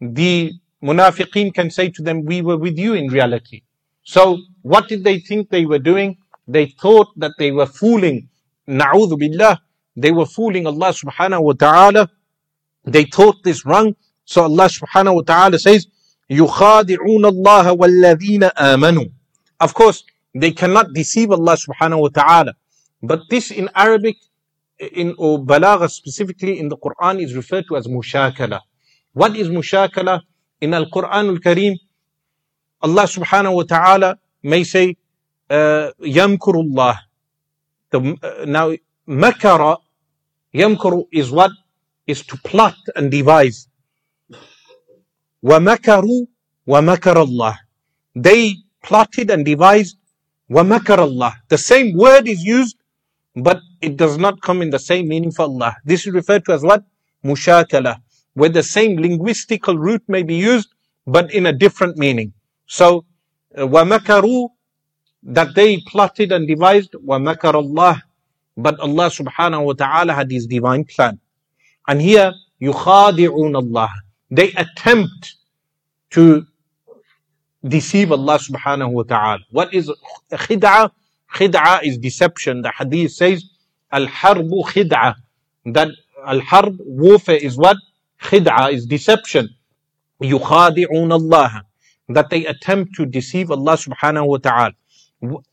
the 0.00 0.52
munafiqeen 0.82 1.52
can 1.52 1.70
say 1.70 1.88
to 1.90 2.02
them, 2.02 2.24
We 2.24 2.42
were 2.42 2.56
with 2.56 2.78
you 2.78 2.94
in 2.94 3.08
reality. 3.08 3.62
So 4.02 4.38
what 4.62 4.88
did 4.88 5.04
they 5.04 5.18
think 5.18 5.50
they 5.50 5.66
were 5.66 5.78
doing? 5.78 6.16
They 6.48 6.66
thought 6.66 7.08
that 7.16 7.32
they 7.38 7.50
were 7.52 7.66
fooling. 7.66 8.28
Na'udhu 8.68 9.18
billah. 9.18 9.60
They 9.96 10.10
were 10.10 10.26
fooling 10.26 10.66
Allah 10.66 10.92
subhanahu 10.92 11.42
wa 11.42 11.52
ta'ala. 11.52 12.10
They 12.85 13.05
thought 13.05 13.43
this 13.43 13.65
wrong. 13.65 13.95
So 14.25 14.43
Allah 14.43 14.67
subhanahu 14.69 15.15
wa 15.15 15.21
ta'ala 15.21 15.59
says, 15.59 15.87
يخادعون 16.29 17.25
الله 17.25 17.71
والذين 17.73 18.43
آمنوا 18.43 19.09
Of 19.59 19.73
course, 19.73 20.03
they 20.35 20.51
cannot 20.51 20.93
deceive 20.93 21.31
Allah 21.31 21.57
subhanahu 21.57 22.01
wa 22.01 22.09
ta'ala. 22.09 22.53
But 23.01 23.21
this 23.29 23.51
in 23.51 23.69
Arabic, 23.73 24.17
in 24.79 25.15
or 25.17 25.39
Balagha 25.39 25.89
specifically 25.89 26.59
in 26.59 26.69
the 26.69 26.77
Quran 26.77 27.21
is 27.23 27.35
referred 27.35 27.65
to 27.69 27.77
as 27.77 27.87
mushakala. 27.87 28.61
What 29.13 29.35
is 29.35 29.49
mushakala? 29.49 30.21
In 30.61 30.73
Al 30.73 30.85
Quran 30.85 31.29
Al 31.29 31.37
Kareem, 31.37 31.75
Allah 32.81 33.03
subhanahu 33.03 33.55
wa 33.55 33.63
ta'ala 33.63 34.19
may 34.43 34.63
say, 34.63 34.95
Yamkurullah. 35.49 36.97
Uh, 37.93 38.13
uh, 38.21 38.45
now, 38.45 38.75
makara, 39.07 39.77
yamkuru 40.53 41.05
is 41.11 41.31
what? 41.31 41.51
Is 42.05 42.23
to 42.27 42.37
plot 42.37 42.75
and 42.95 43.11
devise. 43.11 43.67
وَمَكَرُوا 45.43 46.27
وَمَكَرَ 46.67 47.25
اللَّهِ 47.25 47.55
They 48.15 48.55
plotted 48.83 49.29
and 49.29 49.45
devised 49.45 49.97
وَمَكَرَ 50.49 50.97
اللَّهِ 50.97 51.33
The 51.49 51.57
same 51.57 51.95
word 51.95 52.27
is 52.27 52.43
used, 52.43 52.77
but 53.35 53.59
it 53.81 53.97
does 53.97 54.17
not 54.17 54.41
come 54.41 54.61
in 54.61 54.69
the 54.69 54.79
same 54.79 55.07
meaning 55.07 55.31
for 55.31 55.43
Allah. 55.43 55.75
This 55.85 56.07
is 56.07 56.13
referred 56.13 56.45
to 56.45 56.53
as 56.53 56.63
what? 56.63 56.83
Mushakala, 57.23 57.97
where 58.33 58.49
the 58.49 58.63
same 58.63 58.97
linguistical 58.97 59.77
root 59.77 60.01
may 60.07 60.23
be 60.23 60.35
used, 60.35 60.69
but 61.05 61.33
in 61.33 61.45
a 61.45 61.53
different 61.53 61.97
meaning. 61.97 62.33
So, 62.65 63.05
uh, 63.55 63.67
وَمَكَرُوا 63.67 64.49
that 65.23 65.55
they 65.55 65.77
plotted 65.87 66.31
and 66.31 66.47
devised 66.47 66.93
وَمَكَرَ 66.93 67.53
اللَّهِ 67.53 68.01
but 68.57 68.79
Allah 68.79 69.09
subhanahu 69.09 69.65
wa 69.65 69.73
ta'ala 69.73 70.13
had 70.13 70.31
his 70.31 70.47
divine 70.47 70.83
plan. 70.83 71.19
And 71.87 72.01
here, 72.01 72.33
يُخَادِعُونَ 72.61 73.53
اللَّهِ 73.53 73.89
they 74.29 74.51
attempt 74.53 75.35
to 76.11 76.45
deceive 77.65 78.11
Allah 78.11 78.39
subhanahu 78.39 78.91
wa 78.91 79.03
ta'ala. 79.03 79.39
What 79.51 79.73
is 79.73 79.91
khid'ah? 80.31 80.91
Khid'ah 81.33 81.83
is 81.83 81.97
deception. 81.97 82.61
The 82.61 82.71
hadith 82.77 83.13
says, 83.13 83.43
Al-harbu 83.91 84.65
khid'ah. 84.65 85.15
That 85.65 85.89
al-harb, 86.25 86.77
warfare 86.79 87.37
is 87.37 87.57
what? 87.57 87.77
Khid'ah 88.21 88.73
is 88.73 88.85
deception. 88.85 89.49
يخادعون 90.21 91.11
Allah. 91.11 91.63
That 92.09 92.29
they 92.29 92.45
attempt 92.45 92.95
to 92.95 93.05
deceive 93.05 93.51
Allah 93.51 93.73
subhanahu 93.73 94.27
wa 94.27 94.37
ta'ala. 94.37 94.73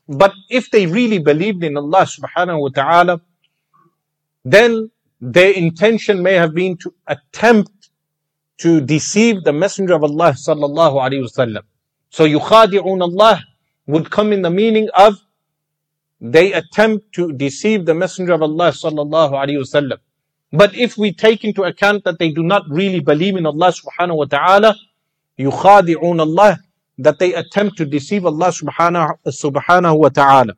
But 0.07 0.33
if 0.49 0.69
they 0.71 0.85
really 0.85 1.19
believed 1.19 1.63
in 1.63 1.75
Allah 1.75 2.05
subhanahu 2.05 2.61
wa 2.61 2.69
ta'ala, 2.69 3.21
then 4.43 4.91
their 5.21 5.51
intention 5.51 6.21
may 6.21 6.33
have 6.33 6.53
been 6.53 6.77
to 6.77 6.93
attempt 7.07 7.89
to 8.57 8.81
deceive 8.81 9.43
the 9.43 9.53
Messenger 9.53 9.95
of 9.95 10.03
Allah 10.03 10.31
sallallahu 10.31 10.95
alaihi 10.95 11.23
wasallam. 11.23 11.63
So 12.09 12.25
yukhadi'un 12.25 13.01
Allah 13.01 13.41
would 13.87 14.09
come 14.09 14.31
in 14.31 14.41
the 14.41 14.49
meaning 14.49 14.89
of 14.95 15.15
they 16.21 16.53
attempt 16.53 17.13
to 17.13 17.33
deceive 17.33 17.85
the 17.85 17.93
Messenger 17.93 18.33
of 18.33 18.41
Allah 18.41 18.71
sallallahu 18.71 19.31
alaihi 19.31 19.59
wasallam. 19.59 19.97
But 20.51 20.75
if 20.75 20.97
we 20.97 21.11
take 21.11 21.43
into 21.43 21.63
account 21.63 22.05
that 22.05 22.19
they 22.19 22.31
do 22.31 22.43
not 22.43 22.63
really 22.69 23.01
believe 23.01 23.35
in 23.35 23.45
Allah 23.45 23.73
subhanahu 23.73 24.17
wa 24.17 24.25
ta'ala, 24.25 24.75
yukhadi'un 25.37 26.19
Allah, 26.19 26.59
that 26.97 27.19
they 27.19 27.33
attempt 27.33 27.77
to 27.77 27.85
deceive 27.85 28.25
Allah 28.25 28.47
subhanahu, 28.47 29.17
subhanahu 29.27 29.99
wa 29.99 30.09
ta'ala. 30.09 30.53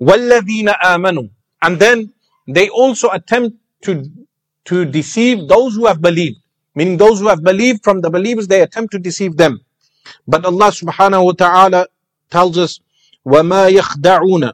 وَالَّذِينَ 0.00 0.74
آمَنُوا 0.82 1.28
And 1.60 1.78
then 1.78 2.12
they 2.46 2.68
also 2.68 3.10
attempt 3.10 3.56
to 3.82 4.04
to 4.64 4.84
deceive 4.84 5.48
those 5.48 5.74
who 5.74 5.86
have 5.86 6.00
believed. 6.00 6.38
Meaning 6.74 6.96
those 6.96 7.18
who 7.20 7.28
have 7.28 7.42
believed 7.42 7.82
from 7.82 8.00
the 8.00 8.10
believers, 8.10 8.46
they 8.46 8.62
attempt 8.62 8.92
to 8.92 8.98
deceive 8.98 9.36
them. 9.36 9.60
But 10.26 10.44
Allah 10.44 10.70
subhanahu 10.70 11.24
wa 11.24 11.32
ta'ala 11.32 11.86
tells 12.30 12.58
us, 12.58 12.80
وَمَا 13.26 13.70
يَخْدَعُونَ 13.72 14.52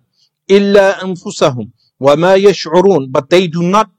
إِلَّا 0.48 1.00
أَنفُسَهُمْ 1.00 1.70
وَمَا 2.00 2.36
يَشْعُرُونَ 2.42 3.12
But 3.12 3.30
they 3.30 3.46
do 3.46 3.62
not, 3.62 3.90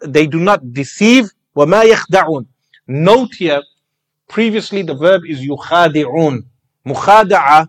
they 0.00 0.26
do 0.26 0.40
not 0.40 0.72
deceive, 0.72 1.30
وَمَا 1.56 1.84
يَخْدَعُونَ 1.84 2.46
Note 2.88 3.34
here, 3.34 3.62
previously 4.28 4.82
the 4.82 4.94
verb 4.94 5.22
is 5.26 5.40
يُخَادِعُونَ 5.40 6.44
مُخَادَعَ 6.86 7.68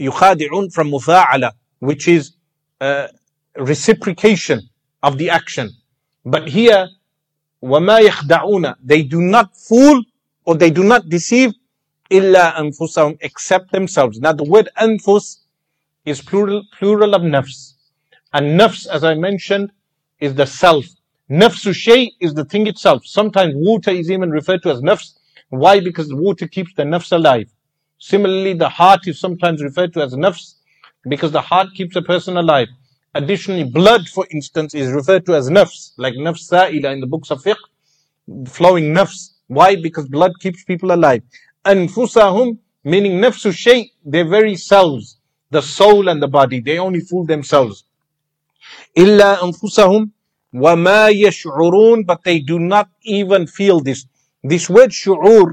يُخَادِعُونَ 0.00 0.72
from 0.72 0.90
مُفَاعَلَ 0.90 1.52
which 1.80 2.08
is 2.08 2.32
uh, 2.80 3.06
reciprocation 3.56 4.60
of 5.02 5.18
the 5.18 5.30
action. 5.30 5.70
But 6.24 6.48
here, 6.48 6.88
وَمَا 7.62 8.06
يَخْدَعُونَ 8.06 8.76
They 8.82 9.02
do 9.02 9.20
not 9.20 9.56
fool 9.56 10.02
or 10.44 10.54
they 10.54 10.70
do 10.70 10.84
not 10.84 11.08
deceive 11.08 11.52
إِلَّا 12.10 12.54
أَنفُسَهُمْ 12.54 13.18
except 13.20 13.72
themselves. 13.72 14.18
Now 14.20 14.32
the 14.32 14.44
word 14.44 14.68
anfus 14.76 15.40
is 16.04 16.22
plural, 16.22 16.62
plural 16.78 17.14
of 17.14 17.22
nafs. 17.22 17.74
And 18.32 18.58
nafs, 18.58 18.86
as 18.86 19.04
I 19.04 19.14
mentioned, 19.14 19.72
is 20.20 20.34
the 20.34 20.46
self. 20.46 20.84
Nafsu 21.30 21.74
shay 21.74 22.12
is 22.20 22.34
the 22.34 22.44
thing 22.44 22.66
itself. 22.66 23.04
Sometimes 23.04 23.52
water 23.56 23.90
is 23.90 24.10
even 24.10 24.30
referred 24.30 24.62
to 24.62 24.70
as 24.70 24.80
nafs. 24.80 25.18
Why? 25.50 25.80
Because 25.80 26.12
water 26.12 26.46
keeps 26.46 26.72
the 26.74 26.84
nafs 26.84 27.12
alive. 27.12 27.50
Similarly, 27.98 28.54
the 28.54 28.68
heart 28.68 29.06
is 29.06 29.20
sometimes 29.20 29.62
referred 29.62 29.92
to 29.94 30.02
as 30.02 30.14
nafs 30.14 30.54
because 31.08 31.32
the 31.32 31.40
heart 31.40 31.68
keeps 31.74 31.96
a 31.96 32.02
person 32.02 32.36
alive. 32.36 32.68
Additionally, 33.15 33.63
blood, 33.63 34.07
for 34.09 34.25
instance, 34.31 34.73
is 34.73 34.91
referred 34.91 35.25
to 35.27 35.35
as 35.35 35.49
nafs, 35.49 35.91
like 35.97 36.15
nafs 36.15 36.39
sa'ila 36.39 36.91
in 36.91 36.99
the 36.99 37.05
books 37.07 37.29
of 37.29 37.43
fiqh, 37.43 37.55
flowing 38.47 38.93
nafs. 38.93 39.33
Why? 39.47 39.75
Because 39.75 40.07
blood 40.07 40.31
keeps 40.39 40.63
people 40.63 40.91
alive. 40.91 41.21
Anfusahum, 41.63 42.57
meaning 42.83 43.19
nafsu 43.21 43.53
shay, 43.53 43.91
their 44.03 44.27
very 44.27 44.55
selves, 44.55 45.19
the 45.51 45.61
soul 45.61 46.07
and 46.07 46.21
the 46.23 46.27
body, 46.27 46.59
they 46.59 46.79
only 46.79 47.01
fool 47.01 47.25
themselves. 47.25 47.85
Illa 48.95 49.37
anfusahum 49.41 50.11
wa 50.51 50.75
ma 50.75 51.07
yash'urun, 51.07 52.05
but 52.05 52.23
they 52.23 52.39
do 52.39 52.57
not 52.57 52.89
even 53.03 53.45
feel 53.45 53.79
this. 53.79 54.07
This 54.43 54.69
word 54.69 54.89
shu'ur, 54.89 55.51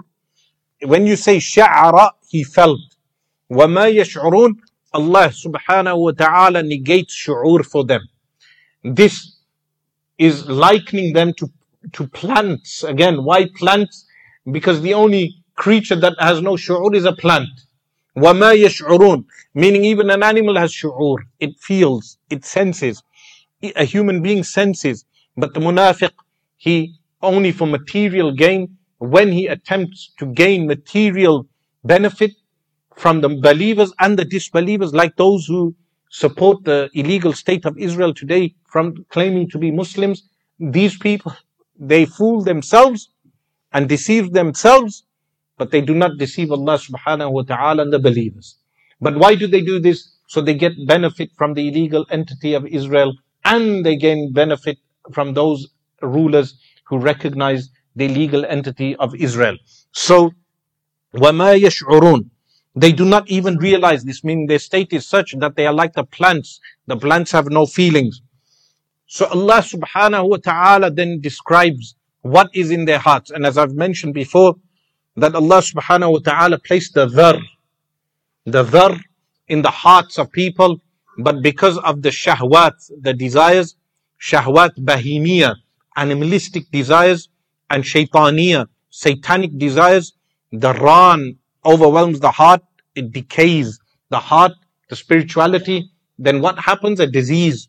when 0.82 1.06
you 1.06 1.16
say 1.16 1.36
sha'ara, 1.36 2.12
he 2.26 2.42
felt. 2.42 2.80
Wa 3.50 3.66
ma 3.66 3.82
yash'urun, 3.82 4.54
Allah 4.93 5.27
subhanahu 5.27 5.99
wa 5.99 6.11
ta'ala 6.11 6.63
negates 6.63 7.13
shu'ur 7.13 7.65
for 7.65 7.83
them. 7.83 8.01
This 8.83 9.39
is 10.17 10.47
likening 10.47 11.13
them 11.13 11.33
to, 11.33 11.51
to 11.93 12.07
plants. 12.07 12.83
Again, 12.83 13.23
why 13.23 13.49
plants? 13.55 14.05
Because 14.49 14.81
the 14.81 14.93
only 14.93 15.43
creature 15.55 15.95
that 15.97 16.13
has 16.19 16.41
no 16.41 16.53
shu'ur 16.53 16.95
is 16.95 17.05
a 17.05 17.13
plant. 17.13 17.49
وَمَا 18.15 18.55
يَشْعُرُونَ 18.63 19.25
Meaning 19.53 19.83
even 19.83 20.09
an 20.09 20.23
animal 20.23 20.55
has 20.57 20.71
shu'ur. 20.71 21.17
It 21.39 21.59
feels, 21.59 22.17
it 22.29 22.45
senses. 22.45 23.03
A 23.75 23.83
human 23.83 24.21
being 24.21 24.43
senses. 24.43 25.05
But 25.35 25.53
the 25.53 25.59
munafiq, 25.59 26.11
he 26.55 26.95
only 27.21 27.51
for 27.51 27.67
material 27.67 28.31
gain, 28.31 28.77
when 28.99 29.31
he 29.31 29.47
attempts 29.47 30.13
to 30.19 30.25
gain 30.27 30.67
material 30.67 31.47
benefit 31.83 32.31
from 32.95 33.21
the 33.21 33.29
believers 33.29 33.93
and 33.99 34.17
the 34.17 34.25
disbelievers, 34.25 34.93
like 34.93 35.15
those 35.15 35.45
who 35.45 35.75
support 36.09 36.63
the 36.63 36.89
illegal 36.93 37.33
state 37.33 37.65
of 37.65 37.77
Israel 37.77 38.13
today 38.13 38.55
from 38.67 39.05
claiming 39.09 39.49
to 39.49 39.57
be 39.57 39.71
Muslims, 39.71 40.23
these 40.59 40.97
people, 40.97 41.35
they 41.77 42.05
fool 42.05 42.41
themselves 42.41 43.09
and 43.73 43.89
deceive 43.89 44.31
themselves, 44.31 45.05
but 45.57 45.71
they 45.71 45.81
do 45.81 45.93
not 45.93 46.17
deceive 46.17 46.51
Allah 46.51 46.77
subhanahu 46.77 47.31
wa 47.31 47.41
ta'ala 47.41 47.83
and 47.83 47.91
the 47.91 47.99
believers. 47.99 48.57
But 49.01 49.17
why 49.17 49.35
do 49.35 49.47
they 49.47 49.61
do 49.61 49.79
this? 49.79 50.11
So 50.27 50.41
they 50.41 50.55
get 50.55 50.87
benefit 50.87 51.31
from 51.37 51.53
the 51.53 51.67
illegal 51.67 52.05
entity 52.09 52.53
of 52.53 52.65
Israel 52.65 53.13
and 53.43 53.85
they 53.85 53.97
gain 53.97 54.31
benefit 54.31 54.77
from 55.11 55.33
those 55.33 55.67
rulers 56.01 56.57
who 56.85 56.97
recognize 56.97 57.69
the 57.95 58.07
legal 58.07 58.45
entity 58.45 58.95
of 58.95 59.15
Israel. 59.15 59.57
So, 59.91 60.31
وَمَا 61.13 61.59
يَشْعُرُونَ 61.59 62.29
they 62.76 62.92
do 62.92 63.04
not 63.04 63.28
even 63.28 63.56
realize 63.56 64.04
this, 64.04 64.22
meaning 64.22 64.46
their 64.46 64.58
state 64.58 64.92
is 64.92 65.06
such 65.06 65.34
that 65.38 65.56
they 65.56 65.66
are 65.66 65.72
like 65.72 65.94
the 65.94 66.04
plants. 66.04 66.60
The 66.86 66.96
plants 66.96 67.32
have 67.32 67.48
no 67.48 67.66
feelings. 67.66 68.22
So 69.06 69.26
Allah 69.26 69.60
subhanahu 69.60 70.28
wa 70.28 70.36
ta'ala 70.36 70.90
then 70.92 71.20
describes 71.20 71.96
what 72.22 72.48
is 72.54 72.70
in 72.70 72.84
their 72.84 72.98
hearts. 72.98 73.30
And 73.30 73.44
as 73.44 73.58
I've 73.58 73.74
mentioned 73.74 74.14
before, 74.14 74.54
that 75.16 75.34
Allah 75.34 75.60
subhanahu 75.62 76.12
wa 76.12 76.18
ta'ala 76.18 76.58
placed 76.58 76.94
the 76.94 77.06
dhar, 77.08 77.40
the 78.46 78.64
dhar 78.64 79.00
in 79.48 79.62
the 79.62 79.70
hearts 79.70 80.16
of 80.16 80.30
people, 80.30 80.80
but 81.18 81.42
because 81.42 81.76
of 81.78 82.02
the 82.02 82.10
shahwat, 82.10 82.74
the 83.00 83.12
desires, 83.12 83.74
shahwat 84.22 84.78
bahimiyah, 84.78 85.56
animalistic 85.96 86.70
desires, 86.70 87.28
and 87.68 87.82
shaitaniya, 87.82 88.66
satanic 88.90 89.58
desires, 89.58 90.12
the 90.52 90.72
ran 90.74 91.36
overwhelms 91.65 92.19
the 92.19 92.31
heart, 92.31 92.61
it 92.95 93.11
decays 93.11 93.79
the 94.09 94.19
heart, 94.19 94.53
the 94.89 94.95
spirituality, 94.95 95.91
then 96.17 96.41
what 96.41 96.57
happens? 96.59 96.99
A 96.99 97.07
disease. 97.07 97.67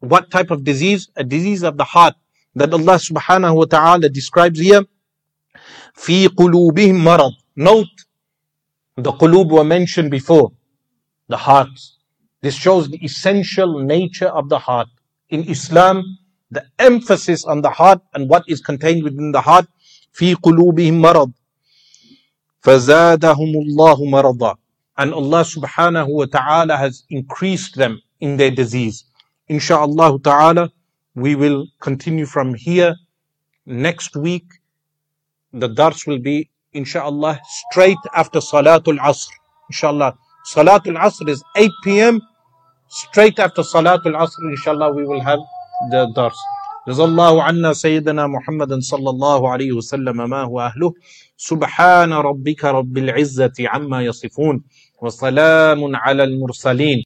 What 0.00 0.30
type 0.30 0.50
of 0.50 0.64
disease? 0.64 1.08
A 1.16 1.24
disease 1.24 1.62
of 1.62 1.76
the 1.76 1.84
heart 1.84 2.14
that 2.54 2.72
Allah 2.72 2.96
subhanahu 2.96 3.56
wa 3.56 3.64
ta'ala 3.64 4.08
describes 4.08 4.58
here. 4.58 4.84
في 5.96 6.28
قلوبهم 6.28 7.02
مرض. 7.02 7.32
Note, 7.56 7.88
the 8.96 9.12
qulub 9.12 9.50
were 9.50 9.64
mentioned 9.64 10.10
before, 10.10 10.52
the 11.28 11.36
hearts. 11.36 11.98
This 12.42 12.54
shows 12.54 12.88
the 12.88 13.02
essential 13.02 13.80
nature 13.80 14.28
of 14.28 14.48
the 14.48 14.58
heart. 14.58 14.88
In 15.30 15.44
Islam, 15.44 16.18
the 16.50 16.64
emphasis 16.78 17.44
on 17.44 17.62
the 17.62 17.70
heart 17.70 18.00
and 18.14 18.28
what 18.28 18.44
is 18.46 18.60
contained 18.60 19.02
within 19.04 19.32
the 19.32 19.40
heart. 19.40 19.66
في 20.12 20.34
قلوبهم 20.34 21.00
مرض. 21.00 21.32
فزادهم 22.62 23.52
الله 23.54 24.04
مرضا. 24.10 24.54
And 24.98 25.12
Allah 25.12 25.42
subhanahu 25.44 26.08
wa 26.08 26.24
ta'ala 26.24 26.76
has 26.76 27.04
increased 27.10 27.76
them 27.76 28.00
in 28.20 28.36
their 28.36 28.50
disease. 28.50 29.04
Insha'Allah 29.50 30.22
ta'ala, 30.22 30.72
we 31.14 31.34
will 31.34 31.66
continue 31.80 32.26
from 32.26 32.54
here. 32.54 32.96
Next 33.66 34.16
week, 34.16 34.46
the 35.52 35.68
dars 35.68 36.06
will 36.06 36.18
be, 36.18 36.50
insha'Allah, 36.74 37.38
straight 37.44 37.98
after 38.14 38.38
Salatul 38.40 38.98
Asr. 38.98 39.30
Inshallah. 39.70 40.16
Salatul 40.52 40.98
Asr 40.98 41.28
is 41.28 41.42
8 41.56 41.70
p.m. 41.84 42.20
Straight 42.88 43.38
after 43.38 43.62
Salatul 43.62 44.16
Asr, 44.16 44.50
inshallah, 44.50 44.92
we 44.92 45.04
will 45.04 45.20
have 45.20 45.40
the 45.90 46.10
dars. 46.14 46.38
جزا 46.88 47.04
الله 47.04 47.42
عنا 47.42 47.72
سيدنا 47.72 48.26
محمد 48.26 48.78
صلى 48.78 49.10
الله 49.10 49.48
عليه 49.50 49.72
وسلم 49.72 50.30
ما 50.30 50.42
هو 50.42 50.60
أهله 50.60 50.94
سبحان 51.49 52.13
ربك 52.13 52.65
رب 52.65 52.97
العزة 52.97 53.53
عما 53.59 54.01
يصفون 54.01 54.63
وسلام 55.01 55.95
على 55.95 56.23
المرسلين. 56.23 57.03